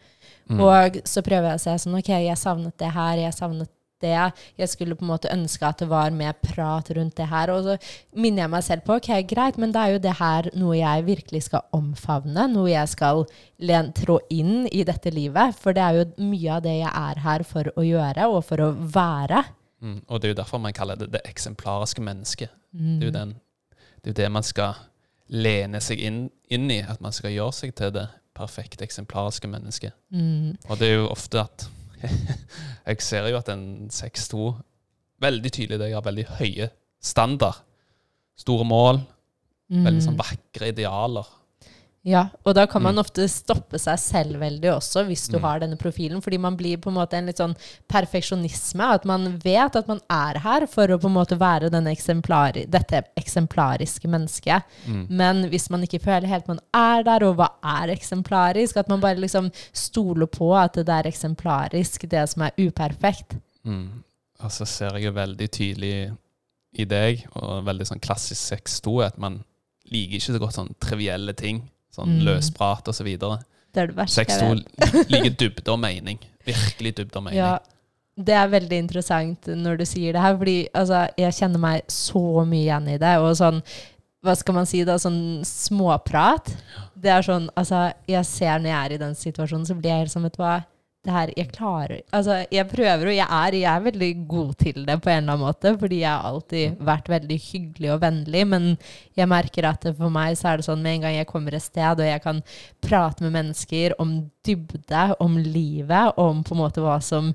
Mm. 0.49 0.59
Og 0.59 0.99
så 1.07 1.23
prøver 1.25 1.53
jeg 1.53 1.61
å 1.61 1.63
se 1.67 1.77
sånn 1.85 2.01
OK, 2.01 2.11
jeg 2.25 2.41
savnet 2.41 2.75
det 2.81 2.91
her, 2.95 3.21
jeg 3.21 3.37
savnet 3.37 3.71
det. 4.03 4.17
Jeg 4.59 4.67
skulle 4.67 4.97
på 4.99 5.05
en 5.05 5.13
måte 5.13 5.31
ønske 5.31 5.63
at 5.63 5.79
det 5.79 5.87
var 5.87 6.11
mer 6.11 6.35
prat 6.41 6.89
rundt 6.97 7.15
det 7.21 7.29
her. 7.31 7.53
Og 7.53 7.69
så 7.69 7.77
minner 8.19 8.43
jeg 8.43 8.53
meg 8.57 8.65
selv 8.65 8.85
på 8.87 8.97
OK, 8.99 9.09
greit, 9.29 9.61
men 9.61 9.71
det 9.71 9.79
er 9.79 9.93
jo 9.93 10.03
det 10.03 10.17
her 10.19 10.49
noe 10.59 10.75
jeg 10.81 11.07
virkelig 11.07 11.45
skal 11.47 11.65
omfavne. 11.77 12.49
Noe 12.51 12.73
jeg 12.73 12.91
skal 12.91 13.23
trå 14.01 14.19
inn 14.33 14.65
i 14.67 14.83
dette 14.89 15.13
livet. 15.13 15.55
For 15.61 15.77
det 15.77 15.85
er 15.85 16.01
jo 16.01 16.29
mye 16.33 16.57
av 16.57 16.65
det 16.65 16.79
jeg 16.81 16.91
er 16.91 17.27
her 17.29 17.47
for 17.47 17.71
å 17.77 17.85
gjøre, 17.87 18.31
og 18.33 18.41
for 18.49 18.65
å 18.65 18.73
være. 18.73 19.45
Mm. 19.83 19.99
Og 20.07 20.21
det 20.21 20.29
er 20.29 20.33
jo 20.33 20.39
derfor 20.39 20.61
man 20.63 20.73
kaller 20.75 20.95
det 20.95 21.09
det 21.11 21.21
eksemplariske 21.27 22.01
mennesket. 22.01 22.49
Mm. 22.71 22.99
Det 22.99 23.13
det 23.13 24.09
er 24.09 24.11
jo 24.11 24.17
det 24.21 24.31
man 24.31 24.43
skal 24.43 24.73
lene 25.27 25.79
seg 25.81 25.99
inn, 26.03 26.29
inn 26.51 26.71
i, 26.71 26.81
at 26.81 27.01
man 27.01 27.11
skal 27.15 27.31
gjøre 27.31 27.53
seg 27.55 27.75
til 27.75 27.91
det 27.95 28.07
perfekte 28.35 28.83
eksemplariske 28.83 29.47
mennesket. 29.47 29.93
Mm. 30.11 30.55
Og 30.69 30.79
det 30.79 30.89
er 30.89 30.95
jo 30.97 31.09
ofte 31.11 31.43
at 31.43 31.69
Jeg 32.87 32.99
ser 32.99 33.27
jo 33.31 33.37
at 33.39 33.49
en 33.53 33.87
6-2 33.87 34.49
Veldig 35.23 35.51
tydelig 35.55 35.79
det 35.79 35.93
har 35.93 36.03
veldig 36.03 36.25
høye 36.35 36.65
standard. 36.99 37.61
Store 38.35 38.65
mål, 38.67 38.99
veldig 39.69 40.01
sånn 40.03 40.17
Mm. 40.17 40.19
vakre 40.19 40.67
idealer. 40.73 41.27
Ja, 42.05 42.25
og 42.43 42.55
da 42.57 42.65
kan 42.67 42.81
man 42.83 42.95
Mm. 42.95 42.99
ofte 42.99 43.29
stoppe 43.31 43.79
seg 43.79 43.97
selv 43.97 44.39
veldig 44.41 44.69
også, 44.75 45.05
hvis 45.07 45.29
du 45.31 45.37
Mm. 45.37 45.43
har 45.43 45.59
denne 45.61 45.77
profilen. 45.77 46.21
Fordi 46.21 46.37
man 46.37 46.57
blir 46.57 46.75
på 46.77 46.89
en 46.89 46.95
måte 46.95 47.13
en 47.13 47.27
litt 47.27 47.37
sånn 47.37 47.55
perfeksjonisme. 47.87 48.81
At 48.81 49.05
man 49.05 49.37
vet 49.37 49.75
at 49.75 49.87
man 49.87 50.01
er 50.09 50.39
her 50.39 50.65
for 50.67 50.87
å 50.87 50.99
på 50.99 51.05
en 51.07 51.13
måte 51.15 51.37
være 51.39 51.69
denne 51.71 51.91
eksemplari, 51.95 52.65
dette 52.69 53.03
eksemplariske 53.15 54.09
mennesket. 54.09 54.63
Mm. 54.85 55.07
Men 55.09 55.49
hvis 55.49 55.69
man 55.69 55.81
ikke 55.81 56.01
føler 56.03 56.27
helt 56.27 56.47
man 56.47 56.59
er 56.73 57.03
der, 57.03 57.23
og 57.23 57.37
hva 57.37 57.49
er 57.63 57.95
eksemplarisk, 57.95 58.77
at 58.77 58.89
man 58.89 58.99
bare 58.99 59.15
liksom 59.15 59.51
stoler 59.71 60.27
på 60.27 60.53
at 60.61 60.73
det 60.73 60.89
er 60.89 61.03
eksemplarisk, 61.09 62.09
det 62.09 62.27
som 62.29 62.43
er 62.43 62.51
uperfekt. 62.57 63.37
Mm. 63.65 64.03
Altså 64.41 64.67
ser 64.67 64.91
jeg 64.97 65.03
jo 65.05 65.11
veldig 65.13 65.49
tydelig 65.49 66.17
i 66.75 66.83
deg, 66.85 67.25
og 67.35 67.63
veldig 67.65 67.87
sånn 67.87 68.01
klassisk 68.01 68.41
6-2, 68.41 69.05
at 69.05 69.17
man 69.17 69.43
liker 69.89 70.17
ikke 70.17 70.33
så 70.33 70.39
godt 70.39 70.57
sånn 70.57 70.75
trivielle 70.81 71.33
ting. 71.35 71.69
Sånn 71.93 72.17
Mm. 72.19 72.23
løsprat 72.25 72.87
og 72.89 72.95
så 72.97 73.03
videre. 73.05 73.39
Det 73.73 73.81
er 73.83 73.87
det 73.87 73.95
verste 73.97 74.25
6-2 74.25 74.49
vet. 74.55 75.09
liker 75.11 75.35
dybde 75.37 75.71
og 75.73 75.79
mening. 75.79 76.19
Virkelig 76.45 76.95
dybde 76.97 77.15
og 77.17 77.23
mening. 77.27 77.37
Ja, 77.37 77.59
det 78.17 78.33
er 78.37 78.47
veldig 78.49 78.77
interessant 78.83 79.45
når 79.47 79.77
du 79.79 79.85
sier 79.85 80.13
det 80.13 80.21
her, 80.21 80.35
fordi 80.37 80.57
altså, 80.73 81.07
jeg 81.17 81.33
kjenner 81.33 81.59
meg 81.59 81.87
så 81.87 82.45
mye 82.45 82.63
igjen 82.67 82.89
i 82.93 82.97
det. 83.01 83.13
Og 83.21 83.33
sånn, 83.37 83.61
hva 84.23 84.35
skal 84.37 84.53
man 84.55 84.65
si 84.69 84.83
da, 84.87 84.95
sånn 85.01 85.41
småprat. 85.43 86.53
Det 86.99 87.09
er 87.11 87.21
sånn, 87.25 87.49
altså, 87.57 87.91
jeg 88.07 88.25
ser 88.25 88.59
når 88.59 88.69
jeg 88.69 88.85
er 88.85 88.93
i 88.93 89.01
den 89.01 89.15
situasjonen, 89.15 89.65
så 89.67 89.75
blir 89.75 89.89
jeg 89.91 90.05
helt 90.05 90.11
som, 90.13 90.23
vet 90.23 90.37
du 90.37 90.41
hva, 90.43 90.63
det 91.03 91.11
her, 91.11 91.31
jeg 91.35 91.49
klarer, 91.51 91.99
altså, 92.15 92.37
jeg 92.51 92.67
prøver, 92.71 93.09
og 93.11 93.15
jeg 93.15 93.27
er, 93.27 93.55
jeg 93.59 93.67
er 93.75 93.83
veldig 93.83 94.11
god 94.27 94.53
til 94.61 94.85
det 94.87 94.95
på 95.03 95.11
en 95.11 95.17
eller 95.17 95.33
annen 95.33 95.43
måte, 95.43 95.73
fordi 95.79 95.99
jeg 95.99 96.09
har 96.09 96.29
alltid 96.29 96.77
vært 96.79 97.09
veldig 97.11 97.39
hyggelig 97.43 97.91
og 97.91 97.99
vennlig, 98.05 98.43
men 98.47 98.69
jeg 99.19 99.27
merker 99.27 99.67
at 99.67 99.89
for 99.97 100.13
meg 100.15 100.37
så 100.39 100.53
er 100.53 100.61
det 100.61 100.67
sånn, 100.69 100.81
med 100.85 100.97
en 100.97 101.05
gang 101.07 101.17
jeg 101.17 101.27
kommer 101.27 101.57
et 101.57 101.65
sted, 101.65 101.99
og 101.99 102.07
jeg 102.07 102.23
kan 102.23 102.39
prate 102.87 103.25
med 103.25 103.35
mennesker 103.35 103.97
om 103.99 104.15
dybde, 104.47 105.03
om 105.19 105.37
livet, 105.43 106.15
om 106.23 106.39
på 106.47 106.55
en 106.55 106.63
måte 106.63 106.83
hva 106.85 106.99
som, 107.03 107.33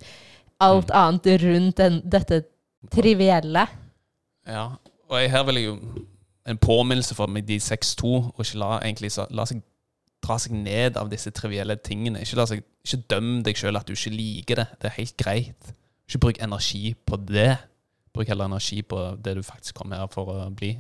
alt 0.65 0.91
annet 0.97 1.29
rundt 1.45 1.79
den, 1.79 2.01
dette 2.09 2.43
trivielle. 2.91 3.69
Ja, 4.49 4.71
og 5.09 5.31
her 5.31 5.45
vil 5.47 5.61
jeg 5.61 5.69
jo 5.69 5.77
en 6.49 6.59
påminnelse 6.59 7.15
for 7.15 7.27
de 7.27 7.61
6-2, 7.61 8.09
og 8.33 8.41
ikke 8.41 8.59
la, 8.65 8.79
egentlig, 8.81 9.13
så, 9.13 9.29
la 9.31 9.45
seg 9.45 9.61
dra 10.29 10.37
seg 10.39 10.53
ned 10.55 10.99
av 11.01 11.09
disse 11.13 11.33
trivielle 11.35 11.79
tingene. 11.81 12.21
Ikke, 12.23 12.45
seg, 12.53 12.63
ikke 12.87 13.01
døm 13.17 13.33
deg 13.49 13.57
sjøl 13.59 13.81
at 13.81 13.89
du 13.89 13.97
ikke 13.97 14.15
liker 14.15 14.63
det. 14.63 14.69
Det 14.79 14.93
er 14.93 14.99
helt 15.01 15.17
greit. 15.25 15.75
Ikke 16.09 16.23
bruk 16.29 16.39
energi 16.45 16.93
på 17.09 17.19
det. 17.29 17.51
Bruk 18.17 18.31
heller 18.33 18.49
energi 18.49 18.81
på 18.89 18.97
det 19.23 19.35
du 19.37 19.43
faktisk 19.45 19.77
kom 19.79 19.93
her 19.93 20.07
for 20.11 20.31
å 20.33 20.47
bli. 20.57 20.71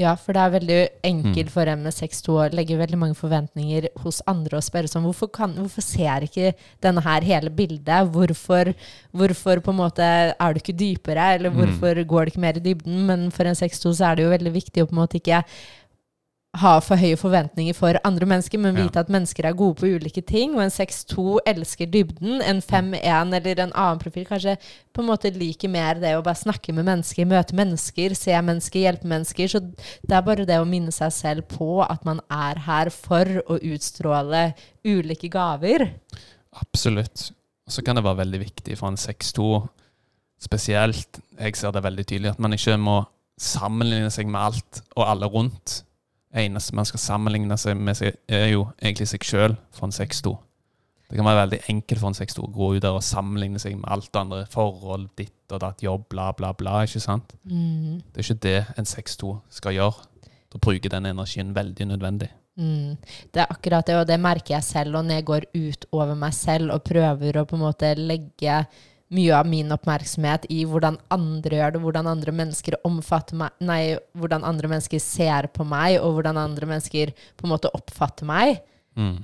Ja, 0.00 0.14
for 0.16 0.32
det 0.32 0.40
er 0.40 0.54
veldig 0.54 0.78
enkelt 1.04 1.50
Mm. 1.50 1.52
for 1.52 1.68
MS62 1.68 2.32
å 2.32 2.46
legge 2.56 2.78
veldig 2.80 2.98
mange 2.98 3.14
forventninger 3.18 3.90
hos 4.02 4.22
andre 4.26 4.56
og 4.56 4.64
spørre 4.64 4.88
sånn, 4.88 5.04
hvorfor, 5.04 5.28
kan, 5.30 5.52
hvorfor 5.52 5.84
ser 5.84 6.24
ikke 6.24 6.54
denne 6.82 7.04
her 7.04 7.20
hele 7.28 7.50
bildet? 7.50 8.08
Hvorfor, 8.10 8.72
hvorfor 9.12 9.60
på 9.60 9.70
en 9.70 9.80
måte 9.82 10.02
er 10.32 10.54
du 10.56 10.60
ikke 10.62 10.78
dypere, 10.80 11.34
eller 11.36 11.50
Mm. 11.52 11.56
hvorfor 11.60 12.02
går 12.08 12.24
det 12.24 12.32
ikke 12.32 12.40
mer 12.46 12.56
i 12.56 12.64
dybden? 12.64 13.06
Men 13.06 13.30
for 13.30 13.44
en 13.44 13.54
62 13.54 13.92
så 14.00 14.10
er 14.10 14.14
det 14.16 14.24
jo 14.24 14.32
veldig 14.32 14.52
viktig 14.56 14.82
å 14.82 14.88
på 14.88 14.96
en 14.96 15.02
måte 15.04 15.20
ikke 15.20 15.44
ha 16.60 16.72
for 16.84 17.00
høye 17.00 17.16
forventninger 17.16 17.72
for 17.72 17.96
andre 18.04 18.26
mennesker, 18.28 18.60
men 18.60 18.76
Ja. 18.76 18.82
vite 18.84 19.00
at 19.00 19.08
mennesker 19.08 19.46
er 19.48 19.54
gode 19.56 19.76
på 19.80 19.88
ulike 19.88 20.20
ting. 20.26 20.54
Og 20.54 20.60
en 20.60 20.70
6-2 20.70 21.38
elsker 21.46 21.86
dybden. 21.86 22.42
En 22.42 22.60
5-1 22.60 23.32
eller 23.34 23.58
en 23.60 23.72
annen 23.72 23.98
profil 23.98 24.26
kanskje 24.26 24.58
på 24.92 25.00
en 25.00 25.08
måte 25.08 25.32
liker 25.32 25.70
mer 25.70 25.94
det 25.94 26.12
å 26.14 26.22
bare 26.22 26.36
snakke 26.36 26.74
med 26.74 26.84
mennesker, 26.84 27.24
møte 27.24 27.54
mennesker, 27.56 28.14
se 28.14 28.32
mennesker, 28.32 28.80
hjelpe 28.84 29.08
mennesker. 29.08 29.48
Så 29.48 29.60
det 30.06 30.12
er 30.12 30.20
bare 30.20 30.44
det 30.44 30.58
å 30.60 30.68
minne 30.68 30.92
seg 30.92 31.10
selv 31.12 31.48
på 31.48 31.82
at 31.88 32.04
man 32.04 32.20
er 32.30 32.58
her 32.58 32.90
for 32.90 33.24
å 33.48 33.56
utstråle 33.58 34.54
ulike 34.84 35.30
gaver. 35.30 35.88
Absolutt. 36.60 37.30
Og 37.66 37.72
så 37.72 37.82
kan 37.82 37.96
det 37.96 38.04
være 38.04 38.26
veldig 38.26 38.40
viktig 38.44 38.76
for 38.76 38.88
en 38.88 38.96
6-2 38.96 39.68
spesielt. 40.42 41.20
Jeg 41.40 41.56
ser 41.56 41.72
det 41.72 41.82
veldig 41.82 42.04
tydelig 42.04 42.30
at 42.34 42.38
man 42.42 42.52
ikke 42.52 42.76
må 42.76 43.06
sammenligne 43.40 44.10
seg 44.12 44.26
med 44.26 44.40
alt 44.40 44.82
og 44.96 45.06
alle 45.08 45.30
rundt. 45.32 45.82
Eneste 46.32 46.76
man 46.76 46.88
skal 46.88 47.02
sammenligne 47.02 47.58
seg 47.60 47.76
med, 47.76 47.98
seg, 47.98 48.16
er 48.28 48.48
jo 48.54 48.66
egentlig 48.80 49.10
seg 49.10 49.26
sjøl 49.26 49.56
en 49.84 49.92
6-2. 49.92 50.32
Det 51.12 51.18
kan 51.18 51.28
være 51.28 51.42
veldig 51.42 51.58
enkelt 51.68 52.00
for 52.00 52.08
en 52.08 52.16
6-2 52.16 52.44
å 52.46 52.52
gå 52.54 52.66
ut 52.72 52.84
der 52.84 52.94
og 52.96 53.04
sammenligne 53.04 53.60
seg 53.60 53.74
med 53.76 53.90
alt 53.92 54.16
andre. 54.16 54.46
Forhold, 54.48 55.10
ditt 55.20 55.52
og 55.52 55.60
datt, 55.60 55.82
jobb, 55.84 56.06
bla, 56.08 56.30
bla, 56.32 56.54
bla. 56.56 56.78
ikke 56.86 57.02
sant? 57.04 57.34
Mm. 57.44 57.98
Det 58.00 58.22
er 58.22 58.24
ikke 58.24 58.44
det 58.46 58.60
en 58.80 58.88
6-2 58.88 59.34
skal 59.52 59.76
gjøre. 59.76 60.06
Da 60.52 60.60
bruker 60.60 60.94
den 60.94 61.10
energien 61.10 61.52
veldig 61.56 61.90
nødvendig. 61.90 62.30
Mm. 62.56 62.96
Det 63.32 63.40
er 63.40 63.52
akkurat 63.52 63.86
det, 63.88 63.98
og 64.00 64.08
det 64.08 64.18
merker 64.20 64.54
jeg 64.56 64.64
selv. 64.64 64.96
Og 64.96 65.04
når 65.04 65.20
jeg 65.20 65.28
går 65.28 65.46
ut 65.52 65.86
over 65.92 66.16
meg 66.24 66.32
selv 66.36 66.72
og 66.72 66.84
prøver 66.88 67.42
å 67.42 67.44
på 67.48 67.60
en 67.60 67.64
måte 67.66 67.92
legge 67.98 68.56
mye 69.12 69.32
av 69.36 69.48
min 69.48 69.72
oppmerksomhet 69.74 70.46
i 70.52 70.62
hvordan 70.68 70.96
andre 71.12 71.58
gjør 71.58 71.74
det, 71.74 71.82
hvordan 71.84 72.08
andre 72.10 72.34
mennesker 72.42 72.78
omfatter 72.88 73.38
meg 73.38 73.58
Nei, 73.62 73.82
hvordan 74.18 74.46
andre 74.46 74.70
mennesker 74.72 75.02
ser 75.02 75.50
på 75.52 75.66
meg, 75.68 75.98
og 76.00 76.16
hvordan 76.18 76.40
andre 76.40 76.68
mennesker 76.74 77.12
på 77.36 77.46
en 77.46 77.52
måte 77.52 77.70
oppfatter 77.76 78.28
meg. 78.28 78.62
Mm. 78.98 79.20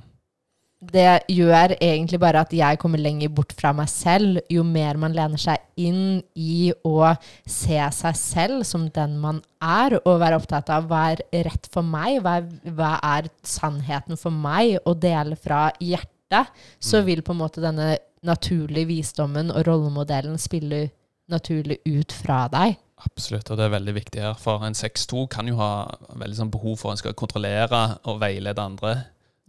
Det 0.79 1.25
gjør 1.27 1.73
egentlig 1.75 2.17
bare 2.23 2.39
at 2.45 2.53
jeg 2.55 2.79
kommer 2.79 3.01
lenger 3.03 3.31
bort 3.35 3.51
fra 3.51 3.73
meg 3.75 3.89
selv. 3.91 4.37
Jo 4.47 4.63
mer 4.63 4.95
man 5.01 5.15
lener 5.15 5.41
seg 5.41 5.59
inn 5.75 6.21
i 6.39 6.71
å 6.87 7.09
se 7.43 7.81
seg 7.97 8.15
selv 8.15 8.63
som 8.67 8.85
den 8.95 9.17
man 9.19 9.41
er, 9.59 9.97
og 10.05 10.21
være 10.21 10.39
opptatt 10.39 10.71
av 10.71 10.87
hva 10.87 11.09
er 11.11 11.25
rett 11.49 11.67
for 11.73 11.83
meg, 11.83 12.21
hva 12.23 12.37
er, 12.39 12.47
hva 12.71 12.93
er 13.17 13.27
sannheten 13.43 14.19
for 14.19 14.31
meg, 14.31 14.77
og 14.85 15.01
dele 15.03 15.35
fra 15.35 15.67
hjertet, 15.83 16.55
så 16.79 17.03
vil 17.03 17.25
på 17.27 17.35
en 17.35 17.41
måte 17.41 17.63
denne 17.63 17.97
naturlige 18.25 18.87
visdommen 18.89 19.51
og 19.51 19.65
rollemodellen 19.67 20.37
spiller 20.41 20.89
naturlig 21.29 21.79
ut 21.85 22.11
fra 22.11 22.47
deg. 22.51 22.77
Absolutt, 23.05 23.47
og 23.51 23.57
det 23.59 23.65
er 23.69 23.75
veldig 23.77 23.93
viktig 23.95 24.21
her. 24.21 24.33
For 24.41 24.63
en 24.65 24.73
6-2 24.75 25.27
kan 25.31 25.47
jo 25.47 25.55
ha 25.61 25.71
veldig 26.19 26.35
sånn 26.41 26.51
behov 26.51 26.77
for 26.81 26.91
en 26.91 26.99
skal 26.99 27.13
kontrollere 27.15 27.83
og 28.09 28.19
veilede 28.19 28.59
andre. 28.59 28.95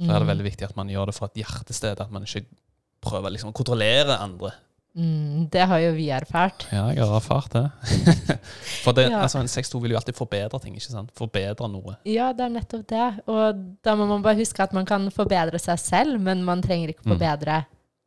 Så 0.01 0.09
er 0.09 0.23
det 0.23 0.29
veldig 0.31 0.45
viktig 0.47 0.65
at 0.69 0.77
man 0.79 0.89
gjør 0.89 1.11
det 1.11 1.15
fra 1.19 1.27
et 1.29 1.41
hjertested, 1.43 1.99
at 2.01 2.13
man 2.15 2.23
ikke 2.25 2.45
prøver 3.05 3.35
liksom 3.35 3.51
å 3.51 3.57
kontrollere 3.57 4.17
andre. 4.23 4.53
Mm, 4.97 5.49
det 5.53 5.67
har 5.71 5.79
jo 5.79 5.91
vi 5.95 6.07
erfart. 6.11 6.65
Ja, 6.73 6.87
jeg 6.95 7.05
har 7.07 7.17
erfart 7.21 7.53
det. 7.53 7.65
For 8.85 8.93
det, 8.97 9.09
Ja. 9.11 9.21
altså, 9.23 9.39
en 9.43 9.47
6-2 9.51 9.81
vil 9.83 9.93
jo 9.95 9.99
alltid 10.01 10.17
forbedre 10.19 10.59
ting, 10.63 10.75
ikke 10.79 10.91
sant? 10.95 11.13
Forbedre 11.19 11.69
noe. 11.71 11.97
Ja, 12.09 12.33
det 12.33 12.47
er 12.47 12.55
nettopp 12.55 12.87
det. 12.91 13.05
Og 13.31 13.61
da 13.87 13.95
må 13.99 14.07
man 14.11 14.23
bare 14.25 14.39
huske 14.41 14.63
at 14.65 14.73
man 14.77 14.87
kan 14.89 15.11
forbedre 15.15 15.59
seg 15.63 15.79
selv, 15.79 16.21
men 16.21 16.43
man 16.47 16.63
trenger 16.63 16.95
ikke 16.95 17.07
Mm. 17.07 17.15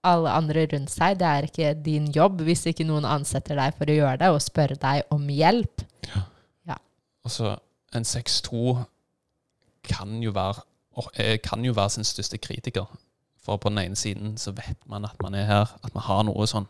Alle 0.04 0.34
andre 0.36 0.66
rundt 0.74 0.92
seg. 0.92 1.18
Det 1.20 1.28
er 1.28 1.48
ikke 1.48 1.74
din 1.86 2.10
jobb 2.14 2.44
hvis 2.48 2.66
ikke 2.70 2.86
noen 2.88 3.08
ansetter 3.08 3.60
deg 3.60 3.76
for 3.78 3.90
å 3.90 3.98
gjøre 3.98 4.20
det, 4.24 4.32
og 4.34 4.44
spørre 4.44 4.78
deg 4.80 5.08
om 5.14 5.26
hjelp. 5.32 5.86
Ja. 6.10 6.26
ja. 6.74 6.78
Altså, 7.26 7.56
en 7.96 8.08
6-2 8.08 8.78
kan 9.88 10.20
være 10.36 10.64
eh, 11.20 11.38
kan 11.44 11.64
jo 11.66 11.74
være 11.76 11.98
sin 11.98 12.08
største 12.08 12.40
kritiker. 12.42 12.88
For 13.44 13.60
på 13.60 13.72
den 13.72 13.82
ene 13.82 14.00
siden 14.00 14.38
så 14.40 14.54
vet 14.56 14.80
man 14.88 15.06
at 15.06 15.20
man 15.24 15.36
er 15.36 15.48
her, 15.50 15.74
at 15.84 15.96
man 15.96 16.06
har 16.06 16.24
noe 16.28 16.48
sånn 16.48 16.68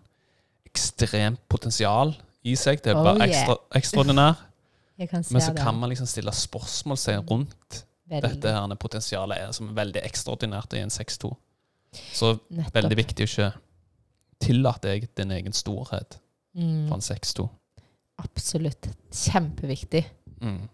ekstremt 0.65 1.41
potensial 1.49 2.15
i 2.43 2.55
seg. 2.57 2.81
Det 2.81 2.95
Oh, 2.95 3.03
bare 3.05 3.27
yeah. 3.27 3.29
ekstra, 3.29 3.57
ekstraordinær. 3.77 4.41
Men 4.97 5.41
så 5.41 5.51
det. 5.51 5.61
kan 5.61 5.75
man 5.75 5.89
liksom 5.89 6.07
stille 6.07 6.31
spørsmålstegn 6.31 7.25
rundt 7.29 7.83
Veldig. 8.09 8.29
dette 8.29 8.51
her 8.53 8.75
potensialet 8.77 9.41
er 9.41 9.51
som 9.51 9.71
veldig 9.75 10.03
ekstraordinært 10.05 10.75
i 10.77 10.83
en 10.85 10.93
6-2. 10.93 11.31
Så 12.13 12.33
Nettopp. 12.49 12.73
veldig 12.75 12.97
viktig 12.97 13.25
å 13.25 13.29
ikke 13.31 13.49
tillate 14.43 14.89
deg 14.93 15.09
din 15.15 15.31
egen 15.31 15.53
storhet 15.55 16.19
Mm, 16.53 16.87
for 16.87 16.99
en 16.99 17.01
6-2. 17.01 17.47
absolutt. 18.21 18.87
Kjempeviktig. 19.11 20.03
Mm. 20.41 20.67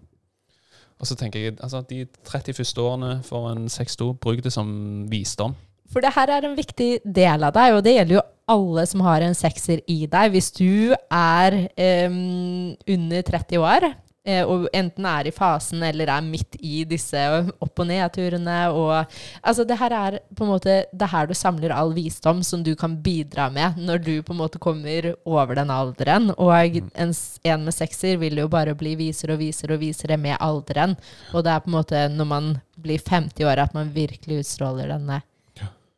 Og 0.99 1.07
så 1.07 1.15
tenker 1.15 1.39
jeg 1.39 1.53
altså 1.63 1.79
de 1.87 2.01
31 2.27 2.81
årene 2.83 3.23
for 3.23 3.47
en 3.53 3.69
6-2, 3.71 4.09
bruk 4.19 4.41
det 4.43 4.51
som 4.51 5.05
visdom. 5.07 5.55
For 5.89 6.03
det 6.03 6.11
her 6.17 6.27
er 6.35 6.45
en 6.49 6.57
viktig 6.57 6.99
del 7.05 7.43
av 7.47 7.53
deg, 7.55 7.77
og 7.77 7.83
det 7.85 7.93
gjelder 7.95 8.17
jo 8.19 8.25
alle 8.51 8.83
som 8.91 9.01
har 9.07 9.23
en 9.23 9.33
sekser 9.37 9.79
i 9.87 10.01
deg. 10.11 10.33
Hvis 10.35 10.51
du 10.57 10.91
er 11.09 11.55
um, 12.09 12.75
under 12.85 13.21
30 13.23 13.63
år, 13.63 13.87
og 14.47 14.67
enten 14.75 15.05
er 15.09 15.29
i 15.29 15.33
fasen 15.35 15.83
eller 15.85 16.11
er 16.11 16.25
midt 16.25 16.57
i 16.59 16.83
disse 16.87 17.19
opp- 17.59 17.79
og 17.79 17.87
nedturene 17.89 18.59
og 18.73 18.93
Altså, 19.43 19.63
det 19.63 19.77
her 19.79 19.93
er 19.95 20.17
på 20.35 20.43
en 20.43 20.51
måte 20.51 20.73
Det 20.91 21.05
er 21.05 21.11
her 21.11 21.27
du 21.29 21.33
samler 21.37 21.71
all 21.73 21.93
visdom 21.95 22.41
som 22.43 22.63
du 22.63 22.73
kan 22.75 22.97
bidra 23.03 23.49
med 23.53 23.77
når 23.77 24.03
du 24.03 24.13
på 24.23 24.33
en 24.33 24.41
måte 24.41 24.59
kommer 24.59 25.13
over 25.25 25.55
den 25.55 25.71
alderen. 25.71 26.31
Og 26.37 26.51
en, 26.53 27.13
en 27.43 27.65
med 27.65 27.75
sekser 27.75 28.17
vil 28.21 28.37
jo 28.37 28.47
bare 28.51 28.75
bli 28.75 28.95
visere 28.99 29.35
og 29.35 29.43
visere 29.43 29.77
og 29.77 29.83
visere 29.83 30.17
med 30.17 30.37
alderen. 30.39 30.95
Og 31.33 31.43
det 31.43 31.53
er 31.53 31.63
på 31.63 31.71
en 31.71 31.77
måte 31.77 32.05
når 32.13 32.29
man 32.29 32.53
blir 32.79 32.99
50 32.99 33.45
år 33.45 33.63
at 33.65 33.75
man 33.75 33.93
virkelig 33.93 34.43
utstråler 34.43 34.91
denne 34.91 35.21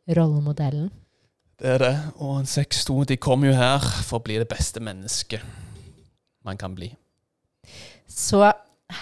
rollemodellen. 0.08 0.90
Det 1.62 1.76
er 1.76 1.78
det. 1.78 1.96
Og 2.18 2.40
en 2.40 2.48
6-2 2.48 3.04
de 3.12 3.16
kommer 3.16 3.52
jo 3.52 3.58
her 3.58 3.84
for 4.02 4.18
å 4.18 4.24
bli 4.24 4.40
det 4.40 4.48
beste 4.50 4.82
mennesket 4.82 5.44
man 6.42 6.58
kan 6.58 6.74
bli. 6.74 6.90
Så 8.12 8.42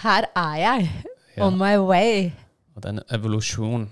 her 0.03 0.27
er 0.37 0.55
jeg, 0.61 0.91
Ja. 1.37 1.47
on 1.47 1.57
my 1.59 1.77
way. 1.79 2.31
Og 2.77 2.83
det 2.83 2.89
er 2.91 2.97
en 2.99 3.03
evolusjon 3.19 3.89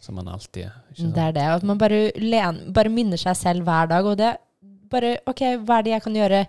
som 0.00 0.14
man 0.14 0.28
alltid 0.28 0.64
er. 0.64 0.72
Det 0.96 1.18
er 1.18 1.32
det. 1.32 1.42
At 1.42 1.62
man 1.66 1.78
bare, 1.78 2.10
len, 2.16 2.72
bare 2.72 2.88
minner 2.92 3.16
seg 3.20 3.36
selv 3.36 3.62
hver 3.66 3.88
dag. 3.90 4.04
Og 4.06 4.16
det 4.18 4.36
bare 4.90 5.16
OK, 5.26 5.42
hva 5.64 5.78
er 5.78 5.82
det 5.86 5.92
jeg 5.94 6.02
kan 6.02 6.14
gjøre 6.18 6.46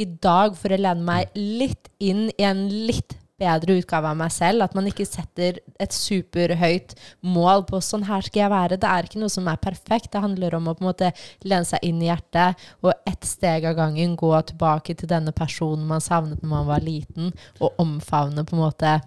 i 0.00 0.04
dag 0.04 0.56
for 0.56 0.68
å 0.74 0.78
lene 0.80 1.04
meg 1.04 1.28
litt 1.36 1.88
inn 2.02 2.30
i 2.38 2.42
en 2.48 2.68
litt 2.68 3.16
bedre 3.40 3.78
utgave 3.80 4.10
av 4.10 4.18
meg 4.18 4.32
selv? 4.34 4.64
At 4.66 4.74
man 4.76 4.86
ikke 4.88 5.06
setter 5.08 5.58
et 5.80 5.94
superhøyt 5.94 6.94
mål 7.22 7.64
på 7.68 7.80
'sånn 7.82 8.06
her 8.06 8.20
skal 8.22 8.40
jeg 8.40 8.50
være'. 8.50 8.80
Det 8.80 8.90
er 8.90 9.02
ikke 9.02 9.20
noe 9.20 9.32
som 9.32 9.48
er 9.48 9.56
perfekt. 9.56 10.12
Det 10.12 10.20
handler 10.20 10.54
om 10.54 10.68
å 10.68 10.74
på 10.74 10.82
en 10.84 10.90
måte 10.92 11.12
lene 11.44 11.64
seg 11.64 11.80
inn 11.82 12.02
i 12.02 12.06
hjertet 12.06 12.56
og 12.82 12.92
ett 13.06 13.24
steg 13.24 13.64
av 13.64 13.76
gangen 13.76 14.16
gå 14.16 14.32
tilbake 14.46 14.96
til 14.96 15.08
denne 15.08 15.32
personen 15.32 15.86
man 15.86 16.00
savnet 16.00 16.42
når 16.42 16.48
man 16.48 16.66
var 16.66 16.80
liten, 16.80 17.32
og 17.60 17.74
omfavne 17.78 18.44
på 18.44 18.54
en 18.54 18.62
måte 18.62 19.00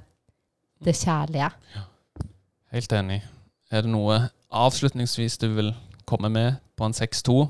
det 0.84 0.96
kjærlige. 0.96 1.52
Helt 2.72 2.92
enig. 2.92 3.22
Er 3.72 3.82
det 3.82 3.92
noe 3.92 4.30
avslutningsvis 4.52 5.38
du 5.38 5.48
vil 5.56 5.76
komme 6.06 6.30
med 6.30 6.58
på 6.78 6.86
en 6.86 6.94
6-2? 6.94 7.50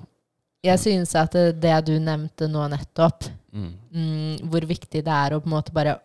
Jeg 0.64 0.80
synes 0.80 1.16
at 1.16 1.32
det, 1.34 1.62
det 1.62 1.86
du 1.86 2.00
nevnte 2.00 2.48
nå 2.50 2.68
nettopp, 2.68 3.30
Mm. 3.54 3.74
mm, 3.92 4.50
hvor 4.52 4.62
viktig 4.68 5.04
det 5.04 5.08
er 5.08 5.34
å 5.34 5.40
på 5.42 5.48
en 5.48 5.56
måte 5.56 5.74
bare 5.74 5.96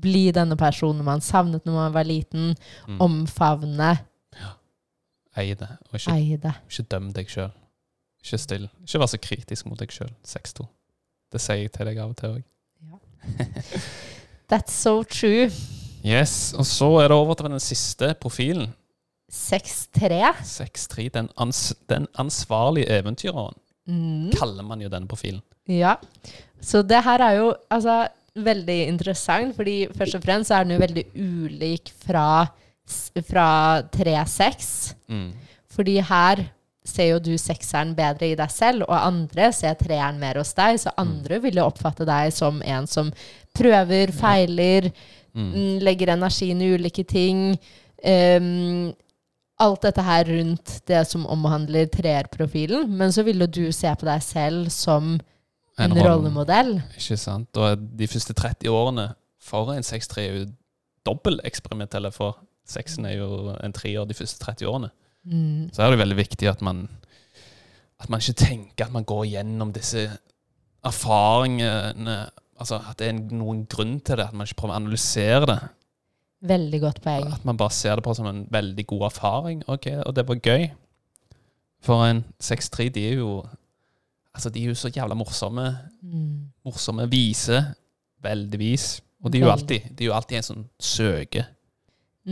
bli 0.00 0.30
denne 0.32 0.56
personen 0.56 1.04
man 1.04 1.20
savnet 1.20 1.64
når 1.66 1.72
man 1.72 1.92
var 1.92 2.04
liten, 2.04 2.54
Mm. 2.88 3.00
omfavne, 3.00 3.98
Eie 5.36 5.54
det, 5.54 5.68
og 5.92 5.94
ikke, 5.94 6.12
eie 6.12 6.36
det. 6.42 6.52
ikke 6.68 6.82
døm 6.90 7.12
deg 7.14 7.28
sjøl. 7.30 7.50
Ikke 8.24 8.38
still. 8.38 8.64
Ikke 8.82 8.98
vær 8.98 9.06
så 9.06 9.18
kritisk 9.22 9.66
mot 9.66 9.78
deg 9.78 9.88
sjøl. 9.94 10.10
6-2. 10.26 10.66
Det 11.32 11.40
sier 11.40 11.56
jeg 11.62 11.72
til 11.72 11.86
deg 11.86 11.98
av 12.02 12.10
og 12.10 12.16
til 12.16 12.34
òg. 12.34 12.42
That's 14.50 14.72
so 14.74 15.02
true. 15.04 15.50
Yes, 16.04 16.52
og 16.58 16.66
så 16.66 16.88
er 17.02 17.08
det 17.08 17.16
over 17.16 17.34
til 17.38 17.50
den 17.52 17.60
siste 17.62 18.14
profilen. 18.20 18.72
6-3. 19.30 20.32
6-3. 20.42 21.08
Den, 21.14 21.28
ans 21.38 21.74
den 21.88 22.06
ansvarlige 22.18 22.90
eventyreren, 22.98 23.54
Mm. 23.86 24.30
kaller 24.36 24.62
man 24.62 24.80
jo 24.82 24.88
denne 24.88 25.08
profilen. 25.08 25.40
Ja. 25.68 25.94
Så 26.60 26.82
det 26.82 27.02
her 27.04 27.18
er 27.22 27.32
jo 27.38 27.54
altså 27.70 28.08
veldig 28.44 28.78
interessant, 28.88 29.54
fordi 29.56 29.88
først 29.96 30.18
og 30.18 30.24
fremst 30.24 30.50
så 30.50 30.58
er 30.58 30.66
den 30.66 30.76
jo 30.76 30.80
veldig 30.84 31.04
ulik 31.14 31.92
fra, 32.06 32.46
fra 33.28 33.50
3-6. 33.94 34.72
Mm. 35.12 35.28
Fordi 35.70 36.00
her 36.10 36.44
ser 36.90 37.12
jo 37.12 37.20
du 37.22 37.34
sekseren 37.38 37.94
bedre 37.94 38.32
i 38.32 38.36
deg 38.38 38.50
selv, 38.50 38.86
og 38.88 38.96
andre 38.96 39.52
ser 39.54 39.76
treeren 39.78 40.18
mer 40.18 40.40
hos 40.40 40.52
deg. 40.56 40.80
Så 40.82 40.92
andre 40.98 41.38
vil 41.44 41.60
jo 41.60 41.68
oppfatte 41.68 42.08
deg 42.08 42.32
som 42.34 42.62
en 42.66 42.88
som 42.90 43.12
prøver, 43.56 44.12
feiler, 44.16 44.90
Mm. 45.34 45.50
mm, 45.52 45.78
legger 45.86 46.10
energien 46.16 46.62
i 46.62 46.72
ulike 46.74 47.04
ting. 47.06 47.58
Um, 48.02 48.92
alt 49.60 49.82
dette 49.84 50.02
her 50.02 50.24
rundt 50.24 50.78
det 50.88 51.02
som 51.06 51.26
omhandler 51.28 51.90
treerprofilen. 51.92 52.88
Men 52.88 53.12
så 53.12 53.24
vil 53.26 53.44
jo 53.44 53.46
du 53.46 53.64
se 53.72 53.92
på 53.94 54.08
deg 54.08 54.24
selv 54.24 54.70
som 54.74 55.18
en 55.78 55.92
en 55.92 56.02
rollemodell. 56.04 56.82
Ikke 56.96 57.16
sant? 57.16 57.56
Og 57.56 57.84
de 57.98 58.08
første 58.08 58.34
30 58.34 58.70
årene 58.70 59.10
for 59.40 59.72
en 59.72 59.86
6-3 59.86 60.20
er 60.20 60.38
jo 60.38 60.46
dobbelteksperimentelle, 61.06 62.12
for 62.12 62.38
sexen 62.68 63.06
er 63.08 63.18
jo 63.18 63.54
en 63.56 63.72
treer 63.72 64.04
de 64.04 64.14
første 64.14 64.44
30 64.44 64.68
årene. 64.68 64.90
Mm. 65.24 65.70
Så 65.72 65.82
er 65.82 65.90
det 65.92 66.00
veldig 66.00 66.16
viktig 66.16 66.48
at 66.48 66.62
man 66.64 66.88
At 68.00 68.08
man 68.08 68.20
ikke 68.20 68.32
tenker 68.32 68.86
at 68.86 68.92
man 68.92 69.04
går 69.04 69.24
gjennom 69.28 69.72
disse 69.72 70.06
erfaringene 70.84 72.30
Altså 72.56 72.78
at 72.80 72.98
det 72.98 73.08
er 73.08 73.18
noen 73.36 73.66
grunn 73.68 74.00
til 74.00 74.16
det, 74.16 74.26
at 74.28 74.32
man 74.36 74.46
ikke 74.46 74.58
prøver 74.60 74.74
å 74.74 74.80
analysere 74.80 75.46
det. 75.48 75.58
Veldig 76.40 76.80
godt 76.80 77.00
poeng. 77.04 77.30
At 77.32 77.44
man 77.44 77.56
bare 77.56 77.72
ser 77.72 77.96
det 77.96 78.04
på 78.04 78.14
som 78.16 78.28
en 78.28 78.42
veldig 78.52 78.86
god 78.86 79.06
erfaring. 79.08 79.62
Ok, 79.68 79.86
Og 80.06 80.16
det 80.16 80.26
var 80.28 80.40
gøy. 80.44 80.66
For 81.80 82.04
en 82.04 82.24
6-3, 82.42 82.88
de 82.92 83.06
er 83.08 83.14
jo 83.14 83.46
Altså, 84.40 84.48
de 84.54 84.62
er 84.64 84.70
jo 84.70 84.78
så 84.80 84.88
jævla 84.88 85.12
morsomme. 85.20 85.66
Mm. 86.00 86.48
Morsomme, 86.64 87.04
vise. 87.12 87.60
Veldig 88.24 88.60
vis. 88.60 88.86
Og 89.20 89.28
de 89.28 89.36
er 89.36 89.44
jo 89.44 89.50
alltid, 89.52 89.90
de 89.92 90.06
er 90.06 90.08
jo 90.08 90.14
alltid 90.16 90.38
en 90.38 90.46
sånn 90.46 90.62
søke. 90.80 91.42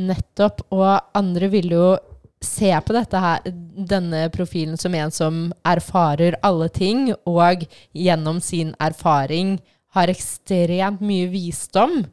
Nettopp. 0.08 0.62
Og 0.72 0.86
andre 1.20 1.50
vil 1.52 1.68
jo 1.74 1.90
se 2.40 2.70
på 2.80 2.96
dette 2.96 3.20
her, 3.20 3.44
denne 3.92 4.22
profilen 4.32 4.80
som 4.80 4.96
en 4.96 5.12
som 5.12 5.42
erfarer 5.68 6.38
alle 6.46 6.70
ting, 6.72 7.10
og 7.28 7.66
gjennom 7.92 8.40
sin 8.40 8.72
erfaring 8.80 9.58
har 9.98 10.08
ekstremt 10.08 11.04
mye 11.04 11.28
visdom. 11.28 12.06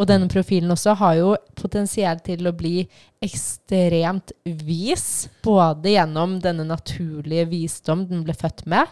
Og 0.00 0.08
denne 0.08 0.30
profilen 0.32 0.72
også 0.72 0.94
har 0.96 1.18
jo 1.18 1.34
potensielt 1.60 2.22
til 2.24 2.48
å 2.48 2.54
bli 2.56 2.86
ekstremt 3.20 4.32
vis, 4.64 5.28
både 5.44 5.92
gjennom 5.92 6.38
denne 6.40 6.64
naturlige 6.64 7.44
visdom 7.50 8.06
den 8.08 8.24
ble 8.24 8.32
født 8.32 8.64
med, 8.70 8.88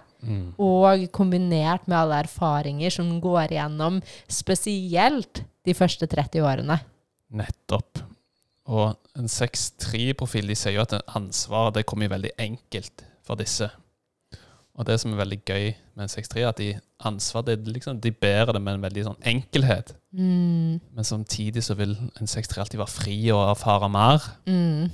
og 0.61 1.06
kombinert 1.16 1.88
med 1.88 1.96
alle 1.96 2.20
erfaringer 2.26 2.92
som 2.92 3.14
går 3.24 3.56
igjennom, 3.56 4.02
spesielt 4.28 5.42
de 5.64 5.76
første 5.78 6.11
30 6.11 6.44
årene. 6.44 6.76
Nettopp. 7.32 8.04
Og 8.68 8.92
en 9.16 9.32
6-3-profil, 9.32 10.50
de 10.50 10.56
sier 10.59 10.76
jo 10.76 10.84
at 10.84 10.98
ansvaret 11.16 11.78
det 11.78 11.86
kommer 11.88 12.12
veldig 12.12 12.34
enkelt 12.36 13.06
for 13.24 13.40
disse. 13.40 13.70
Og 14.78 14.86
det 14.86 14.94
som 15.02 15.10
er 15.12 15.18
veldig 15.18 15.40
gøy 15.42 15.72
med 15.98 16.04
en 16.04 16.10
6-3, 16.12 16.38
er 16.38 16.48
at 16.52 16.60
de 16.60 16.68
ansvar, 17.08 17.42
det, 17.42 17.56
liksom, 17.66 17.98
de 18.00 18.12
bærer 18.14 18.52
det 18.54 18.60
med 18.62 18.76
en 18.78 18.84
veldig 18.84 19.04
sånn 19.08 19.24
enkelhet. 19.26 19.90
Mm, 20.14 20.78
Men 20.94 21.04
samtidig 21.06 21.64
så 21.66 21.74
vil 21.78 21.96
en 21.98 22.30
6-3 22.30 22.62
alltid 22.62 22.78
være 22.78 22.94
fri 22.94 23.16
og 23.34 23.42
erfare 23.50 23.88
mer. 23.90 24.22
mm, 24.46 24.90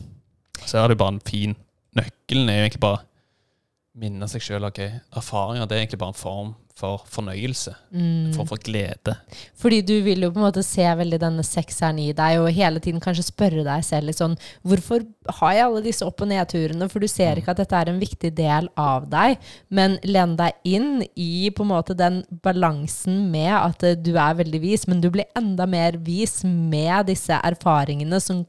Så 0.64 0.78
er 0.80 0.88
det 0.88 0.98
bare 0.98 1.14
en 1.18 1.20
fin 1.26 1.56
Nøkkelen 1.94 2.48
er 2.48 2.56
jo 2.56 2.62
egentlig 2.64 2.80
bare 2.82 2.98
å 2.98 4.00
minne 4.02 4.26
seg 4.26 4.42
sjøl 4.42 4.64
ok, 4.66 4.80
erfaringer. 5.14 5.68
Det 5.68 5.76
er 5.76 5.82
egentlig 5.84 6.00
bare 6.00 6.10
en 6.10 6.18
form 6.18 6.54
for 6.74 7.04
fornøyelse. 7.06 7.70
Mm. 7.94 8.32
for, 8.34 8.48
for 8.50 8.58
glede. 8.58 9.14
Fordi 9.54 9.78
du 9.86 9.94
vil 10.02 10.26
jo 10.26 10.30
på 10.34 10.40
en 10.40 10.46
måte 10.48 10.64
se 10.66 10.82
veldig 10.82 11.20
denne 11.22 11.44
sekseren 11.46 12.00
i 12.02 12.08
deg, 12.16 12.40
og 12.42 12.50
hele 12.54 12.82
tiden 12.82 13.02
kanskje 13.02 13.28
spørre 13.28 13.62
deg 13.66 13.84
selv 13.86 14.10
litt 14.10 14.18
sånn 14.18 14.34
Hvorfor 14.66 15.04
har 15.38 15.52
jeg 15.54 15.66
alle 15.68 15.84
disse 15.84 16.06
opp- 16.06 16.24
og 16.24 16.30
nedturene? 16.32 16.88
For 16.90 17.04
du 17.04 17.06
ser 17.10 17.38
ikke 17.38 17.54
at 17.54 17.62
dette 17.62 17.78
er 17.78 17.92
en 17.92 18.02
viktig 18.02 18.32
del 18.34 18.66
av 18.80 19.06
deg. 19.12 19.38
Men 19.70 20.00
len 20.02 20.34
deg 20.40 20.58
inn 20.66 21.04
i 21.14 21.46
på 21.54 21.62
en 21.62 21.70
måte 21.70 21.94
den 21.98 22.24
balansen 22.42 23.28
med 23.30 23.52
at 23.54 23.86
eh, 23.86 23.94
du 23.94 24.16
er 24.16 24.40
veldig 24.42 24.62
vis, 24.64 24.88
men 24.90 25.04
du 25.04 25.12
blir 25.14 25.30
enda 25.38 25.68
mer 25.70 26.00
vis 26.02 26.42
med 26.42 27.06
disse 27.12 27.38
erfaringene 27.38 28.18
som 28.22 28.42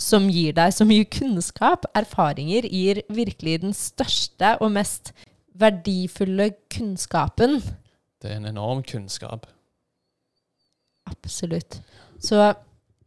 som 0.00 0.24
gir 0.26 0.54
deg 0.56 0.72
så 0.74 0.82
mye 0.82 1.06
kunnskap. 1.06 1.84
Erfaringer 1.94 2.66
gir 2.66 3.04
virkelig 3.06 3.60
den 3.62 3.76
største 3.76 4.56
og 4.58 4.72
mest 4.74 5.12
verdifulle 5.54 6.50
kunnskapen. 6.70 7.60
Det 8.20 8.30
er 8.30 8.36
en 8.36 8.46
enorm 8.46 8.82
kunnskap. 8.82 9.46
Absolutt. 11.10 11.80
Så 12.22 12.54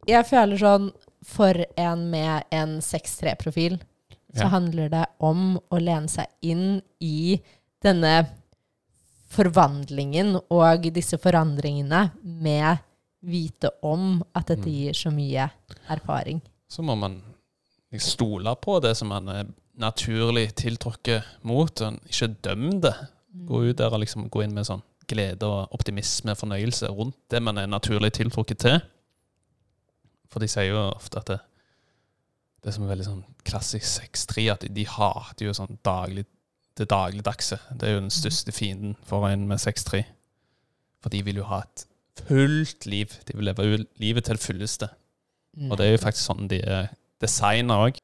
jeg 0.08 0.26
føler 0.28 0.60
sånn 0.60 0.90
For 1.24 1.56
en 1.80 2.10
med 2.12 2.44
en 2.52 2.80
6-3-profil, 2.84 3.78
så 4.36 4.42
Ja. 4.42 4.48
handler 4.52 4.90
det 4.90 5.06
om 5.20 5.58
å 5.72 5.78
lene 5.80 6.06
seg 6.06 6.26
inn 6.42 6.82
i 7.00 7.40
denne 7.80 8.28
forvandlingen 9.30 10.36
og 10.50 10.82
disse 10.92 11.16
forandringene 11.16 12.10
med 12.22 12.78
vite 13.22 13.70
om 13.82 14.22
at 14.34 14.46
dette 14.48 14.66
Mm. 14.68 14.74
gir 14.74 14.92
så 14.92 15.10
mye 15.10 15.50
erfaring. 15.88 16.42
Så 16.68 16.82
må 16.84 16.94
man 16.94 17.22
stole 17.98 18.54
på 18.56 18.82
det 18.82 18.94
som 18.98 19.08
man 19.08 19.26
er 19.30 19.46
naturlig 19.80 20.52
tiltrukket 20.58 21.26
mot, 21.46 21.82
ikke 22.08 22.34
dømme 22.46 22.80
det. 22.84 22.94
Gå 23.48 23.64
ut 23.68 23.78
der 23.78 23.94
og 23.94 24.02
liksom 24.02 24.28
gå 24.30 24.44
inn 24.44 24.54
med 24.54 24.68
sånn 24.68 24.84
glede 25.10 25.46
og 25.48 25.72
optimisme, 25.74 26.32
og 26.32 26.40
fornøyelse 26.40 26.88
rundt 26.92 27.16
det 27.32 27.42
man 27.42 27.58
er 27.60 27.68
naturlig 27.68 28.14
tiltrukket 28.16 28.62
til. 28.64 28.78
For 30.32 30.42
de 30.42 30.48
sier 30.50 30.70
jo 30.72 30.80
ofte 30.88 31.20
at 31.20 31.32
det, 31.32 31.40
det 32.64 32.74
som 32.74 32.86
er 32.86 32.94
veldig 32.94 33.08
sånn 33.08 33.24
klassisk 33.46 33.86
6-3, 33.86 34.46
at 34.54 34.64
de, 34.64 34.72
de 34.74 34.86
hater 34.88 35.48
jo 35.48 35.56
sånn 35.56 35.78
daglig, 35.84 36.24
det 36.78 36.88
dagligdagse. 36.90 37.60
Det 37.78 37.88
er 37.88 37.96
jo 37.96 38.04
den 38.06 38.14
største 38.14 38.54
fienden 38.54 38.96
for 39.06 39.28
en 39.28 39.44
med 39.50 39.62
6-3. 39.62 40.02
For 41.04 41.12
de 41.12 41.20
vil 41.26 41.42
jo 41.42 41.48
ha 41.50 41.60
et 41.62 41.84
fullt 42.24 42.86
liv. 42.88 43.12
De 43.28 43.36
vil 43.36 43.50
leve 43.50 43.84
livet 44.00 44.26
til 44.26 44.38
det 44.38 44.42
fulleste. 44.42 44.88
Og 45.68 45.76
det 45.78 45.86
er 45.86 45.94
jo 45.94 46.02
faktisk 46.02 46.26
sånn 46.26 46.48
de 46.50 46.58
er 46.64 46.88
designa 47.22 47.78
òg. 47.84 48.00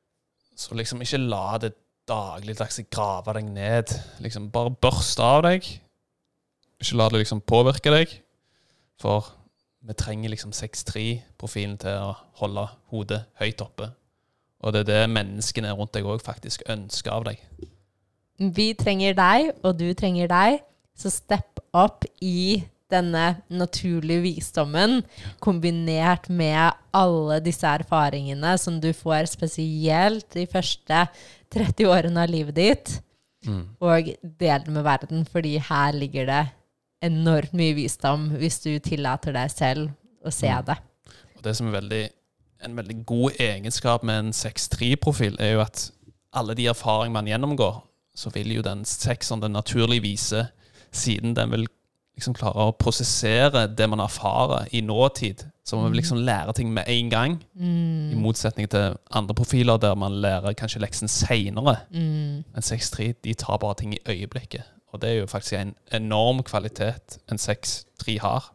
Så 0.60 0.76
liksom 0.76 1.00
ikke 1.00 1.22
la 1.22 1.56
det 1.62 1.72
dagligdagse 2.10 2.84
grave 2.92 3.32
deg 3.38 3.46
ned. 3.48 3.94
Liksom 4.20 4.50
Bare 4.52 4.72
børst 4.82 5.20
av 5.24 5.44
deg. 5.46 5.64
Ikke 6.80 6.98
la 7.00 7.08
det 7.12 7.22
liksom 7.22 7.40
påvirke 7.40 7.92
deg. 7.94 8.12
For 9.00 9.30
vi 9.80 9.96
trenger 9.96 10.32
liksom 10.34 10.52
6-3-profilen 10.52 11.78
til 11.80 11.96
å 12.10 12.12
holde 12.42 12.66
hodet 12.92 13.22
høyt 13.40 13.62
oppe. 13.64 13.88
Og 14.60 14.74
det 14.74 14.82
er 14.82 14.90
det 14.90 15.12
menneskene 15.14 15.72
rundt 15.72 15.94
deg 15.96 16.04
òg 16.04 16.20
faktisk 16.20 16.66
ønsker 16.68 17.14
av 17.14 17.24
deg. 17.30 17.40
Vi 18.40 18.72
trenger 18.76 19.16
deg, 19.16 19.54
og 19.64 19.78
du 19.80 19.88
trenger 19.96 20.28
deg. 20.28 20.60
Så 20.96 21.12
step 21.12 21.62
up 21.72 22.04
i 22.20 22.60
denne 22.90 23.24
naturlige 23.48 24.24
visdommen, 24.24 25.00
kombinert 25.42 26.28
med 26.28 26.76
alle 26.92 27.40
disse 27.44 27.66
erfaringene 27.66 28.56
som 28.58 28.80
du 28.82 28.90
får 28.96 29.30
spesielt 29.32 30.28
de 30.34 30.46
første 30.50 31.06
30 31.54 31.88
årene 31.90 32.24
av 32.24 32.30
livet 32.30 32.58
ditt, 32.58 32.96
og 33.80 34.10
del 34.22 34.64
det 34.66 34.72
med 34.74 34.84
verden, 34.84 35.24
fordi 35.24 35.56
her 35.58 35.92
ligger 35.96 36.26
det 36.28 36.42
enormt 37.02 37.54
mye 37.56 37.74
visdom 37.78 38.28
hvis 38.36 38.60
du 38.60 38.74
tillater 38.84 39.32
deg 39.32 39.50
selv 39.50 39.90
å 40.20 40.30
se 40.30 40.50
Mm. 40.50 40.64
det. 40.66 40.76
Og 41.36 41.42
det 41.42 41.56
som 41.56 41.66
er 41.68 41.80
veldig, 41.80 42.10
en 42.64 42.76
veldig 42.76 43.06
god 43.06 43.40
egenskap 43.40 44.02
med 44.02 44.18
en 44.18 44.32
6-3-profil, 44.32 45.40
er 45.40 45.54
jo 45.54 45.60
at 45.60 45.90
alle 46.32 46.54
de 46.54 46.66
erfaringene 46.66 47.12
man 47.12 47.26
gjennomgår, 47.26 47.82
så 48.14 48.30
vil 48.34 48.52
jo 48.52 48.62
den 48.62 48.84
sekseren 48.84 49.40
den 49.40 49.52
naturlig 49.52 50.02
vise 50.02 50.50
siden 50.92 51.34
den 51.34 51.50
vil 51.50 51.66
liksom 52.20 52.36
klare 52.36 52.68
å 52.68 52.76
prosessere 52.76 53.66
det 53.72 53.88
man 53.90 54.02
erfarer 54.04 54.68
i 54.76 54.82
nåtid. 54.84 55.46
Så 55.64 55.78
man 55.78 55.90
vil 55.90 56.00
liksom 56.00 56.20
lære 56.26 56.54
ting 56.56 56.72
med 56.74 56.88
en 56.90 57.10
gang, 57.12 57.36
i 57.54 58.18
motsetning 58.18 58.68
til 58.70 58.96
andre 59.14 59.36
profiler 59.38 59.80
der 59.80 59.98
man 59.98 60.20
lærer 60.22 60.56
kanskje 60.58 60.82
leksen 60.82 61.10
seinere. 61.10 61.80
Mm. 61.94 62.42
En 62.54 62.66
6-3 62.66 63.12
de 63.24 63.34
tar 63.38 63.60
bare 63.62 63.78
ting 63.78 63.94
i 63.94 64.02
øyeblikket. 64.08 64.66
Og 64.90 65.02
det 65.02 65.10
er 65.10 65.20
jo 65.20 65.28
faktisk 65.30 65.58
en 65.58 65.76
enorm 65.94 66.42
kvalitet 66.42 67.20
en 67.30 67.38
6-3 67.38 68.18
har. 68.24 68.50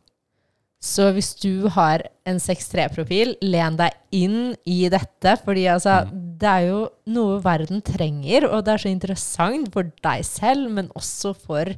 Så 0.86 1.08
hvis 1.16 1.32
du 1.42 1.66
har 1.74 2.04
en 2.30 2.38
6-3-profil, 2.42 3.34
len 3.42 3.78
deg 3.80 3.96
inn 4.14 4.54
i 4.70 4.84
dette, 4.92 5.34
fordi 5.42 5.64
altså, 5.72 6.04
det 6.12 6.52
er 6.52 6.68
jo 6.68 6.82
noe 7.16 7.40
verden 7.42 7.82
trenger, 7.86 8.46
og 8.52 8.68
det 8.68 8.76
er 8.76 8.84
så 8.84 8.92
interessant 8.92 9.72
for 9.74 9.90
deg 10.06 10.26
selv, 10.28 10.68
men 10.76 10.92
også 10.94 11.34
for 11.34 11.72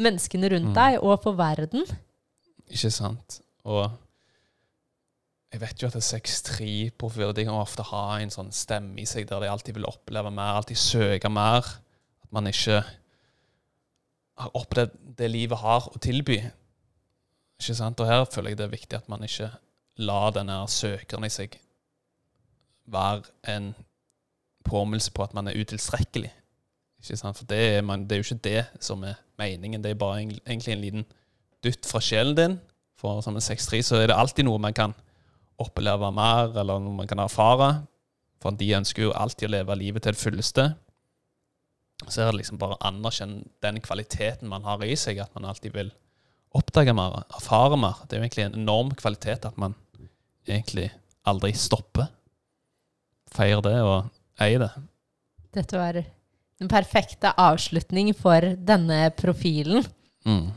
menneskene 0.00 0.50
rundt 0.52 0.74
deg, 0.76 0.98
og 1.02 1.20
for 1.22 1.38
verden. 1.38 1.84
Ikke 2.70 2.90
sant? 2.92 3.40
Og 3.64 3.86
jeg 5.54 5.62
vet 5.62 5.82
jo 5.82 5.86
at 5.86 5.96
6-3-profiler 6.02 7.34
de 7.36 7.46
kan 7.46 7.60
ofte 7.60 7.84
ha 7.86 8.18
en 8.18 8.32
sånn 8.32 8.50
stemme 8.54 8.98
i 8.98 9.06
seg 9.06 9.28
der 9.30 9.44
de 9.44 9.50
alltid 9.52 9.76
vil 9.76 9.86
oppleve 9.86 10.32
mer, 10.34 10.58
alltid 10.58 10.80
søke 10.80 11.30
mer. 11.30 11.68
At 12.24 12.32
man 12.34 12.50
ikke 12.50 12.80
har 14.42 14.56
opplevd 14.58 14.96
det 15.18 15.30
livet 15.30 15.60
har 15.62 15.86
å 15.86 16.00
tilby. 16.02 16.40
Ikke 17.62 17.76
sant? 17.78 18.02
Og 18.02 18.10
her 18.10 18.24
føler 18.26 18.50
jeg 18.50 18.58
det 18.58 18.66
er 18.66 18.74
viktig 18.74 18.98
at 18.98 19.10
man 19.12 19.22
ikke 19.22 19.52
lar 20.02 20.34
denne 20.34 20.58
søkeren 20.66 21.28
i 21.28 21.30
seg 21.30 21.54
være 22.90 23.22
en 23.48 23.70
påminnelse 24.66 25.12
på 25.14 25.22
at 25.22 25.34
man 25.38 25.48
er 25.48 25.60
utilstrekkelig. 25.60 26.32
Ikke 26.98 27.20
sant? 27.20 27.38
For 27.38 27.48
det 27.48 27.60
er, 27.76 27.86
man, 27.86 28.08
det 28.08 28.16
er 28.16 28.22
jo 28.24 28.26
ikke 28.26 28.44
det 28.48 28.64
som 28.82 29.04
er 29.06 29.20
meningen. 29.40 29.82
Det 29.82 29.94
er 29.94 30.00
bare 30.00 30.22
egentlig 30.22 30.74
en 30.74 30.84
liten 30.84 31.06
dytt 31.64 31.88
fra 31.88 32.00
sjelen 32.02 32.36
din. 32.38 32.56
For 33.00 33.20
som 33.24 33.36
en 33.36 33.44
6-3 33.44 33.82
så 33.84 33.98
er 34.00 34.10
det 34.10 34.18
alltid 34.18 34.46
noe 34.46 34.60
man 34.62 34.76
kan 34.76 34.94
oppleve 35.60 36.10
mer, 36.14 36.54
eller 36.56 36.80
noe 36.82 36.96
man 36.96 37.10
kan 37.10 37.22
erfare. 37.22 37.84
For 38.42 38.54
de 38.58 38.72
ønsker 38.76 39.06
jo 39.06 39.14
alltid 39.16 39.48
å 39.48 39.54
leve 39.56 39.76
livet 39.80 40.04
til 40.04 40.16
det 40.16 40.20
fulleste. 40.20 40.70
Så 42.04 42.20
er 42.20 42.30
det 42.30 42.40
liksom 42.42 42.58
bare 42.60 42.76
å 42.76 42.82
anerkjenne 42.90 43.46
den 43.64 43.78
kvaliteten 43.84 44.50
man 44.50 44.66
har 44.66 44.82
i 44.84 44.96
seg, 44.98 45.22
at 45.22 45.32
man 45.36 45.46
alltid 45.48 45.74
vil 45.76 45.92
oppdage 46.54 46.94
mer, 46.94 47.22
erfare 47.34 47.78
mer. 47.80 48.02
Det 48.04 48.16
er 48.16 48.20
jo 48.20 48.26
egentlig 48.26 48.46
en 48.48 48.58
enorm 48.60 48.92
kvalitet 48.98 49.46
at 49.48 49.56
man 49.60 49.76
egentlig 50.46 50.90
aldri 51.26 51.54
stopper. 51.56 52.10
Feir 53.34 53.62
det, 53.64 53.78
og 53.82 54.10
ei 54.44 54.58
det. 54.60 54.70
Dette 55.54 55.80
var 55.80 55.98
den 56.60 56.70
perfekte 56.70 57.32
avslutning 57.40 58.12
for 58.16 58.54
denne 58.56 59.08
profilen. 59.18 59.84
Mm. 60.26 60.52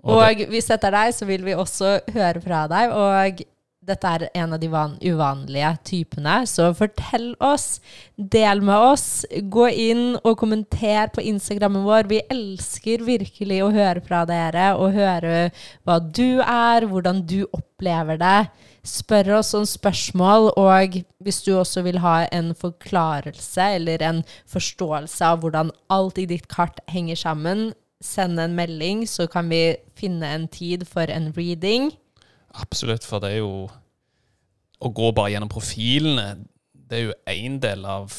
Og, 0.00 0.16
Og, 0.16 0.44
dette 0.48 0.76
er 0.88 0.96
deg, 0.96 1.14
så 1.14 1.28
vil 1.28 1.44
vi 1.44 1.56
også 1.56 1.98
høre 2.14 2.40
fra 2.40 2.64
deg. 2.70 2.92
Og 2.96 3.42
dette 3.90 4.10
er 4.12 4.26
en 4.36 4.54
av 4.54 4.60
de 4.60 4.68
van 4.70 4.96
uvanlige 5.00 5.70
typene, 5.88 6.40
så 6.48 6.68
fortell 6.76 7.32
oss. 7.40 7.80
Del 8.16 8.60
med 8.64 8.76
oss. 8.76 9.24
Gå 9.28 9.68
inn 9.72 10.04
og 10.20 10.36
kommenter 10.40 11.12
på 11.14 11.24
Instagrammen 11.30 11.86
vår. 11.86 12.08
Vi 12.10 12.20
elsker 12.32 13.04
virkelig 13.06 13.62
å 13.64 13.72
høre 13.74 14.04
fra 14.04 14.26
dere 14.28 14.72
og 14.76 14.96
høre 14.96 15.48
hva 15.88 16.00
du 16.00 16.42
er, 16.44 16.88
hvordan 16.90 17.24
du 17.28 17.42
opplever 17.48 18.20
det. 18.20 18.40
Spør 18.86 19.34
oss 19.38 19.52
om 19.54 19.66
spørsmål, 19.68 20.52
og 20.56 20.94
hvis 21.20 21.42
du 21.44 21.52
også 21.58 21.82
vil 21.84 21.98
ha 22.00 22.26
en 22.32 22.54
forklarelse 22.56 23.66
eller 23.76 24.00
en 24.02 24.22
forståelse 24.48 25.24
av 25.26 25.42
hvordan 25.42 25.70
alt 25.92 26.18
i 26.18 26.24
ditt 26.30 26.48
kart 26.48 26.80
henger 26.88 27.18
sammen, 27.20 27.72
send 28.00 28.40
en 28.40 28.54
melding, 28.56 29.04
så 29.08 29.26
kan 29.28 29.50
vi 29.52 29.76
finne 29.98 30.24
en 30.32 30.48
tid 30.48 30.86
for 30.88 31.10
en 31.12 31.32
reading. 31.36 31.90
absolutt, 32.54 33.04
for 33.04 33.20
det 33.20 33.30
er 33.30 33.38
jo 33.44 33.68
Å 34.80 34.88
gå 34.88 35.10
bare 35.12 35.34
gjennom 35.34 35.50
profilene, 35.52 36.38
det 36.72 36.96
er 36.96 37.02
jo 37.10 37.16
én 37.28 37.58
del 37.60 37.84
av 37.84 38.14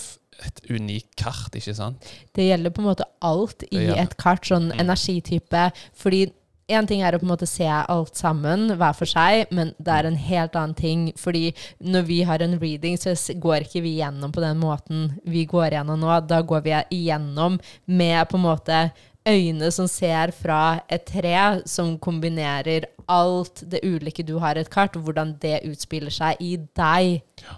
et 0.46 0.60
unikt 0.70 1.16
kart, 1.18 1.56
ikke 1.58 1.74
sant? 1.74 2.06
Det 2.36 2.46
gjelder 2.46 2.70
på 2.70 2.84
en 2.84 2.88
måte 2.92 3.08
alt 3.22 3.64
i 3.72 3.88
et 3.98 4.14
kart, 4.18 4.46
sånn 4.46 4.70
Mm. 4.72 4.80
energitype. 4.80 5.72
Fordi 5.94 6.32
én 6.72 6.88
ting 6.88 7.04
er 7.04 7.16
å 7.16 7.20
på 7.22 7.28
en 7.28 7.34
måte 7.34 7.50
se 7.50 7.68
alt 7.68 8.18
sammen 8.20 8.72
hver 8.80 8.96
for 8.98 9.10
seg, 9.10 9.52
men 9.54 9.74
det 9.78 9.94
er 9.94 10.08
en 10.10 10.18
helt 10.20 10.58
annen 10.58 10.76
ting. 10.78 11.06
Fordi 11.20 11.52
når 11.84 12.08
vi 12.08 12.22
har 12.28 12.44
en 12.44 12.58
reading, 12.62 12.98
så 13.00 13.14
går 13.44 13.68
ikke 13.68 13.84
vi 13.86 13.98
gjennom 14.00 14.34
på 14.34 14.44
den 14.44 14.60
måten 14.62 15.08
vi 15.28 15.46
går 15.50 15.78
gjennom 15.78 16.02
nå. 16.02 16.12
Da 16.30 16.42
går 16.42 16.66
vi 16.66 16.76
igjennom 16.98 17.60
med 17.86 18.20
på 18.32 18.40
en 18.40 18.46
måte 18.48 18.82
øyne 19.28 19.70
som 19.74 19.88
ser 19.92 20.34
fra 20.34 20.82
et 20.90 21.06
tre, 21.06 21.62
som 21.70 21.94
kombinerer 22.02 22.88
alt 23.12 23.64
det 23.70 23.84
ulike 23.86 24.26
du 24.26 24.38
har 24.42 24.58
i 24.58 24.64
et 24.64 24.72
kart, 24.72 24.96
og 24.98 25.06
hvordan 25.06 25.36
det 25.42 25.62
utspiller 25.70 26.14
seg 26.14 26.42
i 26.42 26.56
deg. 26.58 27.22
Ja. 27.44 27.58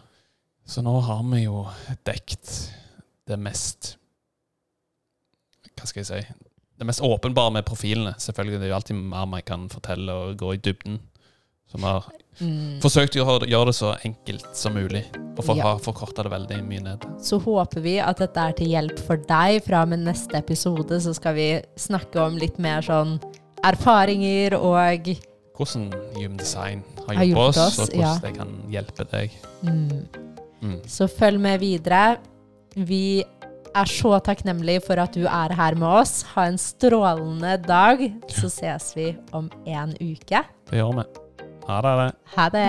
Så 0.65 0.83
nå 0.83 0.95
har 1.03 1.23
vi 1.27 1.43
jo 1.43 1.65
dekt 2.07 2.51
det 3.27 3.35
mest 3.39 3.97
Hva 5.75 5.87
skal 5.87 6.03
jeg 6.03 6.07
si? 6.07 6.49
Det 6.83 6.87
mest 6.89 7.01
åpenbare 7.01 7.51
med 7.55 7.63
profilene. 7.63 8.11
Selvfølgelig, 8.19 8.59
Det 8.59 8.65
er 8.65 8.71
jo 8.73 8.75
alltid 8.75 8.95
mer 8.95 9.25
man 9.25 9.41
kan 9.41 9.69
fortelle 9.69 10.11
og 10.11 10.37
gå 10.37 10.53
i 10.53 10.57
dybden. 10.57 10.99
Så 11.71 11.77
vi 11.77 11.83
har 11.83 12.03
Mm. 12.41 12.79
forsøkt 12.81 13.15
å 13.15 13.23
gjøre- 13.23 13.65
det 13.65 13.75
så 13.75 13.95
enkelt 14.03 14.55
som 14.55 14.73
mulig. 14.73 15.05
Og 15.37 15.45
for, 15.45 15.55
Ja. 15.55 15.63
har 15.63 15.79
forkorta 15.79 16.23
det 16.23 16.31
veldig 16.31 16.67
mye 16.67 16.81
ned. 16.81 16.99
så 17.21 17.39
håper 17.41 17.81
vi 17.81 17.99
at 17.99 18.17
dette 18.17 18.37
er 18.37 18.51
til 18.51 18.67
hjelp 18.67 18.99
for 18.99 19.15
deg. 19.15 19.63
Fra 19.63 19.83
og 19.83 19.89
med 19.89 19.99
neste 19.99 20.33
episode 20.35 20.89
så 20.99 21.15
skal 21.15 21.35
vi 21.35 21.61
snakke 21.77 22.17
om 22.17 22.35
litt 22.37 22.59
mer 22.59 22.81
sånn 22.81 23.21
erfaringer 23.63 24.53
og 24.55 25.15
Hvordan 25.55 25.93
Human 26.15 26.37
Design 26.37 26.83
har 27.07 27.15
hjulpet 27.15 27.37
oss, 27.37 27.57
oss, 27.57 27.79
og 27.79 27.87
hvordan 27.87 28.01
ja. 28.01 28.17
det 28.19 28.37
kan 28.37 28.63
hjelpe 28.69 29.09
deg. 29.09 29.31
mm. 29.63 30.07
Mm. 30.61 30.81
Så 30.85 31.07
følg 31.07 31.39
med 31.39 31.59
videre. 31.61 32.17
Vi 32.75 33.23
er 33.75 33.89
så 33.89 34.19
takknemlig 34.23 34.79
for 34.87 34.99
at 35.01 35.15
du 35.15 35.25
er 35.25 35.53
her 35.57 35.75
med 35.79 35.87
oss. 36.01 36.21
Ha 36.33 36.47
en 36.49 36.59
strålende 36.61 37.57
dag. 37.67 38.05
Så 38.29 38.49
ses 38.53 38.93
vi 38.97 39.13
om 39.33 39.49
en 39.65 39.95
uke. 39.99 40.43
Det 40.69 40.79
gjør 40.79 40.93
vi. 41.01 41.05
Ha 41.67 41.81
det. 41.81 42.11
Ha 42.35 42.49
det. 42.53 42.63